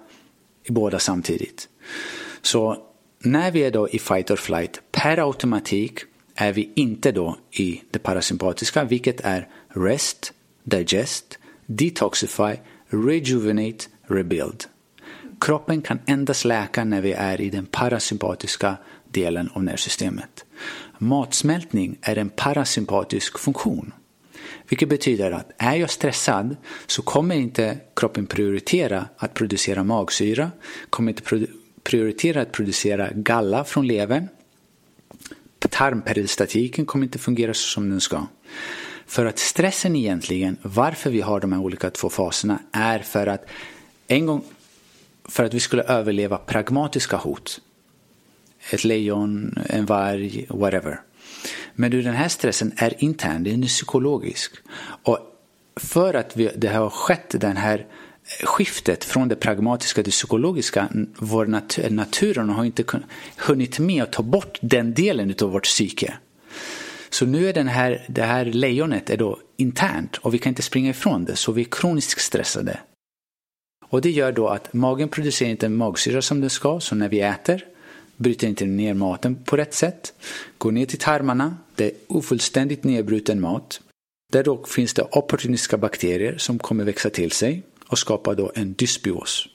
i 0.63 0.72
båda 0.72 0.99
samtidigt. 0.99 1.70
Så 2.41 2.87
när 3.28 3.52
vi 3.52 3.64
är 3.64 3.72
då 3.72 3.90
i 3.90 4.00
fight 4.00 4.32
or 4.32 4.36
flight, 4.36 4.82
per 4.92 5.18
automatik 5.28 6.00
är 6.36 6.54
vi 6.54 6.72
inte 6.76 7.12
då 7.12 7.38
i 7.52 7.82
det 7.92 8.00
parasympatiska, 8.00 8.84
vilket 8.84 9.22
är 9.22 9.48
rest, 9.68 10.34
digest, 10.64 11.40
detoxify, 11.66 12.56
rejuvenate, 12.90 13.86
rebuild. 14.08 14.66
Kroppen 15.40 15.82
kan 15.82 16.00
endast 16.06 16.46
läka 16.46 16.84
när 16.84 17.02
vi 17.02 17.12
är 17.12 17.42
i 17.42 17.50
den 17.50 17.66
parasympatiska 17.66 18.78
delen 19.12 19.50
av 19.54 19.64
nervsystemet. 19.64 20.46
Matsmältning 20.98 21.98
är 22.02 22.18
en 22.18 22.30
parasympatisk 22.30 23.40
funktion. 23.40 23.94
Vilket 24.70 24.90
betyder 24.90 25.32
att 25.32 25.52
är 25.58 25.76
jag 25.76 25.90
stressad 25.90 26.56
så 26.88 27.02
kommer 27.02 27.36
inte 27.36 27.78
kroppen 27.96 28.26
prioritera 28.26 29.06
att 29.18 29.34
producera 29.34 29.84
magsyra, 29.84 30.52
kommer 30.90 31.12
inte 31.12 31.24
prioritera 31.88 32.42
att 32.42 32.52
producera 32.52 33.10
galla 33.14 33.64
från 33.64 33.88
levern. 33.88 34.28
Tarmperistatiken 35.60 36.86
kommer 36.86 37.06
inte 37.06 37.20
fungera 37.20 37.54
så 37.54 37.68
som 37.68 37.90
den 37.90 38.02
ska. 38.02 38.28
För 39.06 39.26
att 39.26 39.40
stressen 39.40 39.96
egentligen, 39.96 40.58
varför 40.62 41.10
vi 41.10 41.22
har 41.22 41.40
de 41.40 41.52
här 41.54 41.60
olika 41.60 41.90
två 41.90 42.10
faserna, 42.10 42.60
är 42.72 43.00
för 43.00 43.28
att 43.28 43.46
en 44.08 44.26
gång 44.26 44.44
för 45.26 45.44
att 45.44 45.54
vi 45.54 45.60
skulle 45.60 45.84
överleva 45.84 46.38
pragmatiska 46.38 47.18
hot. 47.18 47.62
Ett 48.72 48.84
lejon, 48.84 49.58
en 49.70 49.86
varg, 49.86 50.46
whatever. 50.50 51.02
Men 51.74 51.92
den 51.92 52.14
här 52.14 52.28
stressen 52.28 52.72
är 52.78 53.04
intern, 53.04 53.44
den 53.44 53.64
är 53.64 53.68
psykologisk. 53.68 54.56
Och 55.04 55.20
för 55.76 56.14
att 56.14 56.38
vi, 56.38 56.52
det 56.56 56.68
har 56.68 56.90
skett 56.90 57.36
den 57.42 57.58
här 57.58 57.86
skiftet 58.44 59.04
från 59.04 59.28
det 59.28 59.36
pragmatiska 59.36 59.96
till 59.96 60.04
det 60.04 60.12
psykologiska, 60.12 60.90
vår 61.20 61.46
nat 61.46 61.80
naturen 61.90 62.50
har 62.50 62.66
inte 62.66 62.84
hunnit 63.38 63.80
med 63.80 64.04
att 64.04 64.12
ta 64.12 64.24
bort 64.24 64.58
den 64.62 64.94
delen 64.94 65.36
av 65.42 65.52
vårt 65.52 65.64
psyke. 65.64 66.14
Så 67.10 67.26
nu 67.26 67.50
är 67.50 67.54
den 67.54 67.68
här, 67.68 68.06
det 68.08 68.24
här 68.24 68.46
lejonet 68.46 69.10
är 69.10 69.18
då 69.18 69.40
internt 69.58 70.18
och 70.18 70.34
vi 70.34 70.38
kan 70.38 70.50
inte 70.50 70.62
springa 70.62 70.90
ifrån 70.90 71.26
det, 71.26 71.36
så 71.36 71.52
vi 71.52 71.62
är 71.62 71.68
kroniskt 71.72 72.22
stressade. 72.22 72.80
Och 73.90 74.02
det 74.02 74.12
gör 74.12 74.32
då 74.32 74.48
att 74.48 74.74
magen 74.74 75.10
producerar 75.10 75.50
inte 75.50 75.70
magsyra 75.70 76.22
som 76.22 76.42
den 76.42 76.50
ska, 76.50 76.80
så 76.80 76.96
när 76.96 77.10
vi 77.10 77.22
äter 77.22 77.66
bryter 78.18 78.48
inte 78.48 78.66
ner 78.66 78.94
maten 78.94 79.36
på 79.36 79.58
rätt 79.58 79.74
sätt. 79.74 80.14
Går 80.58 80.72
ner 80.72 80.86
till 80.86 81.00
tarmarna, 81.00 81.58
det 81.76 81.86
är 81.86 81.92
ofullständigt 82.08 82.84
nedbruten 82.84 83.42
mat. 83.42 83.82
Där 84.32 84.44
då 84.44 84.64
finns 84.64 84.94
det 84.94 85.08
opportunistiska 85.12 85.78
bakterier 85.78 86.38
som 86.38 86.60
kommer 86.60 86.84
växa 86.84 87.10
till 87.10 87.32
sig 87.32 87.64
och 87.88 88.00
skapar 88.00 88.36
då 88.36 88.52
en 88.56 88.74
dysbios. 88.74 89.48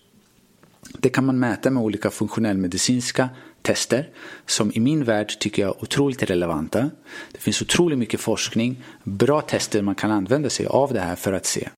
Det 0.99 1.09
kan 1.09 1.27
man 1.27 1.39
mäta 1.39 1.71
med 1.71 1.83
olika 1.83 2.11
funktionellmedicinska 2.11 3.29
tester 3.63 4.09
som 4.47 4.73
i 4.75 4.81
min 4.81 5.05
värld 5.05 5.39
tycker 5.39 5.63
jag 5.63 5.77
är 5.77 5.83
otroligt 5.83 6.23
relevanta. 6.23 6.91
Det 7.33 7.39
finns 7.39 7.63
otroligt 7.63 7.99
mycket 7.99 8.21
forskning, 8.21 8.85
bra 9.05 9.41
tester 9.41 9.83
man 9.83 9.95
kan 9.95 10.11
använda 10.11 10.51
sig 10.51 10.67
av 10.67 10.93
det 10.93 11.01
här 11.01 11.17
för 11.17 11.33
att 11.33 11.47
se. 11.47 11.69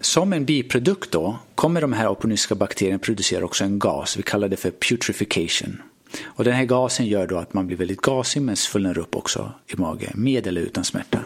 Som 0.00 0.32
en 0.32 0.44
biprodukt 0.44 1.10
då 1.10 1.38
kommer 1.54 1.80
de 1.80 1.92
här 1.92 2.08
opportunistiska 2.08 2.54
bakterierna 2.54 2.98
producera 2.98 3.44
också 3.44 3.64
en 3.64 3.78
gas, 3.78 4.16
vi 4.16 4.22
kallar 4.22 4.48
det 4.48 4.56
för 4.56 4.70
putrefication. 4.70 5.82
Och 6.24 6.44
den 6.44 6.54
här 6.54 6.64
gasen 6.64 7.06
gör 7.06 7.26
då 7.26 7.38
att 7.38 7.54
man 7.54 7.66
blir 7.66 7.76
väldigt 7.76 8.02
gasig 8.02 8.42
men 8.42 8.56
svullnar 8.56 8.98
upp 8.98 9.16
också 9.16 9.52
i 9.66 9.76
magen, 9.76 10.12
med 10.14 10.46
eller 10.46 10.60
utan 10.60 10.84
smärta. 10.84 11.20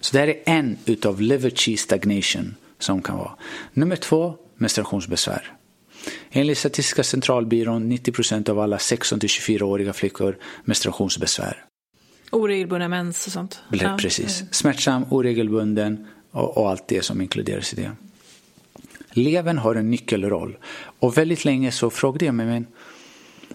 Så 0.00 0.12
det 0.12 0.18
här 0.18 0.28
är 0.28 0.42
en 0.46 0.78
utav 0.84 1.20
liver 1.20 1.50
cheese 1.50 1.82
stagnation 1.82 2.54
som 2.78 3.02
kan 3.02 3.18
vara. 3.18 3.32
Nummer 3.72 3.96
två, 3.96 4.34
menstruationsbesvär. 4.56 5.52
Enligt 6.30 6.58
Statistiska 6.58 7.04
centralbyrån 7.04 7.88
90 7.88 8.12
procent 8.12 8.48
av 8.48 8.58
alla 8.60 8.76
16-24-åriga 8.76 9.92
flickor 9.92 10.38
menstruationsbesvär. 10.64 11.64
Oregelbundna 12.30 12.88
mens 12.88 13.26
och 13.26 13.32
sånt. 13.32 13.60
Ja. 13.72 13.96
Precis. 14.00 14.44
Smärtsam, 14.50 15.04
oregelbunden 15.10 16.06
och, 16.30 16.58
och 16.58 16.70
allt 16.70 16.88
det 16.88 17.02
som 17.04 17.20
inkluderas 17.20 17.72
i 17.72 17.76
det. 17.76 17.92
Levern 19.10 19.58
har 19.58 19.74
en 19.74 19.90
nyckelroll. 19.90 20.56
Och 20.98 21.18
väldigt 21.18 21.44
länge 21.44 21.72
så 21.72 21.90
frågade 21.90 22.24
jag 22.24 22.34
mig, 22.34 22.46
men 22.46 22.66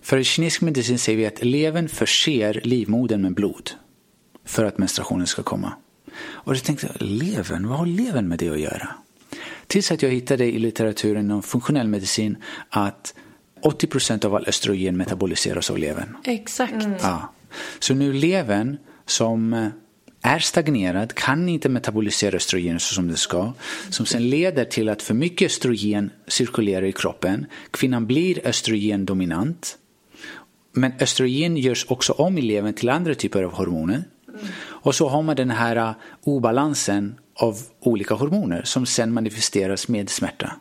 för 0.01 0.17
i 0.17 0.23
kinesisk 0.23 0.61
medicin 0.61 0.99
säger 0.99 1.17
vi 1.17 1.25
att 1.25 1.43
levern 1.43 1.89
förser 1.89 2.61
livmodern 2.63 3.21
med 3.21 3.33
blod 3.33 3.71
för 4.45 4.65
att 4.65 4.77
menstruationen 4.77 5.27
ska 5.27 5.43
komma. 5.43 5.73
Och 6.23 6.55
jag 6.55 6.63
tänkte, 6.63 6.91
levern, 6.99 7.67
vad 7.67 7.77
har 7.77 7.85
levern 7.85 8.27
med 8.27 8.39
det 8.39 8.49
att 8.49 8.59
göra? 8.59 8.89
Tills 9.71 9.91
att 9.91 10.01
jag 10.01 10.09
hittade 10.09 10.45
i 10.45 10.59
litteraturen 10.59 11.31
om 11.31 11.43
funktionell 11.43 11.87
medicin 11.87 12.37
att 12.69 13.13
80 13.61 13.87
procent 13.87 14.25
av 14.25 14.35
all 14.35 14.45
östrogen 14.47 14.97
metaboliseras 14.97 15.69
av 15.69 15.77
levern. 15.77 16.17
Exakt. 16.23 16.73
Mm. 16.73 16.93
Ja. 17.01 17.33
Så 17.79 17.93
nu 17.93 18.13
levern 18.13 18.77
som 19.05 19.71
är 20.21 20.39
stagnerad, 20.39 21.13
kan 21.13 21.49
inte 21.49 21.69
metabolisera 21.69 22.35
östrogen 22.35 22.79
så 22.79 22.93
som 22.93 23.07
det 23.07 23.17
ska, 23.17 23.53
som 23.89 24.05
sen 24.05 24.29
leder 24.29 24.65
till 24.65 24.89
att 24.89 25.01
för 25.01 25.13
mycket 25.13 25.45
östrogen 25.45 26.11
cirkulerar 26.27 26.85
i 26.85 26.91
kroppen. 26.91 27.45
Kvinnan 27.71 28.07
blir 28.07 28.47
östrogendominant. 28.47 29.77
Men 30.73 30.91
östrogen 30.99 31.57
görs 31.57 31.85
också 31.89 32.13
om 32.13 32.37
i 32.37 32.41
levern 32.41 32.73
till 32.73 32.89
andra 32.89 33.15
typer 33.15 33.43
av 33.43 33.53
hormoner. 33.53 34.03
Och 34.63 34.95
så 34.95 35.09
har 35.09 35.21
man 35.21 35.35
den 35.35 35.49
här 35.49 35.93
obalansen 36.23 37.15
av 37.41 37.61
olika 37.79 38.13
hormoner 38.13 38.63
som 38.63 38.85
sen 38.85 39.13
manifesteras 39.13 39.87
med 39.87 40.09
smärta. 40.09 40.55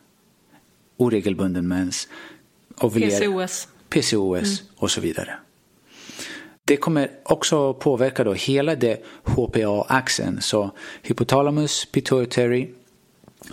Oregelbunden 0.97 1.69
mens, 1.69 2.09
PCOS, 2.77 3.69
PCOS 3.89 4.61
mm. 4.61 4.73
och 4.77 4.91
så 4.91 5.01
vidare. 5.01 5.39
Det 6.65 6.77
kommer 6.77 7.11
också 7.23 7.75
påverka 7.75 8.25
då 8.25 8.33
hela 8.33 8.75
det 8.75 9.03
HPA-axeln, 9.25 10.41
så 10.41 10.71
hypotalamus, 11.03 11.85
pituitary, 11.85 12.69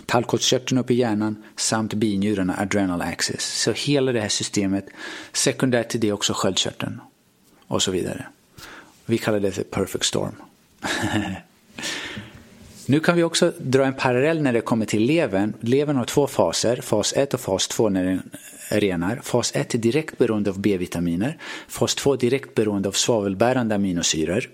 tallkottkörteln 0.06 0.78
upp 0.78 0.90
i 0.90 0.94
hjärnan 0.94 1.44
samt 1.56 1.94
binjurarna, 1.94 2.56
adrenal 2.58 3.02
axis. 3.02 3.44
Så 3.44 3.72
hela 3.72 4.12
det 4.12 4.20
här 4.20 4.28
systemet, 4.28 4.86
sekundärt 5.32 5.88
till 5.88 6.00
det 6.00 6.12
också 6.12 6.32
sköldkörteln 6.36 7.00
och 7.66 7.82
så 7.82 7.90
vidare. 7.90 8.26
Vi 9.06 9.18
kallar 9.18 9.40
det 9.40 9.52
för 9.52 9.62
perfect 9.62 10.04
storm. 10.04 10.34
nu 12.88 13.00
kan 13.00 13.16
vi 13.16 13.22
också 13.22 13.52
dra 13.58 13.84
en 13.84 13.94
parallell 13.94 14.42
när 14.42 14.52
det 14.52 14.60
kommer 14.60 14.86
till 14.86 15.02
levern. 15.02 15.54
Levern 15.60 15.96
har 15.96 16.04
två 16.04 16.26
faser, 16.26 16.76
fas 16.76 17.12
1 17.16 17.34
och 17.34 17.40
fas 17.40 17.68
2 17.68 17.88
när 17.88 18.04
den 18.04 18.30
renar. 18.70 19.20
Fas 19.22 19.52
1 19.54 19.74
är 19.74 19.78
direkt 19.78 20.18
beroende 20.18 20.50
av 20.50 20.60
B-vitaminer. 20.60 21.38
Fas 21.68 21.94
2 21.94 22.12
är 22.12 22.16
direkt 22.16 22.54
beroende 22.54 22.88
av 22.88 22.92
svavelbärande 22.92 23.74
aminosyror. 23.74 24.50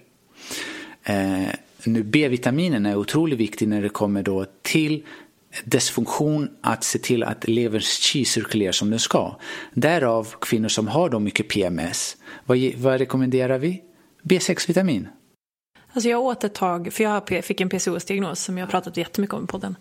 Eh, 1.05 1.49
nu 1.85 2.03
B-vitaminerna 2.03 2.91
är 2.91 2.97
otroligt 2.97 3.39
viktiga 3.39 3.69
när 3.69 3.83
det 3.83 3.89
kommer 3.89 4.23
då 4.23 4.47
till 4.63 5.03
dess 5.65 5.91
funktion 5.91 6.49
att 6.61 6.85
se 6.85 6.99
till 6.99 7.23
att 7.23 7.49
leverns 7.49 7.87
chi 7.87 8.25
cirkulerar 8.25 8.73
som 8.73 8.91
den 8.91 8.99
ska. 8.99 9.37
Därav 9.75 10.35
kvinnor 10.41 10.69
som 10.69 10.89
har 10.89 11.09
då 11.09 11.19
mycket 11.19 11.49
PMS. 11.49 12.17
Vad, 12.47 12.59
vad 12.77 12.99
rekommenderar 12.99 13.59
vi? 13.59 13.83
B6-vitamin. 14.23 15.09
Alltså 15.95 16.09
jag 16.09 16.21
åt 16.21 16.45
ett 16.45 16.55
tag, 16.55 16.93
för 16.93 17.05
jag 17.05 17.45
fick 17.45 17.61
en 17.61 17.69
PCOS-diagnos 17.69 18.45
som 18.45 18.59
jag 18.59 18.67
har 18.67 18.71
pratat 18.71 18.97
jättemycket 18.97 19.35
om 19.35 19.45
i 19.45 19.47
podden, 19.47 19.77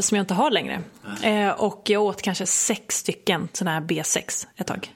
som 0.00 0.16
jag 0.16 0.22
inte 0.22 0.34
har 0.34 0.50
längre. 0.50 0.80
Eh, 1.22 1.50
och 1.50 1.82
jag 1.86 2.02
åt 2.02 2.22
kanske 2.22 2.46
sex 2.46 2.96
stycken 2.96 3.48
sådana 3.52 3.80
här 3.80 3.86
B6 3.86 4.46
ett 4.56 4.66
tag. 4.66 4.94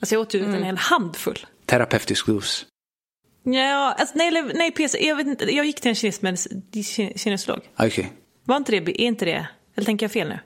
Alltså 0.00 0.14
jag 0.14 0.22
åt 0.22 0.34
ut 0.34 0.42
mm. 0.42 0.54
en 0.54 0.62
hel 0.62 0.76
handfull. 0.76 1.46
Terapeutisk 1.66 2.26
dos. 2.26 2.66
Ja, 3.42 3.94
alltså, 3.98 4.18
nej, 4.18 4.52
nej 4.54 4.70
PC, 4.70 5.06
jag, 5.06 5.16
vet 5.16 5.26
inte, 5.26 5.54
jag 5.54 5.66
gick 5.66 5.80
till 5.80 5.88
en 5.88 5.94
kines, 5.94 6.48
kinesolog. 7.16 7.60
Okay. 7.78 8.06
Var 8.44 8.56
inte 8.56 8.72
det, 8.72 9.02
är 9.02 9.06
inte 9.06 9.24
det, 9.24 9.46
eller 9.74 9.84
tänker 9.84 10.04
jag 10.04 10.12
fel 10.12 10.28
nu? 10.28 10.38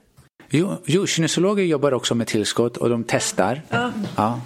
Jo, 0.49 0.82
jo 0.87 1.07
kinesologer 1.07 1.64
jobbar 1.64 1.95
också 1.95 2.14
med 2.14 2.26
tillskott 2.26 2.76
och 2.76 2.91
de 2.91 3.05
testar. 3.05 3.62
Ja. 3.68 3.93
ja. 4.16 4.41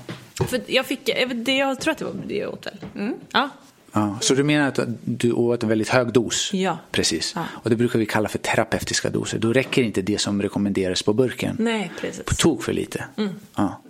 För 0.49 0.61
jag, 0.66 0.86
fick, 0.86 1.09
jag, 1.09 1.49
jag 1.49 1.80
tror 1.80 1.93
att 1.93 1.99
det 1.99 2.05
var 2.05 2.14
det 2.26 2.36
jag 2.36 2.53
åt 2.53 2.66
väl? 2.66 2.76
Mm. 2.95 3.14
Ja. 3.32 3.51
Ja, 3.93 4.18
så 4.20 4.34
du 4.34 4.45
menar 4.45 4.68
att 4.68 4.78
du 5.05 5.32
åt 5.32 5.62
en 5.62 5.68
väldigt 5.68 5.88
hög 5.88 6.12
dos? 6.12 6.51
Ja. 6.53 6.78
Precis. 6.91 7.32
Ja. 7.36 7.45
Och 7.53 7.70
det 7.70 7.76
brukar 7.76 7.99
vi 7.99 8.07
kalla 8.07 8.28
för 8.28 8.38
terapeutiska 8.38 9.11
doser. 9.11 9.38
Då 9.38 9.53
räcker 9.53 9.82
inte 9.82 10.03
det 10.03 10.20
som 10.20 10.43
rekommenderas 10.43 11.03
på 11.03 11.12
burken. 11.12 11.57
Nej, 11.59 11.93
precis. 12.01 12.24
På 12.24 12.34
tok 12.34 12.62
för 12.62 12.72
lite. 12.72 13.05
Mm. 13.16 13.30
Ja. 13.57 13.82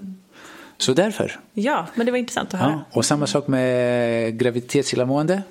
Så 0.78 0.92
därför. 0.92 1.40
Ja, 1.52 1.86
men 1.94 2.06
det 2.06 2.12
var 2.12 2.18
intressant 2.18 2.54
att 2.54 2.60
höra. 2.60 2.70
Ja. 2.90 2.98
Och 2.98 3.04
samma 3.04 3.26
sak 3.26 3.48
med 3.48 4.38
graviditetsillamående. 4.38 5.42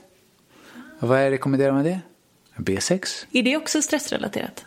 Vad 1.00 1.20
rekommenderar 1.20 1.72
man 1.72 1.84
det? 1.84 2.00
B6. 2.58 3.26
Är 3.32 3.44
det 3.44 3.58
också 3.58 3.82
stressrelaterat? 3.82 4.66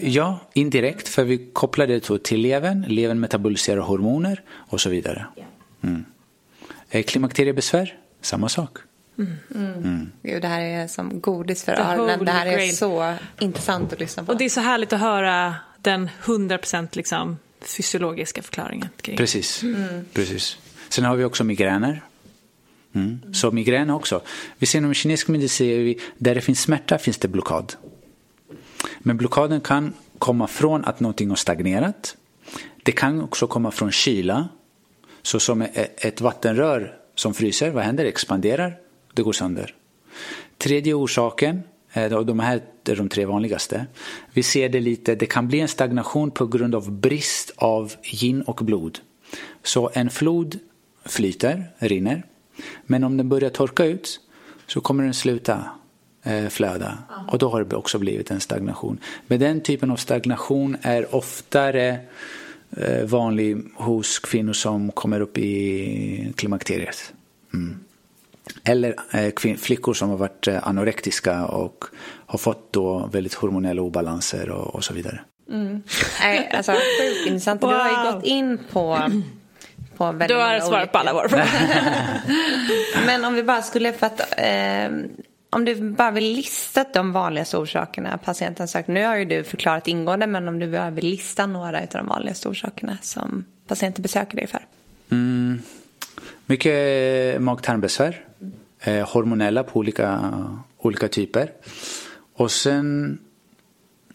Ja, 0.00 0.38
indirekt. 0.52 1.08
För 1.08 1.24
vi 1.24 1.50
kopplar 1.52 1.86
det 1.86 2.24
till 2.24 2.40
levern. 2.40 2.84
Levern 2.88 3.20
metaboliserar 3.20 3.80
hormoner 3.80 4.42
och 4.50 4.80
så 4.80 4.90
vidare. 4.90 5.26
Mm. 5.82 6.04
Klimakteriebesvär, 6.90 7.98
samma 8.20 8.48
sak. 8.48 8.78
Mm. 9.18 9.32
Mm. 9.54 10.12
Gud, 10.22 10.42
det 10.42 10.48
här 10.48 10.60
är 10.60 10.86
som 10.86 11.20
godis 11.20 11.64
för 11.64 11.72
öronen. 11.72 12.24
Det 12.24 12.30
här 12.30 12.46
är 12.46 12.52
grail. 12.52 12.76
så 12.76 13.14
intressant 13.38 13.92
att 13.92 14.00
lyssna 14.00 14.24
på. 14.24 14.32
Och 14.32 14.38
det 14.38 14.44
är 14.44 14.48
så 14.48 14.60
härligt 14.60 14.92
att 14.92 15.00
höra 15.00 15.54
den 15.82 16.10
100% 16.24 16.88
liksom 16.92 17.36
fysiologiska 17.60 18.42
förklaringen. 18.42 18.88
Precis. 19.02 19.62
Mm. 19.62 20.04
Precis. 20.12 20.58
Sen 20.88 21.04
har 21.04 21.16
vi 21.16 21.24
också 21.24 21.44
migräner. 21.44 22.02
Mm. 22.92 23.34
Så 23.34 23.50
migrän 23.50 23.90
också. 23.90 24.20
Vi 24.58 24.66
ser 24.66 24.78
inom 24.78 24.94
kinesisk 24.94 25.28
medicin, 25.28 25.98
där 26.18 26.34
det 26.34 26.40
finns 26.40 26.60
smärta 26.60 26.98
finns 26.98 27.18
det 27.18 27.28
blockad. 27.28 27.74
Men 28.98 29.16
blockaden 29.16 29.60
kan 29.60 29.92
komma 30.18 30.46
från 30.46 30.84
att 30.84 31.00
någonting 31.00 31.28
har 31.28 31.36
stagnerat. 31.36 32.16
Det 32.82 32.92
kan 32.92 33.22
också 33.22 33.46
komma 33.46 33.70
från 33.70 33.92
kyla. 33.92 34.48
Så 35.22 35.40
som 35.40 35.66
ett 35.96 36.20
vattenrör 36.20 36.94
som 37.14 37.34
fryser, 37.34 37.70
vad 37.70 37.84
händer? 37.84 38.04
Expanderar 38.04 38.76
det 39.18 39.22
går 39.22 39.32
sönder. 39.32 39.74
Tredje 40.58 40.94
orsaken, 40.94 41.62
eh, 41.92 42.12
och 42.12 42.26
de 42.26 42.38
här 42.40 42.62
är 42.84 42.96
de 42.96 43.08
tre 43.08 43.24
vanligaste. 43.24 43.86
Vi 44.32 44.42
ser 44.42 44.68
det 44.68 44.80
lite, 44.80 45.14
det 45.14 45.26
kan 45.26 45.48
bli 45.48 45.60
en 45.60 45.68
stagnation 45.68 46.30
på 46.30 46.46
grund 46.46 46.74
av 46.74 46.90
brist 46.90 47.52
av 47.56 47.94
gin 48.02 48.42
och 48.42 48.60
blod. 48.62 48.98
Så 49.62 49.90
en 49.94 50.10
flod 50.10 50.58
flyter, 51.04 51.64
rinner. 51.78 52.22
Men 52.86 53.04
om 53.04 53.16
den 53.16 53.28
börjar 53.28 53.50
torka 53.50 53.84
ut 53.84 54.20
så 54.66 54.80
kommer 54.80 55.04
den 55.04 55.14
sluta 55.14 55.64
eh, 56.22 56.48
flöda. 56.48 56.98
Och 57.28 57.38
då 57.38 57.48
har 57.48 57.64
det 57.64 57.76
också 57.76 57.98
blivit 57.98 58.30
en 58.30 58.40
stagnation. 58.40 58.98
Men 59.26 59.40
den 59.40 59.60
typen 59.60 59.90
av 59.90 59.96
stagnation 59.96 60.76
är 60.82 61.14
oftare 61.14 61.98
eh, 62.76 63.04
vanlig 63.04 63.56
hos 63.74 64.18
kvinnor 64.18 64.52
som 64.52 64.92
kommer 64.92 65.20
upp 65.20 65.38
i 65.38 66.32
klimakteriet. 66.36 67.12
Mm. 67.54 67.78
Eller 68.64 68.94
eh, 69.12 69.56
flickor 69.56 69.94
som 69.94 70.10
har 70.10 70.16
varit 70.16 70.48
eh, 70.48 70.68
anorektiska 70.68 71.46
och 71.46 71.84
har 72.26 72.38
fått 72.38 72.72
då 72.72 73.10
väldigt 73.12 73.34
hormonella 73.34 73.82
obalanser 73.82 74.50
och, 74.50 74.74
och 74.74 74.84
så 74.84 74.94
vidare. 74.94 75.20
Mm. 75.50 75.82
Nej, 76.20 76.50
alltså 76.54 76.72
sjukt 76.72 77.26
intressant. 77.26 77.62
Wow. 77.62 77.70
Du 77.70 77.76
har 77.76 78.06
ju 78.06 78.12
gått 78.12 78.24
in 78.24 78.58
på, 78.72 78.98
på 79.96 80.04
väldigt 80.06 80.28
Du 80.28 80.34
har 80.34 80.60
svarat 80.60 80.92
på 80.92 80.98
alla 80.98 81.12
våra 81.12 81.28
frågor. 81.28 81.46
Men 83.06 83.24
om 83.24 83.34
vi 83.34 83.42
bara 83.42 83.62
skulle, 83.62 83.92
för 83.92 84.06
att, 84.06 84.20
eh, 84.36 84.90
om 85.50 85.64
du 85.64 85.90
bara 85.90 86.10
vill 86.10 86.32
lista 86.32 86.84
de 86.92 87.12
vanligaste 87.12 87.56
orsakerna 87.56 88.18
patienten 88.18 88.68
söker. 88.68 88.92
Nu 88.92 89.04
har 89.04 89.16
ju 89.16 89.24
du 89.24 89.44
förklarat 89.44 89.88
ingående, 89.88 90.26
men 90.26 90.48
om 90.48 90.58
du 90.58 90.72
bara 90.72 90.90
vill 90.90 91.06
lista 91.06 91.46
några 91.46 91.78
av 91.78 91.86
de 91.92 92.06
vanligaste 92.06 92.48
orsakerna 92.48 92.98
som 93.02 93.44
patienter 93.66 94.02
besöker 94.02 94.36
dig 94.36 94.46
för. 94.46 94.66
Mm. 95.10 95.62
Mycket 96.50 97.34
eh, 97.34 97.40
mag-tarmbesvär. 97.40 98.24
Eh, 98.80 99.08
hormonella 99.08 99.62
på 99.64 99.78
olika, 99.78 100.32
olika 100.78 101.08
typer. 101.08 101.52
Och 102.34 102.50
sen, 102.50 103.18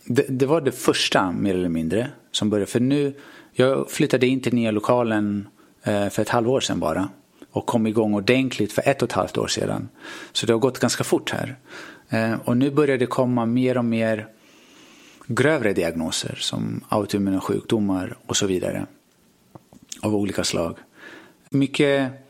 det, 0.06 0.26
det, 0.30 0.46
var 0.46 0.62
det 0.62 0.72
första 0.72 1.32
mer 1.32 1.54
eller 1.56 1.70
mindre 1.70 2.10
som 2.32 2.50
började. 2.50 2.72
För 2.72 2.80
nu, 2.80 3.14
jag 3.52 3.92
flyttade 3.92 4.28
in 4.28 4.42
till 4.42 4.54
nya 4.54 4.72
lokalen 4.72 5.48
eh, 5.84 6.10
för 6.10 6.22
ett 6.22 6.30
halvår 6.30 6.60
sedan 6.60 6.80
bara. 6.80 7.10
Och 7.52 7.66
kom 7.66 7.88
igång 7.88 8.14
ordentligt 8.14 8.74
för 8.74 8.84
ett 8.88 9.02
och 9.02 9.10
ett 9.10 9.14
halvt 9.14 9.38
år 9.38 9.48
sedan. 9.48 9.90
Så 10.32 10.46
det 10.46 10.54
har 10.54 10.60
gått 10.60 10.80
ganska 10.80 11.04
fort 11.04 11.32
här. 11.32 11.56
Eh, 12.10 12.34
och 12.44 12.58
nu 12.58 12.72
börjar 12.72 12.98
det 12.98 13.06
komma 13.06 13.46
mer 13.46 13.78
och 13.78 13.86
mer 13.86 14.28
grövre 15.28 15.74
diagnoser 15.74 16.36
som 16.40 16.84
autoimmuna 16.90 17.42
sjukdomar 17.42 18.18
och 18.26 18.38
så 18.38 18.48
vidare. 18.48 18.86
Av 20.02 20.16
olika 20.16 20.44
slag. 20.44 20.78
Mycket 21.50 22.23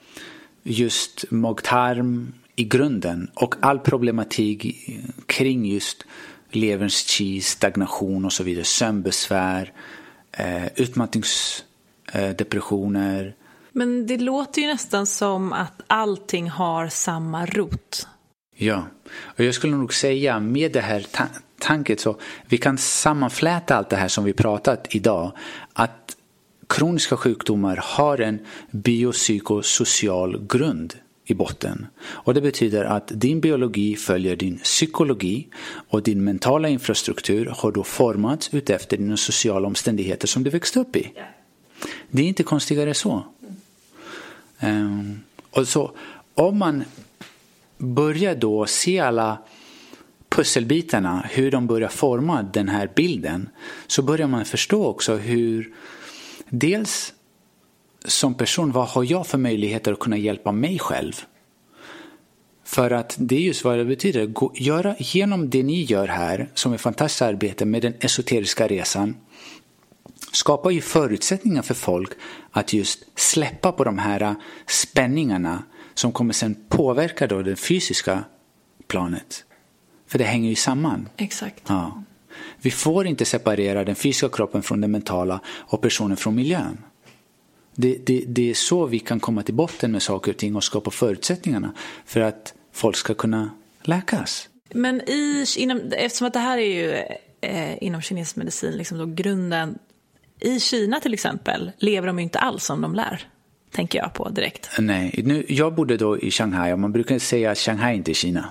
just 0.63 1.25
mag-tarm 1.31 2.33
i 2.55 2.63
grunden 2.63 3.31
och 3.33 3.55
all 3.59 3.79
problematik 3.79 4.89
kring 5.25 5.65
just 5.65 6.03
leverns 6.51 7.07
chi, 7.07 7.41
stagnation 7.41 8.25
och 8.25 8.33
så 8.33 8.43
vidare, 8.43 8.63
sömnbesvär, 8.63 9.73
eh, 10.31 10.65
utmattnings, 10.75 11.63
eh, 12.11 12.29
depressioner. 12.29 13.35
Men 13.71 14.07
det 14.07 14.17
låter 14.17 14.61
ju 14.61 14.67
nästan 14.67 15.05
som 15.05 15.53
att 15.53 15.81
allting 15.87 16.49
har 16.49 16.87
samma 16.87 17.45
rot. 17.45 18.07
Ja, 18.55 18.87
och 19.15 19.43
jag 19.43 19.55
skulle 19.55 19.75
nog 19.75 19.93
säga 19.93 20.39
med 20.39 20.71
det 20.71 20.81
här 20.81 21.05
ta 21.11 21.23
tanket 21.59 21.99
så 21.99 22.19
vi 22.47 22.57
kan 22.57 22.77
sammanfläta 22.77 23.75
allt 23.75 23.89
det 23.89 23.95
här 23.95 24.07
som 24.07 24.23
vi 24.23 24.33
pratat 24.33 24.95
idag. 24.95 25.31
Att 25.73 26.15
kroniska 26.73 27.17
sjukdomar 27.17 27.79
har 27.83 28.21
en 28.21 28.39
biopsykosocial 28.71 30.47
grund 30.47 30.93
i 31.25 31.33
botten. 31.33 31.85
Och 32.03 32.33
det 32.33 32.41
betyder 32.41 32.85
att 32.85 33.11
din 33.15 33.41
biologi 33.41 33.95
följer 33.95 34.35
din 34.35 34.57
psykologi 34.57 35.47
och 35.89 36.03
din 36.03 36.23
mentala 36.23 36.69
infrastruktur 36.69 37.45
har 37.45 37.71
då 37.71 37.83
formats 37.83 38.53
utefter 38.53 38.97
dina 38.97 39.17
sociala 39.17 39.67
omständigheter 39.67 40.27
som 40.27 40.43
du 40.43 40.49
växte 40.49 40.79
upp 40.79 40.95
i. 40.95 41.13
Det 42.09 42.21
är 42.21 42.27
inte 42.27 42.43
konstigare 42.43 42.93
så. 42.93 43.25
Um, 44.61 45.19
och 45.51 45.67
så 45.67 45.91
om 46.33 46.57
man 46.57 46.83
börjar 47.77 48.35
då 48.35 48.65
se 48.65 48.99
alla 48.99 49.37
pusselbitarna, 50.29 51.25
hur 51.31 51.51
de 51.51 51.67
börjar 51.67 51.89
forma 51.89 52.43
den 52.43 52.69
här 52.69 52.89
bilden, 52.95 53.49
så 53.87 54.01
börjar 54.01 54.27
man 54.27 54.45
förstå 54.45 54.85
också 54.85 55.15
hur 55.15 55.73
dels 56.53 57.13
som 58.05 58.33
person, 58.33 58.71
vad 58.71 58.87
har 58.87 59.03
jag 59.03 59.27
för 59.27 59.37
möjligheter 59.37 59.91
att 59.91 59.99
kunna 59.99 60.17
hjälpa 60.17 60.51
mig 60.51 60.79
själv? 60.79 61.13
För 62.63 62.91
att 62.91 63.15
det 63.19 63.35
är 63.35 63.39
just 63.39 63.63
vad 63.63 63.77
det 63.77 63.85
betyder. 63.85 64.25
Gå, 64.25 64.51
göra, 64.55 64.95
genom 64.99 65.49
det 65.49 65.63
ni 65.63 65.83
gör 65.83 66.07
här, 66.07 66.49
som 66.53 66.73
är 66.73 66.77
fantastiskt 66.77 67.21
arbete 67.21 67.65
med 67.65 67.81
den 67.81 67.93
esoteriska 67.99 68.67
resan, 68.67 69.15
skapar 70.31 70.71
ju 70.71 70.81
förutsättningar 70.81 71.61
för 71.61 71.73
folk 71.73 72.09
att 72.51 72.73
just 72.73 73.19
släppa 73.19 73.71
på 73.71 73.83
de 73.83 73.97
här 73.97 74.35
spänningarna 74.67 75.63
som 75.93 76.11
kommer 76.11 76.33
sen 76.33 76.55
påverka 76.69 77.27
då 77.27 77.41
det 77.41 77.55
fysiska 77.55 78.23
planet. 78.87 79.45
För 80.07 80.19
det 80.19 80.25
hänger 80.25 80.49
ju 80.49 80.55
samman. 80.55 81.09
Exakt. 81.17 81.63
Ja. 81.67 82.03
Vi 82.63 82.71
får 82.71 83.07
inte 83.07 83.25
separera 83.25 83.83
den 83.83 83.95
fysiska 83.95 84.29
kroppen 84.29 84.63
från 84.63 84.81
den 84.81 84.91
mentala 84.91 85.39
och 85.47 85.81
personen 85.81 86.17
från 86.17 86.35
miljön. 86.35 86.77
Det, 87.75 87.97
det, 88.05 88.23
det 88.27 88.49
är 88.49 88.53
så 88.53 88.85
vi 88.85 88.99
kan 88.99 89.19
komma 89.19 89.43
till 89.43 89.53
botten 89.53 89.91
med 89.91 90.01
saker 90.01 90.31
och 90.31 90.37
ting 90.37 90.55
och 90.55 90.63
skapa 90.63 90.91
förutsättningarna 90.91 91.73
för 92.05 92.19
att 92.19 92.53
folk 92.71 92.95
ska 92.95 93.13
kunna 93.13 93.49
läkas. 93.81 94.49
Men 94.73 95.01
i, 95.09 95.45
inom, 95.57 95.81
eftersom 95.91 96.27
att 96.27 96.33
det 96.33 96.39
här 96.39 96.57
är 96.57 96.75
ju 96.75 96.91
eh, 97.41 97.83
inom 97.83 98.01
kinesisk 98.01 98.35
medicin 98.35 98.71
liksom 98.71 98.97
då 98.97 99.05
grunden. 99.05 99.79
I 100.39 100.59
Kina 100.59 100.99
till 100.99 101.13
exempel 101.13 101.71
lever 101.77 102.07
de 102.07 102.19
ju 102.19 102.23
inte 102.23 102.39
alls 102.39 102.63
som 102.63 102.81
de 102.81 102.95
lär. 102.95 103.27
Tänker 103.71 103.99
jag 103.99 104.13
på 104.13 104.29
direkt. 104.29 104.69
Nej, 104.79 105.21
nu, 105.23 105.45
jag 105.47 105.75
bodde 105.75 105.97
då 105.97 106.19
i 106.19 106.31
Shanghai 106.31 106.73
och 106.73 106.79
man 106.79 106.91
brukar 106.91 107.19
säga 107.19 107.51
att 107.51 107.57
Shanghai 107.57 107.95
inte 107.95 108.11
är 108.11 108.13
Kina. 108.13 108.49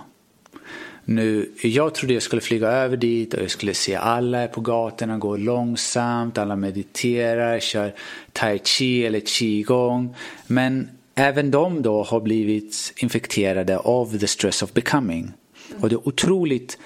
Nu, 1.05 1.53
jag 1.63 1.95
trodde 1.95 2.15
jag 2.15 2.23
skulle 2.23 2.43
flyga 2.43 2.69
över 2.69 2.97
dit 2.97 3.35
och 3.35 3.43
jag 3.43 3.51
skulle 3.51 3.75
se 3.75 3.95
alla 3.95 4.47
på 4.47 4.61
gatorna 4.61 5.19
gå 5.19 5.37
långsamt, 5.37 6.39
alla 6.39 6.57
mediterar, 6.57 7.61
kör 7.61 7.95
tai 8.33 8.59
chi 8.65 9.07
eller 9.07 9.21
qigong. 9.21 10.15
Men 10.47 10.89
även 11.15 11.51
de 11.51 11.83
då 11.83 12.03
har 12.03 12.21
blivit 12.21 12.93
infekterade 12.97 13.79
av 13.79 14.19
the 14.19 14.27
stress 14.27 14.63
of 14.63 14.73
becoming. 14.73 15.33
Och 15.81 15.89
det 15.89 15.95
är 15.95 16.09
otroligt 16.09 16.79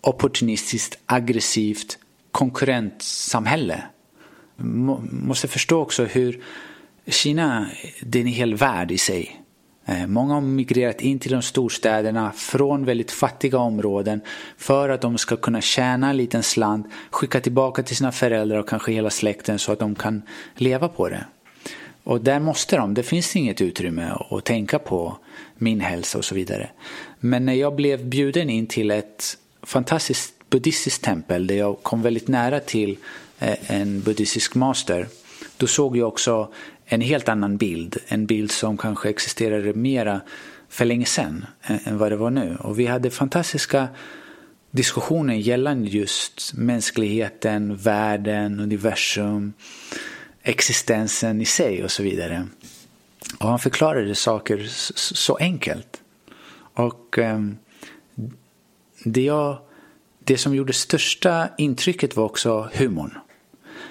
opportunistiskt, 0.00 0.98
aggressivt 1.06 1.98
konkurrentsamhälle. 2.32 3.82
Måste 5.10 5.48
förstå 5.48 5.80
också 5.80 6.04
hur 6.04 6.42
Kina, 7.06 7.66
det 8.00 8.18
är 8.18 8.22
en 8.22 8.28
hel 8.28 8.54
värld 8.54 8.90
i 8.90 8.98
sig. 8.98 9.39
Eh, 9.90 10.06
många 10.06 10.34
har 10.34 10.40
migrerat 10.40 11.00
in 11.00 11.18
till 11.18 11.32
de 11.32 11.42
storstäderna 11.42 12.32
från 12.32 12.84
väldigt 12.84 13.10
fattiga 13.10 13.58
områden 13.58 14.20
för 14.56 14.88
att 14.88 15.00
de 15.00 15.18
ska 15.18 15.36
kunna 15.36 15.60
tjäna 15.60 16.10
en 16.10 16.16
liten 16.16 16.42
slant, 16.42 16.86
skicka 17.10 17.40
tillbaka 17.40 17.82
till 17.82 17.96
sina 17.96 18.12
föräldrar 18.12 18.58
och 18.58 18.68
kanske 18.68 18.92
hela 18.92 19.10
släkten 19.10 19.58
så 19.58 19.72
att 19.72 19.78
de 19.78 19.94
kan 19.94 20.22
leva 20.54 20.88
på 20.88 21.08
det. 21.08 21.24
Och 22.04 22.20
där 22.20 22.40
måste 22.40 22.76
de, 22.76 22.94
det 22.94 23.02
finns 23.02 23.36
inget 23.36 23.60
utrymme 23.60 24.12
att 24.30 24.44
tänka 24.44 24.78
på 24.78 25.16
min 25.58 25.80
hälsa 25.80 26.18
och 26.18 26.24
så 26.24 26.34
vidare. 26.34 26.70
Men 27.20 27.46
när 27.46 27.54
jag 27.54 27.74
blev 27.74 28.06
bjuden 28.06 28.50
in 28.50 28.66
till 28.66 28.90
ett 28.90 29.38
fantastiskt 29.62 30.34
buddhistiskt 30.50 31.04
tempel 31.04 31.46
där 31.46 31.54
jag 31.54 31.82
kom 31.82 32.02
väldigt 32.02 32.28
nära 32.28 32.60
till 32.60 32.98
eh, 33.38 33.70
en 33.70 34.00
buddhistisk 34.00 34.54
master, 34.54 35.06
då 35.56 35.66
såg 35.66 35.96
jag 35.96 36.08
också 36.08 36.48
en 36.92 37.00
helt 37.00 37.28
annan 37.28 37.56
bild. 37.56 37.96
En 38.08 38.26
bild 38.26 38.50
som 38.50 38.76
kanske 38.76 39.08
existerade 39.08 39.74
mera 39.74 40.20
för 40.68 40.84
länge 40.84 41.06
sedan 41.06 41.46
än 41.62 41.98
vad 41.98 42.12
det 42.12 42.16
var 42.16 42.30
nu. 42.30 42.56
Och 42.60 42.78
vi 42.78 42.86
hade 42.86 43.10
fantastiska 43.10 43.88
diskussioner 44.70 45.34
gällande 45.34 45.88
just 45.88 46.52
mänskligheten, 46.54 47.76
världen, 47.76 48.60
universum, 48.60 49.52
existensen 50.42 51.40
i 51.40 51.44
sig 51.44 51.84
och 51.84 51.90
så 51.90 52.02
vidare. 52.02 52.46
Och 53.38 53.48
han 53.48 53.58
förklarade 53.58 54.14
saker 54.14 54.66
så 54.94 55.36
enkelt. 55.36 56.00
Och 56.74 57.18
ehm, 57.18 57.56
det, 59.04 59.22
jag, 59.22 59.58
det 60.18 60.38
som 60.38 60.54
gjorde 60.54 60.72
största 60.72 61.48
intrycket 61.58 62.16
var 62.16 62.24
också 62.24 62.70
humorn. 62.72 63.18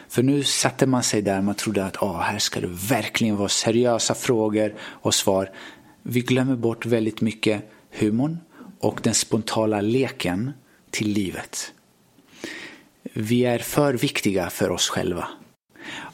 För 0.10 0.24
nu 0.24 0.44
satte 0.44 0.86
man 0.86 1.04
sig 1.04 1.22
där, 1.22 1.42
man 1.42 1.56
trodde 1.56 1.86
att 1.86 2.04
ah, 2.04 2.22
här 2.22 2.40
ska 2.40 2.60
det 2.62 2.70
verkligen 2.90 3.38
vara 3.38 3.50
seriösa 3.50 4.14
frågor 4.16 4.74
och 4.82 5.14
svar. 5.14 5.52
Vi 6.04 6.22
glömmer 6.22 6.56
bort 6.56 6.86
väldigt 6.86 7.22
mycket 7.22 7.70
humorn 7.92 8.38
och 8.80 9.00
den 9.04 9.14
spontana 9.14 9.82
leken 9.82 10.52
till 10.92 11.08
livet. 11.08 11.74
Vi 13.14 13.46
är 13.46 13.60
för 13.60 13.94
viktiga 13.94 14.50
för 14.50 14.70
oss 14.70 14.90
själva. 14.90 15.28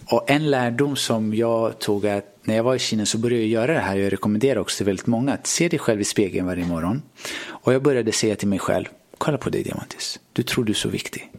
Och 0.05 0.29
en 0.29 0.51
lärdom 0.51 0.95
som 0.95 1.33
jag 1.33 1.79
tog 1.79 2.07
att 2.07 2.37
när 2.43 2.55
jag 2.55 2.63
var 2.63 2.75
i 2.75 2.79
Kina 2.79 3.05
så 3.05 3.17
började 3.17 3.43
jag 3.43 3.49
göra 3.49 3.73
det 3.73 3.79
här. 3.79 3.95
Jag 3.95 4.13
rekommenderar 4.13 4.59
också 4.59 4.77
till 4.77 4.85
väldigt 4.85 5.07
många 5.07 5.33
att 5.33 5.47
se 5.47 5.69
dig 5.69 5.79
själv 5.79 6.01
i 6.01 6.03
spegeln 6.03 6.45
varje 6.45 6.65
morgon. 6.65 7.01
Och 7.45 7.73
jag 7.73 7.83
började 7.83 8.11
säga 8.11 8.35
till 8.35 8.47
mig 8.47 8.59
själv, 8.59 8.85
kolla 9.17 9.37
på 9.37 9.49
dig 9.49 9.63
Diamantis. 9.63 10.19
Du 10.33 10.43
tror 10.43 10.63
du 10.65 10.71
är 10.71 10.75
så 10.75 10.89
viktig. 10.89 11.31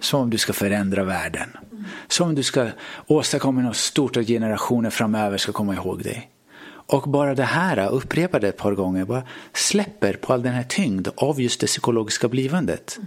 Som 0.00 0.20
om 0.20 0.30
du 0.30 0.38
ska 0.38 0.52
förändra 0.52 1.04
världen. 1.04 1.48
Som 2.08 2.34
du 2.34 2.42
ska 2.42 2.68
åstadkomma 3.06 3.60
något 3.60 3.76
stort 3.76 4.16
och 4.16 4.22
generationer 4.26 4.90
framöver 4.90 5.38
ska 5.38 5.52
komma 5.52 5.74
ihåg 5.74 6.02
dig. 6.02 6.30
Och 6.90 7.02
bara 7.02 7.34
det 7.34 7.44
här, 7.44 7.90
upprepa 7.90 8.38
det 8.38 8.48
ett 8.48 8.56
par 8.56 8.72
gånger, 8.72 9.04
bara 9.04 9.22
släpper 9.52 10.12
på 10.12 10.32
all 10.32 10.42
den 10.42 10.52
här 10.52 10.62
tyngd 10.62 11.08
av 11.16 11.40
just 11.40 11.60
det 11.60 11.66
psykologiska 11.66 12.28
blivandet. 12.28 12.98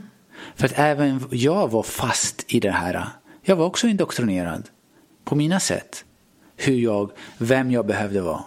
För 0.56 0.66
att 0.66 0.74
även 0.76 1.28
jag 1.32 1.72
var 1.72 1.84
fast 1.84 2.46
i 2.48 2.60
det 2.60 2.72
här. 2.72 3.08
Jag 3.42 3.56
var 3.56 3.66
också 3.66 3.88
indoktrinerad 3.88 4.70
på 5.24 5.36
mina 5.36 5.60
sätt. 5.60 6.06
Hur 6.58 6.78
jag, 6.78 7.12
vem 7.38 7.72
jag 7.72 7.86
behövde 7.86 8.22
vara. 8.22 8.44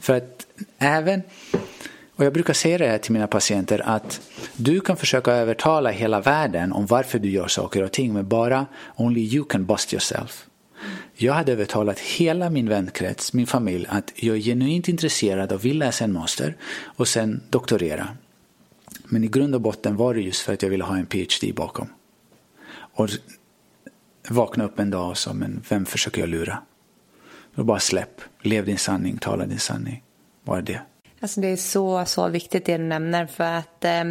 För 0.00 0.16
att 0.16 0.46
även 0.78 1.22
och 2.16 2.24
jag 2.24 2.32
brukar 2.32 2.54
säga 2.54 2.78
det 2.78 2.86
här 2.86 2.98
till 2.98 3.12
mina 3.12 3.26
patienter 3.26 3.82
att 3.84 4.20
du 4.56 4.80
kan 4.80 4.96
försöka 4.96 5.32
övertala 5.32 5.90
hela 5.90 6.20
världen 6.20 6.72
om 6.72 6.86
varför 6.86 7.18
du 7.18 7.30
gör 7.30 7.48
saker 7.48 7.82
och 7.82 7.92
ting 7.92 8.12
men 8.12 8.28
bara 8.28 8.66
only 8.96 9.20
you 9.20 9.44
can 9.44 9.66
bust 9.66 9.92
yourself. 9.92 10.46
Jag 11.14 11.34
hade 11.34 11.52
övertalat 11.52 11.98
hela 11.98 12.50
min 12.50 12.68
vänkrets, 12.68 13.32
min 13.32 13.46
familj 13.46 13.86
att 13.88 14.12
jag 14.16 14.36
är 14.36 14.40
genuint 14.40 14.88
intresserad 14.88 15.52
och 15.52 15.64
vill 15.64 15.78
läsa 15.78 16.04
en 16.04 16.12
master 16.12 16.56
och 16.84 17.08
sen 17.08 17.42
doktorera. 17.50 18.08
Men 19.04 19.24
i 19.24 19.28
grund 19.28 19.54
och 19.54 19.60
botten 19.60 19.96
var 19.96 20.14
det 20.14 20.20
just 20.20 20.40
för 20.40 20.52
att 20.52 20.62
jag 20.62 20.70
ville 20.70 20.84
ha 20.84 20.96
en 20.96 21.06
PhD 21.06 21.52
bakom. 21.52 21.88
Och 22.72 23.08
vakna 24.28 24.64
upp 24.64 24.78
en 24.78 24.90
dag 24.90 25.10
och 25.10 25.18
sa, 25.18 25.32
men 25.32 25.62
vem 25.68 25.86
försöker 25.86 26.20
jag 26.20 26.28
lura? 26.28 26.58
Då 27.54 27.64
bara 27.64 27.80
släpp, 27.80 28.20
lev 28.42 28.64
din 28.64 28.78
sanning, 28.78 29.18
tala 29.18 29.46
din 29.46 29.58
sanning. 29.58 30.02
Bara 30.44 30.60
det. 30.60 30.80
Alltså 31.22 31.40
det 31.40 31.48
är 31.48 31.56
så, 31.56 32.04
så 32.04 32.28
viktigt 32.28 32.64
det 32.64 32.76
du 32.76 32.84
nämner 32.84 33.26
för 33.26 33.44
att 33.44 33.84
eh, 33.84 34.04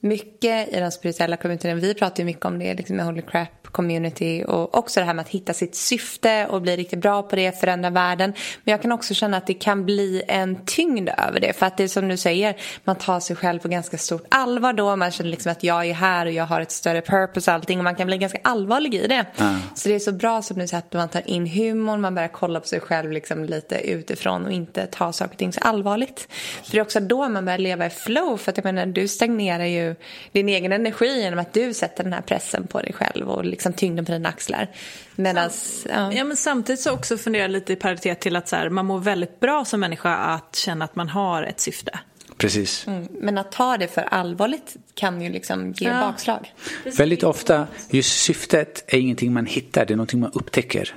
mycket 0.00 0.68
i 0.68 0.80
den 0.80 0.92
spirituella 0.92 1.36
communityn, 1.36 1.80
vi 1.80 1.94
pratar 1.94 2.18
ju 2.18 2.24
mycket 2.24 2.44
om 2.44 2.58
det 2.58 2.74
liksom 2.74 2.96
med 2.96 3.06
Holy 3.06 3.22
Crap 3.22 3.61
community 3.72 4.44
och 4.48 4.78
också 4.78 5.00
det 5.00 5.06
här 5.06 5.14
med 5.14 5.22
att 5.22 5.28
hitta 5.28 5.52
sitt 5.52 5.74
syfte 5.74 6.46
och 6.46 6.62
bli 6.62 6.76
riktigt 6.76 6.98
bra 6.98 7.22
på 7.22 7.36
det, 7.36 7.60
förändra 7.60 7.90
världen. 7.90 8.32
Men 8.64 8.72
jag 8.72 8.82
kan 8.82 8.92
också 8.92 9.14
känna 9.14 9.36
att 9.36 9.46
det 9.46 9.54
kan 9.54 9.84
bli 9.84 10.22
en 10.28 10.64
tyngd 10.64 11.10
över 11.28 11.40
det 11.40 11.52
för 11.52 11.66
att 11.66 11.76
det 11.76 11.84
är 11.84 11.88
som 11.88 12.08
du 12.08 12.16
säger, 12.16 12.56
man 12.84 12.96
tar 12.96 13.20
sig 13.20 13.36
själv 13.36 13.58
på 13.58 13.68
ganska 13.68 13.98
stort 13.98 14.24
allvar 14.28 14.72
då, 14.72 14.96
man 14.96 15.10
känner 15.10 15.30
liksom 15.30 15.52
att 15.52 15.62
jag 15.62 15.86
är 15.86 15.94
här 15.94 16.26
och 16.26 16.32
jag 16.32 16.44
har 16.44 16.60
ett 16.60 16.70
större 16.70 17.00
purpose 17.00 17.50
och 17.50 17.54
allting 17.54 17.78
och 17.78 17.84
man 17.84 17.94
kan 17.94 18.06
bli 18.06 18.18
ganska 18.18 18.38
allvarlig 18.44 18.94
i 18.94 19.06
det. 19.06 19.24
Mm. 19.38 19.56
Så 19.74 19.88
det 19.88 19.94
är 19.94 19.98
så 19.98 20.12
bra 20.12 20.42
som 20.42 20.58
du 20.58 20.68
säger 20.68 20.78
att 20.78 20.92
man 20.92 21.08
tar 21.08 21.30
in 21.30 21.46
humor, 21.46 21.96
man 21.96 22.14
börjar 22.14 22.28
kolla 22.28 22.60
på 22.60 22.66
sig 22.66 22.80
själv 22.80 23.12
liksom 23.12 23.44
lite 23.44 23.90
utifrån 23.90 24.44
och 24.44 24.52
inte 24.52 24.86
ta 24.86 25.12
saker 25.12 25.32
och 25.32 25.38
ting 25.38 25.52
så 25.52 25.60
allvarligt. 25.60 26.28
För 26.64 26.72
det 26.72 26.78
är 26.78 26.82
också 26.82 27.00
då 27.00 27.28
man 27.28 27.44
börjar 27.44 27.58
leva 27.58 27.86
i 27.86 27.90
flow 27.90 28.36
för 28.36 28.50
att 28.50 28.56
jag 28.56 28.64
menar 28.64 28.86
du 28.86 29.08
stagnerar 29.08 29.64
ju 29.64 29.94
din 30.32 30.48
egen 30.48 30.72
energi 30.72 31.22
genom 31.22 31.38
att 31.38 31.52
du 31.52 31.74
sätter 31.74 32.04
den 32.04 32.12
här 32.12 32.20
pressen 32.20 32.66
på 32.66 32.80
dig 32.80 32.92
själv 32.92 33.30
och 33.30 33.44
liksom 33.44 33.61
liksom 33.62 33.72
tyngden 33.78 34.04
på 34.04 34.12
dina 34.12 34.28
axlar. 34.28 34.68
Medan, 35.16 35.50
ja. 35.88 36.12
Ja, 36.12 36.24
men 36.24 36.36
samtidigt 36.36 36.80
så 36.80 36.92
också 36.92 37.18
funderar 37.18 37.42
jag 37.42 37.50
lite 37.50 37.72
i 37.72 37.76
paritet 37.76 38.20
till 38.20 38.36
att 38.36 38.48
så 38.48 38.56
här, 38.56 38.68
man 38.68 38.86
mår 38.86 38.98
väldigt 38.98 39.40
bra 39.40 39.64
som 39.64 39.80
människa 39.80 40.14
att 40.16 40.56
känna 40.56 40.84
att 40.84 40.96
man 40.96 41.08
har 41.08 41.42
ett 41.42 41.60
syfte. 41.60 41.98
Precis. 42.36 42.86
Mm, 42.86 43.08
men 43.10 43.38
att 43.38 43.52
ta 43.52 43.76
det 43.76 43.88
för 43.88 44.02
allvarligt 44.02 44.76
kan 44.94 45.22
ju 45.22 45.30
liksom 45.30 45.72
ge 45.72 45.88
Ja. 45.88 46.00
bakslag. 46.00 46.52
Väldigt 46.98 47.22
ofta, 47.22 47.66
just 47.90 48.22
syftet 48.22 48.84
är 48.86 48.98
ingenting 48.98 49.32
man 49.32 49.46
hittar, 49.46 49.86
det 49.86 49.94
är 49.94 49.96
någonting 49.96 50.20
man 50.20 50.30
upptäcker. 50.34 50.94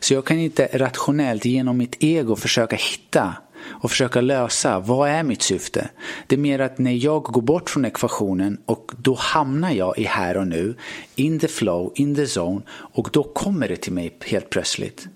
Så 0.00 0.14
jag 0.14 0.24
kan 0.24 0.38
inte 0.38 0.68
rationellt 0.72 1.44
genom 1.44 1.76
mitt 1.78 1.96
ego 2.00 2.36
försöka 2.36 2.76
hitta 2.76 3.34
och 3.70 3.90
försöka 3.90 4.20
lösa 4.20 4.78
vad 4.78 5.10
är 5.10 5.22
mitt 5.22 5.42
syfte. 5.42 5.88
Det 6.26 6.34
är 6.34 6.38
mer 6.38 6.58
att 6.58 6.78
när 6.78 7.04
jag 7.04 7.22
går 7.22 7.42
bort 7.42 7.70
från 7.70 7.84
ekvationen 7.84 8.58
och 8.66 8.92
då 8.98 9.14
hamnar 9.14 9.70
jag 9.70 9.98
i 9.98 10.04
här 10.04 10.36
och 10.36 10.46
nu, 10.46 10.74
in 11.14 11.38
the 11.38 11.48
flow, 11.48 11.92
in 11.94 12.14
the 12.14 12.26
zone 12.40 12.62
och 12.70 13.10
då 13.12 13.22
kommer 13.22 13.68
det 13.68 13.76
till 13.76 13.92
mig 13.92 14.16
helt 14.24 14.50
plötsligt. 14.50 15.08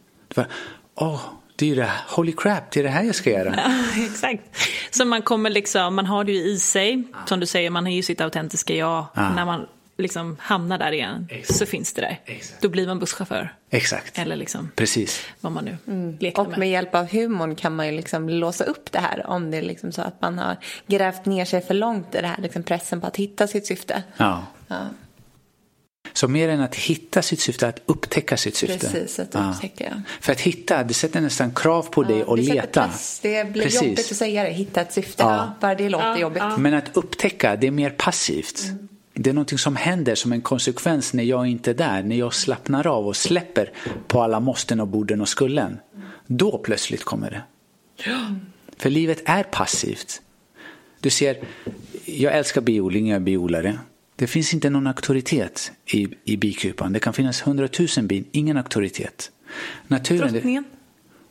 Åh, 0.94 1.20
det 1.56 1.64
är 1.64 1.68
ju 1.68 1.74
det 1.74 1.84
här, 1.84 2.16
holy 2.16 2.32
crap, 2.32 2.70
det 2.70 2.80
är 2.80 2.84
det 2.84 2.90
här 2.90 3.02
jag 3.02 3.14
ska 3.14 3.30
göra. 3.30 3.54
Exakt. 4.10 4.42
Så 4.90 5.04
man 5.04 5.22
kommer 5.22 5.50
liksom, 5.50 5.94
man 5.94 6.06
har 6.06 6.24
det 6.24 6.32
ju 6.32 6.38
i 6.38 6.58
sig, 6.58 7.02
som 7.26 7.40
du 7.40 7.46
säger, 7.46 7.70
man 7.70 7.84
har 7.84 7.92
ju 7.92 8.02
sitt 8.02 8.20
autentiska 8.20 8.74
jag. 8.74 9.06
När 9.14 9.44
man 9.44 9.66
liksom 9.98 10.36
hamnar 10.40 10.78
där 10.78 10.92
igen 10.92 11.28
så 11.44 11.66
finns 11.66 11.92
det 11.92 12.00
där. 12.00 12.18
Då 12.60 12.68
blir 12.68 12.86
man 12.86 12.98
busschaufför. 12.98 13.54
Exakt, 13.70 14.18
Eller 14.18 14.36
liksom 14.36 14.70
precis. 14.76 15.20
vad 15.40 15.52
man 15.52 15.64
nu 15.64 16.16
leker 16.20 16.42
Och 16.42 16.48
med. 16.48 16.58
med 16.58 16.70
hjälp 16.70 16.94
av 16.94 17.06
humorn 17.12 17.54
kan 17.56 17.76
man 17.76 17.86
ju 17.86 17.92
liksom 17.92 18.28
låsa 18.28 18.64
upp 18.64 18.92
det 18.92 18.98
här 18.98 19.26
om 19.26 19.50
det 19.50 19.56
är 19.56 19.62
liksom 19.62 19.92
så 19.92 20.02
att 20.02 20.20
man 20.20 20.38
har 20.38 20.56
grävt 20.86 21.24
ner 21.26 21.44
sig 21.44 21.60
för 21.62 21.74
långt 21.74 22.14
i 22.14 22.20
det 22.20 22.26
här 22.26 22.42
liksom 22.42 22.62
pressen 22.62 23.00
på 23.00 23.06
att 23.06 23.16
hitta 23.16 23.46
sitt 23.46 23.66
syfte. 23.66 24.02
Ja. 24.16 24.46
Ja. 24.68 24.88
Så 26.14 26.28
mer 26.28 26.48
än 26.48 26.60
att 26.60 26.74
hitta 26.74 27.22
sitt 27.22 27.40
syfte, 27.40 27.68
att 27.68 27.82
upptäcka 27.86 28.36
sitt 28.36 28.56
syfte. 28.56 28.78
Precis, 28.78 29.18
att 29.18 29.34
upptäcka, 29.34 29.84
ja. 29.84 30.02
För 30.20 30.32
att 30.32 30.40
hitta, 30.40 30.84
det 30.84 30.94
sätter 30.94 31.20
nästan 31.20 31.54
krav 31.54 31.82
på 31.82 32.02
dig 32.02 32.24
att 32.28 32.38
leta. 32.38 32.88
press. 32.88 33.20
Det 33.22 33.52
blir 33.52 33.62
Precis. 33.62 33.82
jobbigt 33.82 34.10
att 34.10 34.16
säga 34.16 34.44
det, 34.44 34.50
hitta 34.50 34.80
ett 34.80 34.92
syfte. 34.92 35.22
Ja. 35.22 35.36
Ja. 35.36 35.52
Bara 35.60 35.74
det 35.74 35.88
låter 35.88 36.16
jobbigt. 36.16 36.42
Men 36.58 36.74
att 36.74 36.96
upptäcka, 36.96 37.56
det 37.56 37.66
är 37.66 37.70
mer 37.70 37.90
passivt. 37.90 38.62
Det 39.14 39.30
är 39.30 39.34
någonting 39.34 39.58
som 39.58 39.76
händer 39.76 40.14
som 40.14 40.32
en 40.32 40.40
konsekvens 40.40 41.12
när 41.12 41.24
jag 41.24 41.46
inte 41.46 41.70
är 41.70 41.74
där. 41.74 42.02
När 42.02 42.16
jag 42.16 42.34
slappnar 42.34 42.86
av 42.86 43.06
och 43.06 43.16
släpper 43.16 43.72
på 44.06 44.22
alla 44.22 44.40
måsten 44.40 44.80
och 44.80 44.88
borden 44.88 45.20
och 45.20 45.28
skullen. 45.28 45.78
Då 46.26 46.58
plötsligt 46.58 47.04
kommer 47.04 47.30
det. 47.30 47.42
För 48.76 48.90
livet 48.90 49.22
är 49.24 49.42
passivt. 49.42 50.22
Du 51.00 51.10
ser, 51.10 51.36
jag 52.04 52.34
älskar 52.34 52.60
biodling, 52.60 53.08
jag 53.08 53.16
är 53.16 53.20
biodlare. 53.20 53.78
Det 54.16 54.26
finns 54.26 54.54
inte 54.54 54.70
någon 54.70 54.86
auktoritet 54.86 55.72
i, 55.86 56.08
i 56.24 56.36
bikupan. 56.36 56.92
Det 56.92 57.00
kan 57.00 57.12
finnas 57.12 57.46
hundratusen 57.46 58.06
bin, 58.06 58.24
ingen 58.32 58.56
auktoritet. 58.56 59.30
Naturen, 59.86 60.32
Drottningen? 60.32 60.64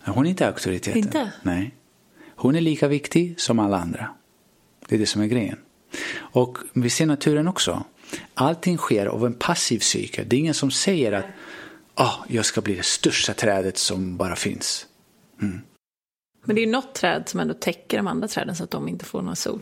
Hon 0.06 0.26
är 0.26 0.30
inte 0.30 0.48
auktoriteten. 0.48 0.98
Inte? 0.98 1.32
Nej. 1.44 1.76
Hon 2.36 2.56
är 2.56 2.62
lika 2.62 2.88
viktig 2.88 3.40
som 3.40 3.60
alla 3.60 3.78
andra. 3.78 4.10
Det 4.88 4.96
är 4.96 5.00
det 5.00 5.06
som 5.06 5.22
är 5.22 5.28
grejen. 5.28 5.58
Och 6.16 6.58
vi 6.74 6.90
ser 6.90 7.06
naturen 7.06 7.48
också. 7.48 7.84
Allting 8.34 8.78
sker 8.78 9.06
av 9.06 9.26
en 9.26 9.34
passiv 9.34 9.80
cykel. 9.80 10.26
Det 10.30 10.36
är 10.36 10.40
ingen 10.40 10.54
som 10.54 10.72
säger 10.72 11.12
att 11.12 11.26
ah, 11.94 12.16
jag 12.28 12.46
ska 12.46 12.62
bli 12.62 12.76
det 12.76 12.86
största 12.86 13.34
trädet 13.34 13.78
som 13.78 14.18
bara 14.18 14.36
finns. 14.36 14.88
Men 16.46 16.56
det 16.56 16.62
är 16.62 16.66
ju 16.66 16.72
något 16.72 16.96
träd 16.96 17.24
som 17.30 17.40
ändå 17.40 17.54
täcker 17.54 17.98
de 17.98 18.08
andra 18.08 18.28
träden 18.28 18.56
så 18.56 18.64
att 18.64 18.72
de 18.72 18.88
inte 18.88 19.06
får 19.06 19.22
någon 19.22 19.36
sol. 19.36 19.60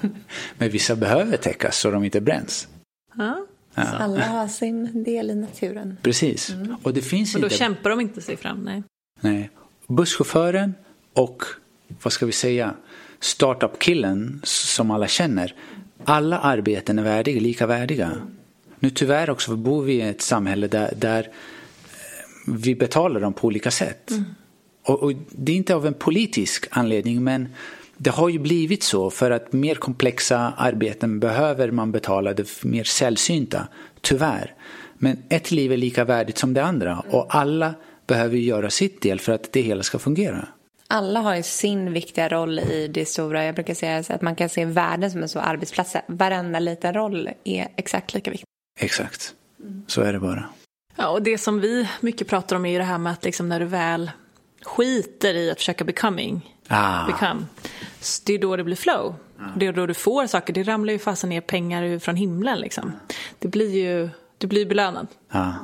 Men 0.58 0.70
vissa 0.70 0.96
behöver 0.96 1.36
täckas 1.36 1.78
så 1.78 1.90
de 1.90 2.04
inte 2.04 2.20
bränns. 2.20 2.68
Ja. 3.14 3.46
Alla 3.74 4.26
har 4.26 4.48
sin 4.48 5.04
del 5.04 5.30
i 5.30 5.34
naturen. 5.34 5.96
Precis. 6.02 6.54
Och 6.82 6.94
det 6.94 7.02
finns 7.02 7.34
Och 7.34 7.40
då 7.40 7.46
inte... 7.46 7.56
kämpar 7.56 7.90
de 7.90 8.00
inte 8.00 8.22
sig 8.22 8.36
fram. 8.36 8.58
Nej. 8.64 8.82
Nej. 9.20 9.50
Busschauffören 9.86 10.74
och, 11.12 11.42
vad 12.02 12.12
ska 12.12 12.26
vi 12.26 12.32
säga, 12.32 12.74
startup-killen 13.26 14.40
som 14.44 14.90
alla 14.90 15.08
känner. 15.08 15.54
Alla 16.04 16.38
arbeten 16.38 16.98
är 16.98 17.02
värdiga, 17.02 17.40
lika 17.40 17.66
värdiga. 17.66 18.12
Nu 18.78 18.90
tyvärr 18.90 19.30
också 19.30 19.56
bor 19.56 19.82
vi 19.82 19.92
i 19.92 20.00
ett 20.00 20.22
samhälle 20.22 20.66
där, 20.66 20.94
där 20.96 21.20
eh, 21.20 21.28
vi 22.46 22.74
betalar 22.74 23.20
dem 23.20 23.32
på 23.32 23.46
olika 23.46 23.70
sätt. 23.70 24.12
Och, 24.82 25.02
och 25.02 25.12
det 25.30 25.52
är 25.52 25.56
inte 25.56 25.74
av 25.74 25.86
en 25.86 25.94
politisk 25.94 26.66
anledning 26.70 27.24
men 27.24 27.48
det 27.96 28.10
har 28.10 28.28
ju 28.28 28.38
blivit 28.38 28.82
så 28.82 29.10
för 29.10 29.30
att 29.30 29.52
mer 29.52 29.74
komplexa 29.74 30.52
arbeten 30.56 31.20
behöver 31.20 31.70
man 31.70 31.92
betala 31.92 32.32
det 32.32 32.64
mer 32.64 32.84
sällsynta, 32.84 33.68
tyvärr. 34.00 34.54
Men 34.98 35.22
ett 35.28 35.50
liv 35.50 35.72
är 35.72 35.76
lika 35.76 36.04
värdigt 36.04 36.38
som 36.38 36.54
det 36.54 36.64
andra 36.64 37.04
och 37.10 37.34
alla 37.34 37.74
behöver 38.06 38.36
göra 38.36 38.70
sitt 38.70 39.00
del 39.00 39.20
för 39.20 39.32
att 39.32 39.52
det 39.52 39.60
hela 39.60 39.82
ska 39.82 39.98
fungera. 39.98 40.48
Alla 40.88 41.20
har 41.20 41.36
ju 41.36 41.42
sin 41.42 41.92
viktiga 41.92 42.28
roll 42.28 42.58
i 42.58 42.88
det 42.88 43.06
stora. 43.06 43.44
Jag 43.44 43.54
brukar 43.54 43.74
säga 43.74 44.04
att 44.08 44.22
man 44.22 44.36
kan 44.36 44.48
se 44.48 44.64
världen 44.64 45.10
som 45.10 45.22
en 45.22 45.28
stor 45.28 45.40
arbetsplats. 45.40 45.96
Varenda 46.06 46.58
liten 46.58 46.94
roll 46.94 47.30
är 47.44 47.68
exakt 47.76 48.14
lika 48.14 48.30
viktig. 48.30 48.46
Exakt, 48.80 49.34
så 49.86 50.02
är 50.02 50.12
det 50.12 50.18
bara. 50.20 50.44
Ja, 50.96 51.08
och 51.08 51.22
det 51.22 51.38
som 51.38 51.60
vi 51.60 51.88
mycket 52.00 52.28
pratar 52.28 52.56
om 52.56 52.66
är 52.66 52.70
ju 52.70 52.78
det 52.78 52.84
här 52.84 52.98
med 52.98 53.12
att 53.12 53.24
liksom 53.24 53.48
när 53.48 53.60
du 53.60 53.66
väl 53.66 54.10
skiter 54.62 55.34
i 55.34 55.50
att 55.50 55.58
försöka 55.58 55.84
becoming, 55.84 56.52
Ah. 56.68 57.06
become, 57.06 57.44
så 58.00 58.22
det 58.26 58.34
är 58.34 58.38
då 58.38 58.56
det 58.56 58.64
blir 58.64 58.76
flow. 58.76 59.14
Det 59.56 59.66
är 59.66 59.72
då 59.72 59.86
du 59.86 59.94
får 59.94 60.26
saker. 60.26 60.52
Det 60.52 60.62
ramlar 60.62 60.92
ju 60.92 60.98
fasen 60.98 61.30
ner 61.30 61.40
pengar 61.40 61.98
från 61.98 62.16
himlen 62.16 62.58
liksom. 62.60 62.92
Det 63.38 63.48
blir 63.48 63.70
ju, 63.84 64.08
du 64.38 64.46
blir 64.46 64.66
belönad. 64.66 65.06
Ja. 65.32 65.54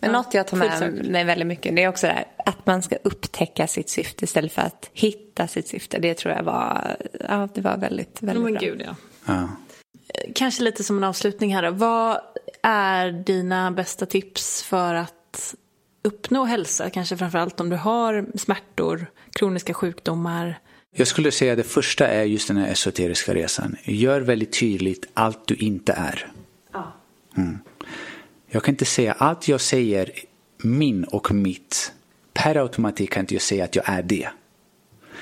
Men 0.00 0.12
något 0.12 0.34
jag 0.34 0.46
tar 0.46 0.56
med 0.56 1.06
mig 1.10 1.24
väldigt 1.24 1.46
mycket 1.46 1.76
det 1.76 1.82
är 1.82 1.88
också 1.88 2.06
det 2.06 2.12
här 2.12 2.24
att 2.46 2.66
man 2.66 2.82
ska 2.82 2.96
upptäcka 3.02 3.66
sitt 3.66 3.88
syfte 3.88 4.24
istället 4.24 4.52
för 4.52 4.62
att 4.62 4.90
hitta 4.92 5.46
sitt 5.46 5.68
syfte. 5.68 5.98
Det 5.98 6.14
tror 6.14 6.34
jag 6.34 6.42
var, 6.42 6.96
ja, 7.28 7.48
det 7.54 7.60
var 7.60 7.76
väldigt, 7.76 8.22
väldigt 8.22 8.44
Men 8.44 8.52
bra. 8.52 8.60
gud 8.60 8.82
ja. 8.86 8.94
Ja. 9.26 9.48
Kanske 10.34 10.62
lite 10.62 10.84
som 10.84 10.96
en 10.96 11.04
avslutning 11.04 11.54
här 11.54 11.62
då. 11.62 11.70
Vad 11.70 12.20
är 12.62 13.12
dina 13.12 13.70
bästa 13.70 14.06
tips 14.06 14.62
för 14.62 14.94
att 14.94 15.54
uppnå 16.02 16.44
hälsa? 16.44 16.90
Kanske 16.90 17.16
framförallt 17.16 17.60
om 17.60 17.70
du 17.70 17.76
har 17.76 18.26
smärtor, 18.38 19.06
kroniska 19.32 19.74
sjukdomar. 19.74 20.58
Jag 20.96 21.06
skulle 21.06 21.30
säga 21.30 21.52
att 21.52 21.58
det 21.58 21.64
första 21.64 22.08
är 22.08 22.24
just 22.24 22.48
den 22.48 22.56
här 22.56 22.68
esoteriska 22.68 23.34
resan. 23.34 23.76
Gör 23.84 24.20
väldigt 24.20 24.60
tydligt 24.60 25.06
allt 25.14 25.46
du 25.46 25.54
inte 25.54 25.92
är. 25.92 26.32
Mm. 27.36 27.58
Jag 28.52 28.62
kan 28.62 28.72
inte 28.74 28.84
säga 28.84 29.12
allt 29.12 29.48
jag 29.48 29.60
säger 29.60 30.10
min 30.62 31.04
och 31.04 31.32
mitt. 31.32 31.92
Per 32.32 32.56
automatik 32.56 33.10
kan 33.12 33.20
inte 33.20 33.34
jag 33.34 33.42
säga 33.42 33.64
att 33.64 33.76
jag 33.76 33.88
är 33.88 34.02
det. 34.02 34.28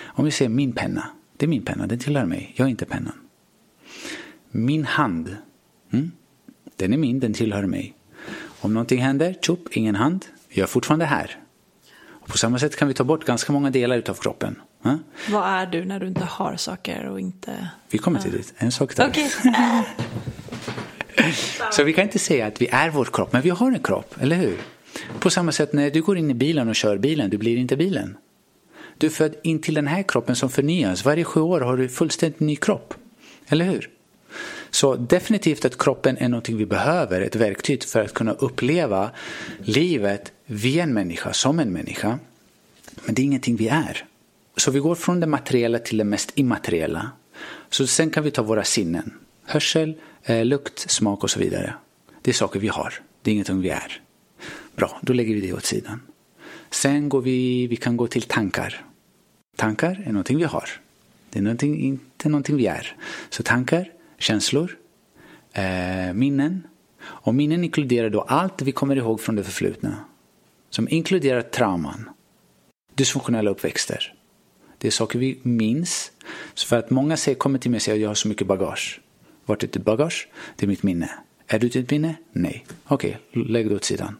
Om 0.00 0.24
vi 0.24 0.30
säger 0.30 0.48
min 0.48 0.72
penna. 0.72 1.08
Det 1.36 1.46
är 1.46 1.48
min 1.48 1.64
penna, 1.64 1.86
den 1.86 1.98
tillhör 1.98 2.24
mig. 2.24 2.52
Jag 2.56 2.66
är 2.66 2.70
inte 2.70 2.86
pennan. 2.86 3.14
Min 4.50 4.84
hand. 4.84 5.36
Mm, 5.92 6.10
den 6.76 6.92
är 6.92 6.96
min, 6.96 7.20
den 7.20 7.34
tillhör 7.34 7.66
mig. 7.66 7.94
Om 8.60 8.74
någonting 8.74 9.02
händer, 9.02 9.36
tjopp, 9.42 9.68
ingen 9.70 9.94
hand. 9.94 10.26
Jag 10.48 10.62
är 10.62 10.66
fortfarande 10.66 11.04
här. 11.04 11.36
Och 12.06 12.28
på 12.28 12.38
samma 12.38 12.58
sätt 12.58 12.76
kan 12.76 12.88
vi 12.88 12.94
ta 12.94 13.04
bort 13.04 13.24
ganska 13.24 13.52
många 13.52 13.70
delar 13.70 14.02
av 14.08 14.14
kroppen. 14.14 14.60
Ja? 14.82 14.98
Vad 15.30 15.44
är 15.44 15.66
du 15.66 15.84
när 15.84 16.00
du 16.00 16.06
inte 16.06 16.24
har 16.24 16.56
saker 16.56 17.04
och 17.04 17.20
inte... 17.20 17.68
Vi 17.90 17.98
kommer 17.98 18.20
till 18.20 18.32
det. 18.32 18.52
En 18.56 18.72
sak 18.72 18.96
där. 18.96 19.08
Okej. 19.08 19.30
Så 21.72 21.84
vi 21.84 21.92
kan 21.92 22.04
inte 22.04 22.18
säga 22.18 22.46
att 22.46 22.62
vi 22.62 22.68
är 22.72 22.90
vår 22.90 23.04
kropp, 23.04 23.32
men 23.32 23.42
vi 23.42 23.50
har 23.50 23.72
en 23.72 23.82
kropp, 23.82 24.14
eller 24.20 24.36
hur? 24.36 24.56
På 25.20 25.30
samma 25.30 25.52
sätt 25.52 25.72
när 25.72 25.90
du 25.90 26.02
går 26.02 26.18
in 26.18 26.30
i 26.30 26.34
bilen 26.34 26.68
och 26.68 26.76
kör 26.76 26.98
bilen, 26.98 27.30
du 27.30 27.38
blir 27.38 27.56
inte 27.56 27.76
bilen. 27.76 28.16
Du 28.98 29.06
är 29.06 29.10
född 29.10 29.34
in 29.42 29.60
till 29.60 29.74
den 29.74 29.86
här 29.86 30.02
kroppen 30.08 30.36
som 30.36 30.50
förnyas. 30.50 31.04
Varje 31.04 31.24
sju 31.24 31.40
år 31.40 31.60
har 31.60 31.76
du 31.76 31.88
fullständigt 31.88 32.40
ny 32.40 32.56
kropp. 32.56 32.94
Eller 33.48 33.64
hur? 33.64 33.90
Så 34.70 34.96
definitivt 34.96 35.64
att 35.64 35.78
kroppen 35.78 36.16
är 36.16 36.28
någonting 36.28 36.56
vi 36.56 36.66
behöver, 36.66 37.20
ett 37.20 37.36
verktyg 37.36 37.84
för 37.84 38.04
att 38.04 38.14
kunna 38.14 38.32
uppleva 38.32 39.10
livet 39.58 40.32
via 40.46 40.82
en 40.82 40.94
människa, 40.94 41.32
som 41.32 41.60
en 41.60 41.72
människa. 41.72 42.18
Men 43.04 43.14
det 43.14 43.22
är 43.22 43.24
ingenting 43.24 43.56
vi 43.56 43.68
är. 43.68 44.04
Så 44.56 44.70
vi 44.70 44.78
går 44.78 44.94
från 44.94 45.20
det 45.20 45.26
materiella 45.26 45.78
till 45.78 45.98
det 45.98 46.04
mest 46.04 46.32
immateriella. 46.34 47.10
Så 47.70 47.86
sen 47.86 48.10
kan 48.10 48.24
vi 48.24 48.30
ta 48.30 48.42
våra 48.42 48.64
sinnen. 48.64 49.12
Hörsel, 49.50 49.94
eh, 50.22 50.44
lukt, 50.44 50.90
smak 50.90 51.24
och 51.24 51.30
så 51.30 51.40
vidare. 51.40 51.74
Det 52.22 52.30
är 52.30 52.34
saker 52.34 52.60
vi 52.60 52.68
har. 52.68 52.94
Det 53.22 53.30
är 53.30 53.32
ingenting 53.32 53.60
vi 53.60 53.68
är. 53.68 54.02
Bra, 54.76 54.98
då 55.02 55.12
lägger 55.12 55.34
vi 55.34 55.40
det 55.40 55.52
åt 55.52 55.64
sidan. 55.64 56.00
Sen 56.70 57.08
går 57.08 57.20
vi, 57.20 57.66
vi 57.66 57.76
kan 57.76 57.96
gå 57.96 58.06
till 58.06 58.22
tankar. 58.22 58.84
Tankar 59.56 60.02
är 60.06 60.12
någonting 60.12 60.38
vi 60.38 60.44
har. 60.44 60.68
Det 61.30 61.38
är 61.38 61.42
någonting, 61.42 61.80
inte 61.80 62.28
någonting 62.28 62.56
vi 62.56 62.66
är. 62.66 62.96
Så 63.30 63.42
tankar, 63.42 63.92
känslor, 64.18 64.76
eh, 65.52 66.12
minnen. 66.14 66.66
Och 67.00 67.34
minnen 67.34 67.64
inkluderar 67.64 68.10
då 68.10 68.20
allt 68.20 68.62
vi 68.62 68.72
kommer 68.72 68.96
ihåg 68.96 69.20
från 69.20 69.36
det 69.36 69.44
förflutna. 69.44 70.04
Som 70.70 70.88
inkluderar 70.88 71.42
trauman, 71.42 72.10
dysfunktionella 72.94 73.50
uppväxter. 73.50 74.14
Det 74.78 74.86
är 74.86 74.92
saker 74.92 75.18
vi 75.18 75.38
minns. 75.42 76.12
Så 76.54 76.66
för 76.66 76.78
att 76.78 76.90
många 76.90 77.16
säger, 77.16 77.38
kommer 77.38 77.58
till 77.58 77.70
mig 77.70 77.78
och 77.78 77.82
säger 77.82 77.96
att 77.96 78.02
jag 78.02 78.10
har 78.10 78.14
så 78.14 78.28
mycket 78.28 78.46
bagage. 78.46 79.00
Vart 79.48 79.62
är 79.62 79.66
ditt 79.66 79.84
bagage? 79.84 80.28
Det 80.56 80.66
är 80.66 80.68
mitt 80.68 80.82
minne. 80.82 81.10
Är 81.46 81.58
du 81.58 81.68
ditt 81.68 81.90
minne? 81.90 82.16
Nej. 82.32 82.64
Okej, 82.84 83.18
okay, 83.30 83.44
lägg 83.44 83.68
det 83.68 83.74
åt 83.74 83.84
sidan. 83.84 84.16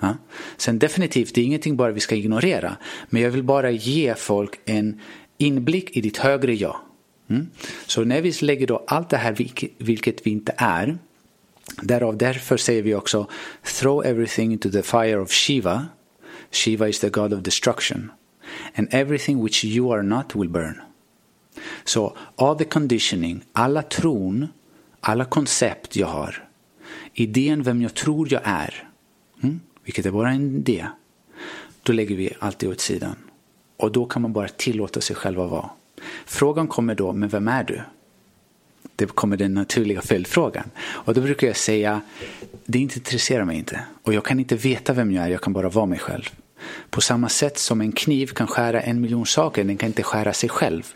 Ja. 0.00 0.16
Sen 0.56 0.78
definitivt, 0.78 1.34
det 1.34 1.40
är 1.40 1.44
ingenting 1.44 1.76
bara 1.76 1.92
vi 1.92 2.00
ska 2.00 2.14
ignorera. 2.14 2.76
Men 3.10 3.22
jag 3.22 3.30
vill 3.30 3.42
bara 3.42 3.70
ge 3.70 4.14
folk 4.14 4.60
en 4.64 5.00
inblick 5.38 5.96
i 5.96 6.00
ditt 6.00 6.16
högre 6.16 6.54
jag. 6.54 6.76
Mm. 7.28 7.46
Så 7.86 8.04
när 8.04 8.20
vi 8.20 8.32
lägger 8.32 8.66
då 8.66 8.84
allt 8.86 9.08
det 9.08 9.16
här, 9.16 9.32
vilket 9.78 10.26
vi 10.26 10.30
inte 10.30 10.54
är, 10.56 10.98
därav 11.82 12.16
därför 12.16 12.56
säger 12.56 12.82
vi 12.82 12.94
också 12.94 13.26
throw 13.62 14.06
everything 14.06 14.52
into 14.52 14.70
the 14.70 14.82
fire 14.82 15.18
of 15.18 15.30
Shiva. 15.30 15.86
Shiva 16.50 16.88
is 16.88 17.00
the 17.00 17.08
God 17.08 17.32
of 17.32 17.40
destruction. 17.40 18.10
And 18.74 18.88
everything 18.90 19.44
which 19.44 19.64
you 19.64 19.92
are 19.92 20.02
not 20.02 20.36
will 20.36 20.48
burn. 20.48 20.80
Så 21.84 22.16
all 22.36 22.58
the 22.58 22.64
conditioning, 22.64 23.44
alla 23.52 23.82
tron, 23.82 24.48
alla 25.00 25.24
koncept 25.24 25.96
jag 25.96 26.06
har, 26.06 26.48
idén 27.14 27.62
vem 27.62 27.82
jag 27.82 27.94
tror 27.94 28.32
jag 28.32 28.42
är, 28.44 28.88
mm, 29.42 29.60
vilket 29.84 30.06
är 30.06 30.10
bara 30.10 30.30
en 30.30 30.56
idé, 30.56 30.86
då 31.82 31.92
lägger 31.92 32.16
vi 32.16 32.32
allt 32.38 32.58
det 32.58 32.68
åt 32.68 32.80
sidan. 32.80 33.16
Och 33.76 33.92
då 33.92 34.04
kan 34.04 34.22
man 34.22 34.32
bara 34.32 34.48
tillåta 34.48 35.00
sig 35.00 35.16
själv 35.16 35.40
att 35.40 35.50
vara. 35.50 35.70
Frågan 36.26 36.68
kommer 36.68 36.94
då, 36.94 37.12
men 37.12 37.28
vem 37.28 37.48
är 37.48 37.64
du? 37.64 37.80
Det 38.96 39.06
kommer 39.06 39.36
den 39.36 39.54
naturliga 39.54 40.02
följdfrågan. 40.02 40.70
Och 40.78 41.14
då 41.14 41.20
brukar 41.20 41.46
jag 41.46 41.56
säga, 41.56 42.00
det 42.66 42.78
intresserar 42.78 43.44
mig 43.44 43.56
inte. 43.56 43.80
Och 44.02 44.14
jag 44.14 44.24
kan 44.24 44.40
inte 44.40 44.56
veta 44.56 44.92
vem 44.92 45.12
jag 45.12 45.24
är, 45.24 45.28
jag 45.28 45.40
kan 45.40 45.52
bara 45.52 45.68
vara 45.68 45.86
mig 45.86 45.98
själv. 45.98 46.30
På 46.90 47.00
samma 47.00 47.28
sätt 47.28 47.58
som 47.58 47.80
en 47.80 47.92
kniv 47.92 48.26
kan 48.26 48.46
skära 48.46 48.80
en 48.80 49.00
miljon 49.00 49.26
saker, 49.26 49.64
den 49.64 49.76
kan 49.76 49.86
inte 49.86 50.02
skära 50.02 50.32
sig 50.32 50.48
själv. 50.48 50.94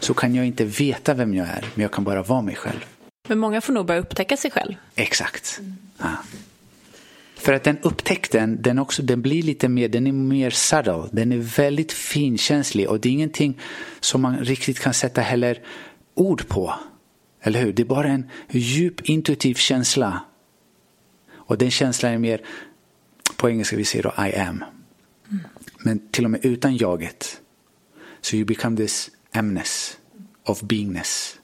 Så 0.00 0.14
kan 0.14 0.34
jag 0.34 0.46
inte 0.46 0.64
veta 0.64 1.14
vem 1.14 1.34
jag 1.34 1.46
är, 1.46 1.64
men 1.74 1.82
jag 1.82 1.92
kan 1.92 2.04
bara 2.04 2.22
vara 2.22 2.42
mig 2.42 2.54
själv. 2.54 2.84
Men 3.28 3.38
många 3.38 3.60
får 3.60 3.72
nog 3.72 3.86
börja 3.86 4.00
upptäcka 4.00 4.36
sig 4.36 4.50
själv. 4.50 4.74
Exakt. 4.94 5.60
Ja. 5.98 6.16
För 7.34 7.52
att 7.52 7.64
den 7.64 7.78
upptäckten, 7.78 8.62
den, 8.62 8.78
också, 8.78 9.02
den 9.02 9.22
blir 9.22 9.42
lite 9.42 9.68
mer, 9.68 9.88
den 9.88 10.06
är 10.06 10.12
mer 10.12 10.50
subtle. 10.50 11.08
Den 11.12 11.32
är 11.32 11.38
väldigt 11.38 11.92
finkänslig 11.92 12.88
och 12.88 13.00
det 13.00 13.08
är 13.08 13.12
ingenting 13.12 13.60
som 14.00 14.22
man 14.22 14.38
riktigt 14.38 14.80
kan 14.80 14.94
sätta 14.94 15.20
heller 15.20 15.62
ord 16.14 16.48
på. 16.48 16.74
Eller 17.40 17.60
hur? 17.60 17.72
Det 17.72 17.82
är 17.82 17.86
bara 17.86 18.08
en 18.08 18.30
djup 18.50 19.00
intuitiv 19.08 19.54
känsla. 19.54 20.20
Och 21.32 21.58
den 21.58 21.70
känslan 21.70 22.12
är 22.12 22.18
mer, 22.18 22.40
på 23.36 23.50
engelska 23.50 23.76
vi 23.76 23.84
säger 23.84 24.02
då 24.02 24.24
I 24.26 24.34
am. 24.36 24.64
Mm. 25.30 25.44
Men 25.78 26.08
till 26.10 26.24
och 26.24 26.30
med 26.30 26.44
utan 26.44 26.76
jaget. 26.76 27.40
So 28.20 28.36
you 28.36 28.44
become 28.44 28.76
this 28.76 29.10
amness 29.32 29.98
of 30.44 30.60
beingness. 30.60 31.38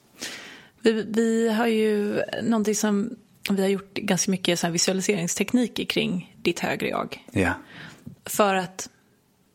Vi, 0.81 1.05
vi 1.07 1.49
har 1.49 1.67
ju 1.67 2.21
någonting 2.41 2.75
som 2.75 3.15
vi 3.49 3.61
har 3.61 3.69
gjort 3.69 3.93
ganska 3.93 4.31
mycket 4.31 4.59
så 4.59 4.69
visualiseringstekniker 4.69 5.85
kring 5.85 6.35
ditt 6.41 6.59
högre 6.59 6.87
jag. 6.87 7.25
Ja. 7.31 7.53
För 8.25 8.55
att 8.55 8.89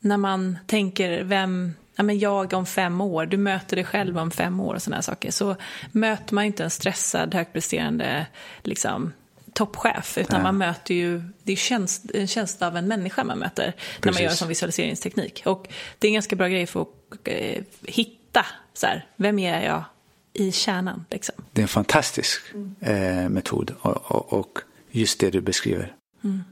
när 0.00 0.16
man 0.16 0.58
tänker 0.66 1.22
vem 1.22 1.74
ja, 1.96 2.02
men 2.02 2.18
jag 2.18 2.52
om 2.52 2.66
fem 2.66 3.00
år, 3.00 3.26
du 3.26 3.36
möter 3.36 3.76
dig 3.76 3.84
själv 3.84 4.18
om 4.18 4.30
fem 4.30 4.60
år 4.60 4.74
och 4.74 4.82
sådana 4.82 5.02
saker, 5.02 5.30
så 5.30 5.56
möter 5.92 6.34
man 6.34 6.44
inte 6.44 6.64
en 6.64 6.70
stressad, 6.70 7.34
högpresterande 7.34 8.26
liksom, 8.62 9.12
toppchef, 9.52 10.18
utan 10.18 10.36
ja. 10.36 10.42
man 10.42 10.58
möter 10.58 10.94
ju, 10.94 11.22
det 11.42 11.52
är 11.52 11.56
tjänst, 11.56 12.10
en 12.14 12.26
tjänst 12.26 12.62
av 12.62 12.76
en 12.76 12.88
människa 12.88 13.24
man 13.24 13.38
möter 13.38 13.72
Precis. 13.72 14.04
när 14.04 14.12
man 14.12 14.22
gör 14.22 14.30
en 14.30 14.36
sån 14.36 14.48
visualiseringsteknik. 14.48 15.42
Och 15.46 15.68
det 15.98 16.06
är 16.06 16.08
en 16.08 16.14
ganska 16.14 16.36
bra 16.36 16.48
grej 16.48 16.66
för 16.66 16.82
att 16.82 16.88
eh, 17.24 17.62
hitta, 17.82 18.46
så 18.74 18.86
här, 18.86 19.06
vem 19.16 19.38
är 19.38 19.64
jag 19.64 19.84
i 20.34 20.52
kärnan. 20.52 21.04
Liksom. 21.10 21.34
Det 21.52 21.60
är 21.60 21.62
en 21.62 21.68
fantastisk 21.68 22.42
eh, 22.80 23.28
metod 23.28 23.74
och, 23.80 24.10
och, 24.10 24.32
och, 24.32 24.58
just 24.90 25.20
det 25.20 25.30
du 25.30 25.40
beskriver. 25.40 25.96
Mm. 26.24 26.44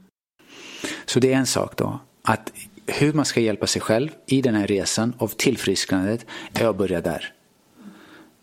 Så 1.05 1.19
det 1.19 1.33
är 1.33 1.37
en 1.37 1.45
sak 1.45 1.77
då, 1.77 1.99
att 2.21 2.51
hur 2.87 3.13
man 3.13 3.25
ska 3.25 3.39
hjälpa 3.39 3.67
sig 3.67 3.81
själv 3.81 4.09
i 4.25 4.41
den 4.41 4.55
här 4.55 4.67
resan 4.67 5.13
av 5.17 5.27
tillfrisknandet 5.27 6.25
är 6.53 6.67
att 6.67 6.77
börja 6.77 7.01
där. 7.01 7.33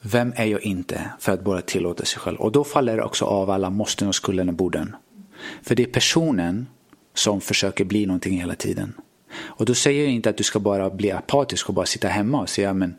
Vem 0.01 0.33
är 0.37 0.45
jag 0.45 0.63
inte 0.63 1.11
för 1.19 1.33
att 1.33 1.45
bara 1.45 1.63
tillåta 1.63 2.05
sig 2.05 2.21
själv? 2.21 2.37
Och 2.41 2.53
då 2.53 2.65
faller 2.65 2.97
det 2.97 3.03
också 3.03 3.25
av 3.25 3.51
alla 3.51 3.71
måsten 3.71 4.09
och 4.09 4.15
skulden 4.15 4.49
och 4.49 4.55
borden. 4.55 4.97
För 5.63 5.75
det 5.75 5.83
är 5.83 5.87
personen 5.87 6.67
som 7.15 7.41
försöker 7.41 7.85
bli 7.85 8.07
någonting 8.07 8.41
hela 8.41 8.55
tiden. 8.55 8.95
Och 9.33 9.67
då 9.67 9.75
säger 9.75 10.05
jag 10.05 10.13
inte 10.13 10.31
att 10.31 10.37
du 10.37 10.45
ska 10.45 10.61
bara 10.61 10.91
bli 10.91 11.11
apatisk 11.11 11.69
och 11.69 11.75
bara 11.75 11.87
sitta 11.87 12.09
hemma 12.09 12.41
och 12.41 12.49
säga 12.49 12.73
men 12.73 12.95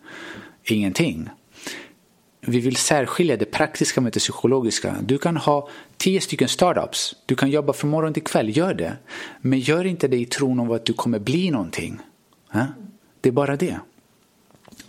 ingenting 0.64 1.30
vi 2.42 2.60
vill 2.60 2.76
särskilja 2.76 3.38
det 3.38 3.46
praktiska 3.46 4.02
med 4.02 4.14
det 4.14 4.20
psykologiska. 4.20 4.96
Du 5.02 5.18
kan 5.18 5.38
ha 5.38 5.70
tio 5.98 6.22
stycken 6.22 6.48
startups. 6.48 7.16
Du 7.26 7.36
kan 7.36 7.50
jobba 7.50 7.74
från 7.74 7.92
morgon 7.92 8.14
till 8.14 8.24
kväll. 8.24 8.58
Gör 8.58 8.74
det. 8.74 8.98
Men 9.42 9.60
gör 9.60 9.86
inte 9.86 10.08
det 10.08 10.18
i 10.18 10.26
tron 10.26 10.60
om 10.60 10.72
att 10.72 10.86
du 10.86 10.94
kommer 10.94 11.20
bli 11.20 11.52
någonting. 11.52 12.00
Det 13.22 13.30
är 13.30 13.34
bara 13.34 13.56
det. 13.56 13.80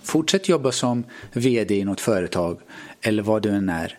Fortsätt 0.03 0.49
jobba 0.49 0.73
som 0.73 1.05
vd 1.33 1.79
i 1.79 1.85
något 1.85 2.01
företag 2.01 2.61
eller 3.01 3.23
vad 3.23 3.43
du 3.43 3.51
än 3.51 3.69
är. 3.69 3.99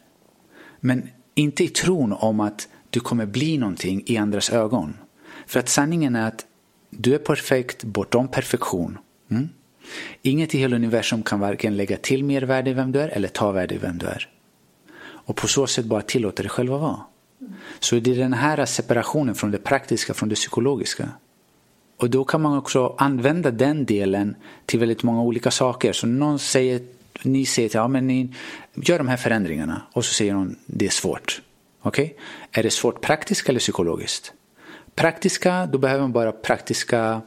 Men 0.79 1.09
inte 1.35 1.63
i 1.63 1.67
tron 1.67 2.13
om 2.13 2.39
att 2.39 2.67
du 2.89 2.99
kommer 2.99 3.25
bli 3.25 3.57
någonting 3.57 4.03
i 4.05 4.17
andras 4.17 4.49
ögon. 4.49 4.93
För 5.47 5.59
att 5.59 5.69
sanningen 5.69 6.15
är 6.15 6.27
att 6.27 6.45
du 6.89 7.15
är 7.15 7.19
perfekt 7.19 7.83
bortom 7.83 8.27
perfektion. 8.27 8.97
Mm? 9.31 9.49
Inget 10.21 10.55
i 10.55 10.57
hela 10.57 10.75
universum 10.75 11.23
kan 11.23 11.39
varken 11.39 11.77
lägga 11.77 11.97
till 11.97 12.23
mer 12.23 12.41
värde 12.41 12.69
i 12.69 12.73
vem 12.73 12.91
du 12.91 12.99
är 12.99 13.09
eller 13.09 13.27
ta 13.27 13.51
värde 13.51 13.75
i 13.75 13.77
vem 13.77 13.97
du 13.97 14.05
är. 14.05 14.29
Och 15.01 15.35
på 15.35 15.47
så 15.47 15.67
sätt 15.67 15.85
bara 15.85 16.01
tillåta 16.01 16.43
dig 16.43 16.49
själv 16.49 16.73
att 16.73 16.81
vara. 16.81 16.99
Så 17.79 17.99
det 17.99 18.11
är 18.11 18.15
den 18.15 18.33
här 18.33 18.65
separationen 18.65 19.35
från 19.35 19.51
det 19.51 19.57
praktiska, 19.57 20.13
från 20.13 20.29
det 20.29 20.35
psykologiska. 20.35 21.09
Och 21.97 22.09
då 22.09 22.23
kan 22.23 22.41
man 22.41 22.57
också 22.57 22.95
använda 22.97 23.51
den 23.51 23.85
delen 23.85 24.35
till 24.65 24.79
väldigt 24.79 25.03
många 25.03 25.21
olika 25.21 25.51
saker. 25.51 25.93
Så 25.93 26.07
någon 26.07 26.39
säger, 26.39 26.81
ni 27.23 27.45
säger 27.45 27.69
till 27.69 27.77
ja, 27.77 27.87
men 27.87 28.07
ni 28.07 28.33
gör 28.73 28.97
de 28.97 29.07
här 29.07 29.17
förändringarna 29.17 29.81
och 29.93 30.05
så 30.05 30.13
säger 30.13 30.33
någon 30.33 30.55
det 30.65 30.85
är 30.85 30.89
svårt. 30.89 31.41
Okej? 31.81 32.05
Okay? 32.05 32.17
Är 32.51 32.63
det 32.63 32.71
svårt 32.71 33.01
praktiskt 33.01 33.49
eller 33.49 33.59
psykologiskt? 33.59 34.33
Praktiska, 34.95 35.65
då 35.65 35.77
behöver 35.77 36.01
man 36.01 36.11
bara 36.11 36.31
praktiska 36.31 37.21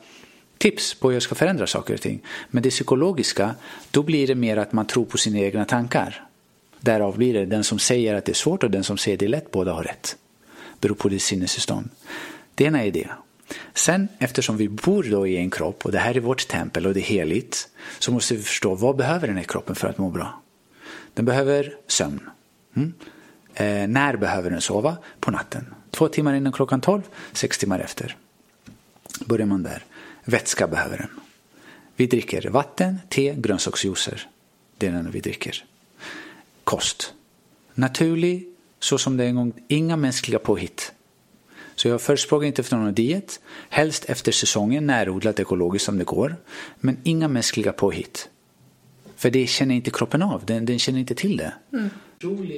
tips 0.58 0.94
på 0.94 1.08
hur 1.08 1.14
jag 1.14 1.22
ska 1.22 1.34
förändra 1.34 1.66
saker 1.66 1.94
och 1.94 2.00
ting. 2.00 2.22
Men 2.50 2.62
det 2.62 2.70
psykologiska, 2.70 3.54
då 3.90 4.02
blir 4.02 4.26
det 4.26 4.34
mer 4.34 4.56
att 4.56 4.72
man 4.72 4.86
tror 4.86 5.04
på 5.04 5.18
sina 5.18 5.38
egna 5.38 5.64
tankar. 5.64 6.26
Därav 6.80 7.16
blir 7.16 7.34
det 7.34 7.46
den 7.46 7.64
som 7.64 7.78
säger 7.78 8.14
att 8.14 8.24
det 8.24 8.32
är 8.32 8.34
svårt 8.34 8.62
och 8.64 8.70
den 8.70 8.84
som 8.84 8.98
säger 8.98 9.16
att 9.16 9.20
det 9.20 9.26
är 9.26 9.28
lätt, 9.28 9.50
båda 9.50 9.72
har 9.72 9.82
rätt. 9.82 10.16
Beror 10.80 10.94
på 10.94 11.08
ditt 11.08 11.22
sinnestillstånd. 11.22 11.88
Det 12.54 12.64
ena 12.64 12.84
är 12.84 12.90
det. 12.90 13.08
Sen 13.74 14.08
eftersom 14.18 14.56
vi 14.56 14.68
bor 14.68 15.02
då 15.02 15.26
i 15.26 15.36
en 15.36 15.50
kropp 15.50 15.84
och 15.84 15.92
det 15.92 15.98
här 15.98 16.16
är 16.16 16.20
vårt 16.20 16.48
tempel 16.48 16.86
och 16.86 16.94
det 16.94 17.00
är 17.00 17.02
heligt 17.02 17.68
så 17.98 18.12
måste 18.12 18.34
vi 18.34 18.42
förstå 18.42 18.74
vad 18.74 18.96
behöver 18.96 19.26
den 19.26 19.36
här 19.36 19.44
kroppen 19.44 19.74
för 19.74 19.88
att 19.88 19.98
må 19.98 20.10
bra. 20.10 20.42
Den 21.14 21.24
behöver 21.24 21.74
sömn. 21.86 22.20
Mm. 22.76 22.92
Eh, 23.54 23.88
när 23.88 24.16
behöver 24.16 24.50
den 24.50 24.60
sova? 24.60 24.96
På 25.20 25.30
natten. 25.30 25.74
Två 25.90 26.08
timmar 26.08 26.34
innan 26.34 26.52
klockan 26.52 26.80
tolv, 26.80 27.02
sex 27.32 27.58
timmar 27.58 27.78
efter. 27.78 28.16
Börjar 29.26 29.46
man 29.46 29.62
där. 29.62 29.84
Vätska 30.28 30.66
behöver 30.66 30.98
den. 30.98 31.10
Vi 31.96 32.06
dricker 32.06 32.50
vatten, 32.50 32.98
te, 33.08 33.34
grönsaksjuicer. 33.34 34.28
Det 34.78 34.86
är 34.86 34.92
den 34.92 35.10
vi 35.10 35.20
dricker. 35.20 35.64
Kost. 36.64 37.14
Naturlig, 37.74 38.48
så 38.78 38.98
som 38.98 39.16
det 39.16 39.24
är 39.24 39.28
en 39.28 39.34
gång. 39.34 39.52
Inga 39.68 39.96
mänskliga 39.96 40.38
påhitt. 40.38 40.92
Så 41.74 41.88
jag 41.88 42.00
förespråkar 42.00 42.46
inte 42.46 42.62
för 42.62 42.76
någon 42.76 42.94
diet. 42.94 43.40
Helst 43.68 44.04
efter 44.04 44.32
säsongen, 44.32 44.86
närodlat 44.86 45.40
ekologiskt 45.40 45.86
som 45.86 45.98
det 45.98 46.04
går. 46.04 46.36
Men 46.80 46.96
inga 47.02 47.28
mänskliga 47.28 47.72
påhitt. 47.72 48.28
För 49.16 49.30
det 49.30 49.46
känner 49.46 49.74
inte 49.74 49.90
kroppen 49.90 50.22
av. 50.22 50.44
Den, 50.46 50.66
den 50.66 50.78
känner 50.78 50.98
inte 50.98 51.14
till 51.14 51.36
det. 51.36 51.52
Mm. 51.72 51.90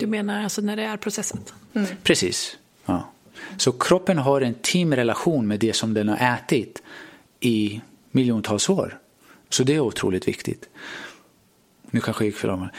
Du 0.01 0.07
menar 0.07 0.43
alltså 0.43 0.61
när 0.61 0.77
det 0.77 0.83
är 0.83 0.97
processat? 0.97 1.55
Mm. 1.75 1.89
Precis. 2.03 2.57
Ja. 2.87 3.13
Så 3.57 3.73
kroppen 3.73 4.19
har 4.19 4.41
en 4.41 4.55
teamrelation 4.55 5.47
med 5.47 5.61
det 5.61 5.73
som 5.73 5.95
den 5.95 6.09
har 6.09 6.35
ätit 6.35 6.83
i 7.41 7.81
miljontals 8.11 8.69
år. 8.69 8.99
Så 9.49 9.65
det 9.65 9.75
är 9.75 9.81
otroligt 9.81 10.29
viktigt. 10.29 10.69
Nu 11.91 12.01
kanske 12.01 12.25
jag 12.25 12.27
gick 12.27 12.37
för 12.37 12.49
långt. 12.49 12.73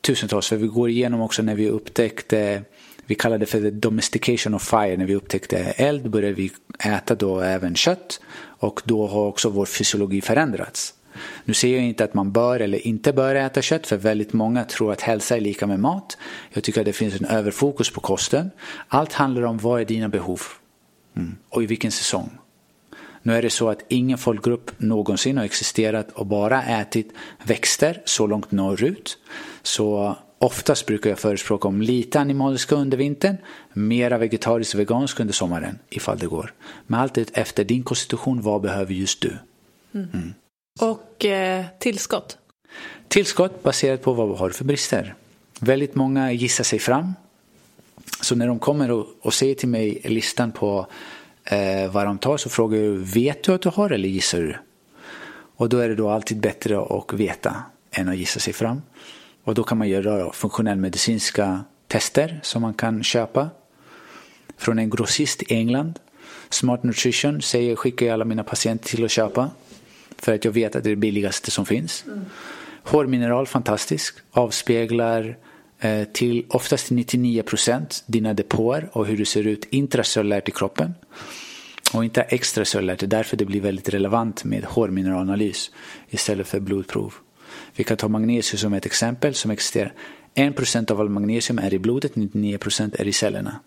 Tusentals, 0.00 0.48
för 0.48 0.56
vi 0.56 0.66
går 0.66 0.90
igenom 0.90 1.20
också 1.20 1.42
när 1.42 1.54
vi 1.54 1.68
upptäckte 1.68 2.64
vi 3.06 3.14
kallar 3.14 3.38
det 3.38 3.46
för 3.46 3.60
the 3.60 3.70
domestication 3.70 4.54
of 4.54 4.62
fire. 4.62 4.96
När 4.96 5.06
vi 5.06 5.14
upptäckte 5.14 5.58
eld 5.58 6.10
började 6.10 6.34
vi 6.34 6.52
äta 6.78 7.14
då 7.14 7.40
även 7.40 7.74
kött 7.74 8.20
och 8.38 8.82
då 8.84 9.06
har 9.06 9.26
också 9.26 9.50
vår 9.50 9.66
fysiologi 9.66 10.20
förändrats. 10.20 10.94
Nu 11.44 11.54
säger 11.54 11.76
jag 11.76 11.86
inte 11.86 12.04
att 12.04 12.14
man 12.14 12.32
bör 12.32 12.60
eller 12.60 12.86
inte 12.86 13.12
bör 13.12 13.34
äta 13.34 13.62
kött 13.62 13.86
för 13.86 13.96
väldigt 13.96 14.32
många 14.32 14.64
tror 14.64 14.92
att 14.92 15.00
hälsa 15.00 15.36
är 15.36 15.40
lika 15.40 15.66
med 15.66 15.80
mat. 15.80 16.18
Jag 16.50 16.64
tycker 16.64 16.80
att 16.80 16.86
det 16.86 16.92
finns 16.92 17.20
en 17.20 17.26
överfokus 17.26 17.90
på 17.90 18.00
kosten. 18.00 18.50
Allt 18.88 19.12
handlar 19.12 19.42
om 19.42 19.58
vad 19.58 19.80
är 19.80 19.84
dina 19.84 20.08
behov 20.08 20.40
mm. 21.16 21.36
och 21.48 21.62
i 21.62 21.66
vilken 21.66 21.92
säsong. 21.92 22.30
Nu 23.26 23.34
är 23.36 23.42
det 23.42 23.50
så 23.50 23.68
att 23.68 23.84
ingen 23.88 24.18
folkgrupp 24.18 24.70
någonsin 24.76 25.36
har 25.36 25.44
existerat 25.44 26.12
och 26.12 26.26
bara 26.26 26.62
ätit 26.62 27.12
växter 27.44 28.02
så 28.04 28.26
långt 28.26 28.50
norrut. 28.50 29.18
Så 29.62 30.16
oftast 30.38 30.86
brukar 30.86 31.10
jag 31.10 31.18
förespråka 31.18 31.68
om 31.68 31.82
lite 31.82 32.20
animaliska 32.20 32.74
under 32.74 32.96
vintern, 32.96 33.36
mera 33.72 34.18
vegetariskt 34.18 34.74
och 34.74 34.80
veganskt 34.80 35.20
under 35.20 35.34
sommaren 35.34 35.78
ifall 35.90 36.18
det 36.18 36.26
går. 36.26 36.52
Men 36.86 37.00
allt 37.00 37.18
efter 37.32 37.64
din 37.64 37.82
konstitution, 37.82 38.42
vad 38.42 38.60
behöver 38.60 38.94
just 38.94 39.20
du? 39.20 39.32
Mm. 39.94 40.34
Och 40.80 41.24
eh, 41.24 41.64
tillskott? 41.78 42.38
Tillskott 43.08 43.62
baserat 43.62 44.02
på 44.02 44.12
vad 44.12 44.28
vi 44.28 44.34
har 44.34 44.50
för 44.50 44.64
brister. 44.64 45.14
Väldigt 45.60 45.94
många 45.94 46.32
gissar 46.32 46.64
sig 46.64 46.78
fram. 46.78 47.12
Så 48.20 48.34
när 48.34 48.46
de 48.46 48.58
kommer 48.58 48.90
och, 48.90 49.06
och 49.20 49.34
säger 49.34 49.54
till 49.54 49.68
mig 49.68 50.00
listan 50.04 50.52
på 50.52 50.86
eh, 51.46 51.90
vad 51.90 52.06
de 52.06 52.18
tar 52.18 52.36
så 52.36 52.48
frågar 52.48 52.78
jag 52.78 52.92
vet 52.92 53.42
du 53.42 53.54
att 53.54 53.62
du 53.62 53.68
har 53.68 53.90
eller 53.90 54.08
gissar 54.08 54.38
du? 54.38 54.56
Och 55.56 55.68
då 55.68 55.78
är 55.78 55.88
det 55.88 55.94
då 55.94 56.10
alltid 56.10 56.40
bättre 56.40 56.80
att 56.80 57.12
veta 57.12 57.56
än 57.90 58.08
att 58.08 58.16
gissa 58.16 58.40
sig 58.40 58.52
fram. 58.52 58.82
Och 59.44 59.54
då 59.54 59.62
kan 59.62 59.78
man 59.78 59.88
göra 59.88 60.32
funktionellmedicinska 60.32 61.64
tester 61.88 62.40
som 62.42 62.62
man 62.62 62.74
kan 62.74 63.02
köpa 63.02 63.50
från 64.56 64.78
en 64.78 64.90
grossist 64.90 65.42
i 65.42 65.54
England. 65.54 65.98
Smart 66.48 66.82
Nutrition 66.82 67.42
säger, 67.42 67.76
skickar 67.76 68.06
jag 68.06 68.12
alla 68.12 68.24
mina 68.24 68.44
patienter 68.44 68.88
till 68.88 69.04
att 69.04 69.10
köpa 69.10 69.50
för 70.18 70.34
att 70.34 70.44
jag 70.44 70.52
vet 70.52 70.76
att 70.76 70.84
det 70.84 70.88
är 70.88 70.94
det 70.94 70.96
billigaste 70.96 71.50
som 71.50 71.66
finns. 71.66 72.04
Mm. 72.06 72.24
Hårmineral, 72.82 73.46
fantastisk. 73.46 74.16
Avspeglar 74.30 75.36
till 76.12 76.46
oftast 76.48 76.86
till 76.86 76.96
99 76.96 77.42
procent 77.42 78.04
dina 78.06 78.34
depåer 78.34 78.88
och 78.92 79.06
hur 79.06 79.16
du 79.16 79.24
ser 79.24 79.46
ut 79.46 79.64
intracellulärt 79.70 80.48
i 80.48 80.52
kroppen. 80.52 80.94
Och 81.94 82.04
inte 82.04 82.22
extracellulärt, 82.22 82.98
det 82.98 83.06
är 83.06 83.08
därför 83.08 83.36
det 83.36 83.44
blir 83.44 83.60
väldigt 83.60 83.88
relevant 83.88 84.44
med 84.44 84.64
hårmineralanalys 84.64 85.70
istället 86.08 86.48
för 86.48 86.60
blodprov. 86.60 87.14
Vi 87.76 87.84
kan 87.84 87.96
ta 87.96 88.08
magnesium 88.08 88.58
som 88.58 88.72
ett 88.72 88.86
exempel 88.86 89.34
som 89.34 89.50
existerar. 89.50 89.92
1 90.34 90.56
procent 90.56 90.90
av 90.90 91.00
all 91.00 91.08
magnesium 91.08 91.58
är 91.58 91.74
i 91.74 91.78
blodet, 91.78 92.16
99 92.16 92.58
procent 92.58 92.94
är 92.94 93.08
i 93.08 93.12
cellerna. 93.12 93.60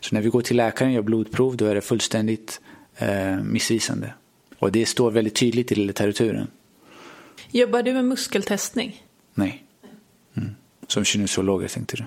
Så 0.00 0.14
när 0.14 0.22
vi 0.22 0.28
går 0.28 0.42
till 0.42 0.56
läkaren 0.56 0.90
och 0.90 0.94
gör 0.94 1.02
blodprov 1.02 1.56
då 1.56 1.66
är 1.66 1.74
det 1.74 1.80
fullständigt 1.80 2.60
eh, 2.96 3.36
missvisande. 3.36 4.14
Och 4.58 4.72
det 4.72 4.86
står 4.86 5.10
väldigt 5.10 5.34
tydligt 5.34 5.72
i 5.72 5.74
litteraturen. 5.74 6.46
Jobbar 7.50 7.82
du 7.82 7.92
med 7.92 8.04
muskeltestning? 8.04 9.02
Nej. 9.34 9.63
Mm. 10.84 10.88
Som 10.88 11.04
kinesiologer 11.04 11.68
tänkte 11.68 11.96
du? 11.96 12.04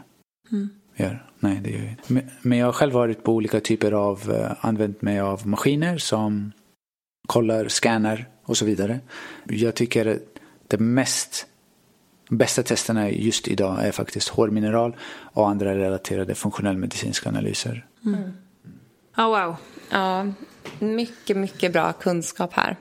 Mm. 0.51 0.69
Gör. 0.95 1.25
Nej, 1.39 1.59
det 1.63 1.69
gör 1.69 1.80
jag 1.80 1.89
inte. 1.89 2.32
Men 2.41 2.57
jag 2.57 2.65
har 2.65 2.73
själv 2.73 2.93
varit 2.93 3.23
på 3.23 3.34
olika 3.34 3.59
typer 3.59 3.91
av, 3.91 4.30
uh, 4.30 4.65
använt 4.65 5.01
mig 5.01 5.19
av 5.19 5.47
maskiner 5.47 5.97
som 5.97 6.51
kollar, 7.28 7.67
scannar 7.67 8.25
och 8.43 8.57
så 8.57 8.65
vidare. 8.65 8.99
Jag 9.45 9.75
tycker 9.75 10.19
det 10.67 10.78
mest 10.78 11.47
bästa 12.30 12.63
testerna 12.63 13.09
just 13.09 13.47
idag 13.47 13.86
är 13.86 13.91
faktiskt 13.91 14.30
hårmineral 14.30 14.95
och 15.34 15.49
andra 15.49 15.78
relaterade 15.78 16.36
funktionellmedicinska 16.36 17.30
analyser. 17.30 17.86
Mm. 18.05 18.32
Oh, 19.17 19.25
wow. 19.25 19.55
Ja, 19.89 20.28
mycket, 20.80 21.38
mycket 21.38 21.73
bra 21.73 21.93
kunskap 21.93 22.53
här. 22.53 22.78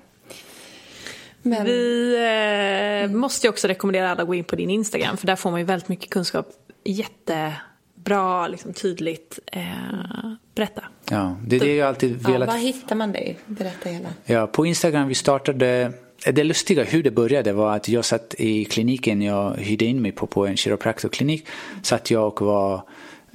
Men... 1.47 1.65
Vi 1.65 2.15
eh, 2.15 3.05
mm. 3.05 3.21
måste 3.21 3.47
ju 3.47 3.51
också 3.51 3.69
rekommendera 3.69 4.11
alla 4.11 4.23
att 4.23 4.29
gå 4.29 4.35
in 4.35 4.45
på 4.45 4.57
din 4.57 4.71
Instagram 4.71 5.17
för 5.17 5.27
där 5.27 5.37
får 5.37 5.51
man 5.51 5.61
ju 5.61 5.67
väldigt 5.67 5.89
mycket 5.89 6.11
kunskap. 6.11 6.49
Jättebra, 6.85 8.49
liksom, 8.49 8.73
tydligt. 8.73 9.39
Eh, 9.53 9.63
berätta. 10.55 10.85
Ja, 11.11 11.37
det 11.47 11.57
är 11.57 11.61
det 11.61 11.77
jag 11.77 11.89
alltid 11.89 12.23
velat... 12.23 12.49
Ja, 12.49 12.55
var 12.55 12.61
hittar 12.61 12.97
man 12.97 13.13
dig? 13.13 13.39
Berätta 13.47 13.89
hela. 13.89 14.09
Ja, 14.25 14.47
på 14.47 14.67
Instagram 14.67 15.09
vi 15.09 15.15
startade 15.15 15.93
det 16.25 16.45
lustiga 16.45 16.85
hur 16.85 17.03
det 17.03 17.11
började 17.11 17.53
var 17.53 17.77
att 17.77 17.89
jag 17.89 18.05
satt 18.05 18.35
i 18.39 18.65
kliniken 18.65 19.23
jag 19.23 19.57
hyrde 19.57 19.85
in 19.85 20.03
mig 20.03 20.13
på, 20.13 20.27
på 20.27 20.47
en 20.47 20.57
kiropraktorklinik. 20.57 21.47
Satt 21.83 22.11
jag 22.11 22.27
och 22.27 22.47
var 22.47 22.83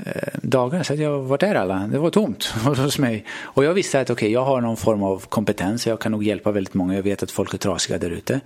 Eh, 0.06 0.40
dagar 0.42 0.84
så 0.84 0.94
jag 0.94 1.20
vart 1.20 1.44
är 1.44 1.56
alla. 1.56 1.88
Det 1.92 2.00
var 2.00 2.10
tomt 2.10 2.46
hos 2.66 3.00
mig. 3.00 3.26
Och 3.42 3.64
jag 3.64 3.74
visste 3.74 4.00
att 4.00 4.10
okej, 4.10 4.14
okay, 4.14 4.30
jag 4.34 4.46
har 4.46 4.62
någon 4.62 4.78
form 4.78 5.04
av 5.04 5.26
kompetens. 5.30 5.88
Jag 5.88 6.00
kan 6.00 6.12
nog 6.12 6.24
hjälpa 6.24 6.52
väldigt 6.52 6.74
många. 6.74 6.96
Jag 6.96 7.04
vet 7.04 7.24
att 7.24 7.32
folk 7.32 7.54
är 7.54 7.58
trasiga 7.58 7.98
där 7.98 8.10
ute. 8.10 8.40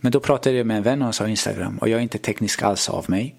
Men 0.00 0.12
då 0.12 0.20
pratade 0.20 0.56
jag 0.56 0.66
med 0.66 0.76
en 0.76 0.82
vän 0.82 0.98
och 0.98 1.04
han 1.04 1.12
sa 1.12 1.28
Instagram. 1.28 1.78
Och 1.78 1.88
jag 1.88 1.98
är 1.98 2.02
inte 2.02 2.18
teknisk 2.18 2.62
alls 2.62 2.88
av 2.88 3.04
mig. 3.10 3.34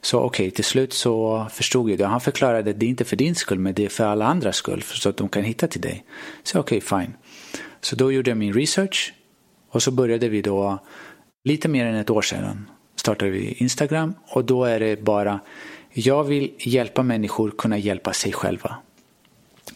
Så 0.00 0.20
okej, 0.20 0.44
okay, 0.44 0.50
till 0.50 0.64
slut 0.64 0.92
så 0.92 1.46
förstod 1.50 1.90
jag 1.90 1.98
det. 1.98 2.06
Han 2.06 2.20
förklarade 2.20 2.70
att 2.70 2.80
det 2.80 2.86
är 2.86 2.90
inte 2.90 3.04
för 3.04 3.16
din 3.16 3.34
skull, 3.34 3.58
men 3.58 3.74
det 3.74 3.84
är 3.84 3.88
för 3.88 4.04
alla 4.04 4.26
andras 4.26 4.56
skull. 4.56 4.82
Så 4.82 5.08
att 5.08 5.16
de 5.16 5.28
kan 5.28 5.44
hitta 5.44 5.66
till 5.66 5.80
dig. 5.80 6.04
Så 6.42 6.60
okej, 6.60 6.78
okay, 6.78 7.00
fine. 7.00 7.14
Så 7.80 7.96
då 7.96 8.12
gjorde 8.12 8.30
jag 8.30 8.38
min 8.38 8.52
research. 8.52 9.12
Och 9.70 9.82
så 9.82 9.90
började 9.90 10.28
vi 10.28 10.42
då, 10.42 10.78
lite 11.44 11.68
mer 11.68 11.86
än 11.86 11.94
ett 11.94 12.10
år 12.10 12.22
sedan, 12.22 12.70
startade 12.96 13.30
vi 13.30 13.52
Instagram. 13.52 14.14
Och 14.28 14.44
då 14.44 14.64
är 14.64 14.80
det 14.80 15.02
bara 15.02 15.40
jag 15.98 16.24
vill 16.24 16.52
hjälpa 16.58 17.02
människor 17.02 17.50
kunna 17.50 17.78
hjälpa 17.78 18.12
sig 18.12 18.32
själva. 18.32 18.76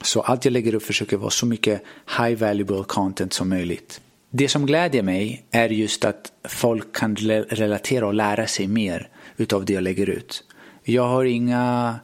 Så 0.02 0.20
allt 0.20 0.44
jag 0.44 0.52
lägger 0.52 0.74
upp 0.74 0.82
försöker 0.82 1.16
vara 1.16 1.30
så 1.30 1.46
mycket 1.46 1.82
high 2.18 2.38
valuable 2.38 2.84
content 2.86 3.32
som 3.32 3.48
möjligt. 3.48 4.00
Det 4.30 4.48
som 4.48 4.66
glädjer 4.66 5.02
mig 5.02 5.44
är 5.50 5.68
just 5.68 6.04
att 6.04 6.32
folk 6.44 6.96
kan 6.96 7.16
relatera 7.16 8.06
och 8.06 8.14
lära 8.14 8.46
sig 8.46 8.66
mer 8.66 9.08
utav 9.36 9.64
det 9.64 9.72
jag 9.72 9.82
lägger 9.82 10.08
ut. 10.08 10.44
Jag 10.82 11.08
har 11.08 11.24
inga, 11.24 11.96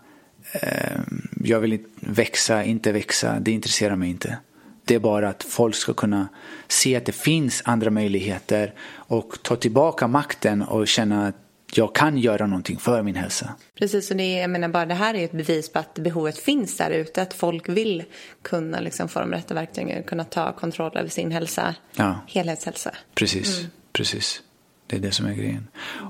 eh, 0.52 1.00
jag 1.44 1.60
vill 1.60 1.72
inte 1.72 1.88
växa, 2.00 2.64
inte 2.64 2.92
växa, 2.92 3.40
det 3.40 3.50
intresserar 3.50 3.96
mig 3.96 4.10
inte. 4.10 4.38
Det 4.84 4.94
är 4.94 4.98
bara 4.98 5.28
att 5.28 5.42
folk 5.42 5.74
ska 5.74 5.92
kunna 5.92 6.28
se 6.68 6.96
att 6.96 7.04
det 7.04 7.12
finns 7.12 7.62
andra 7.64 7.90
möjligheter 7.90 8.74
och 8.90 9.38
ta 9.42 9.56
tillbaka 9.56 10.08
makten 10.08 10.62
och 10.62 10.88
känna 10.88 11.26
att 11.26 11.45
jag 11.78 11.94
kan 11.94 12.18
göra 12.18 12.46
någonting 12.46 12.78
för 12.78 13.02
min 13.02 13.16
hälsa. 13.16 13.54
Precis, 13.78 14.10
och 14.10 14.16
det, 14.16 14.32
jag 14.32 14.50
menar 14.50 14.68
bara 14.68 14.86
det 14.86 14.94
här 14.94 15.14
är 15.14 15.24
ett 15.24 15.32
bevis 15.32 15.72
på 15.72 15.78
att 15.78 15.94
behovet 15.94 16.38
finns 16.38 16.76
där 16.76 16.90
ute. 16.90 17.22
Att 17.22 17.34
folk 17.34 17.68
vill 17.68 18.04
kunna 18.42 18.80
liksom 18.80 19.08
få 19.08 19.20
de 19.20 19.32
rätta 19.32 19.54
verktygen, 19.54 20.02
kunna 20.02 20.24
ta 20.24 20.52
kontroll 20.52 20.96
över 20.96 21.08
sin 21.08 21.30
hälsa, 21.30 21.74
ja. 21.96 22.20
helhetshälsa. 22.26 22.90
Precis, 23.14 23.58
mm. 23.58 23.70
precis. 23.92 24.42
Det 24.86 24.96
är 24.96 25.00
det 25.00 25.12
som 25.12 25.26
är 25.26 25.34
grejen. 25.34 25.68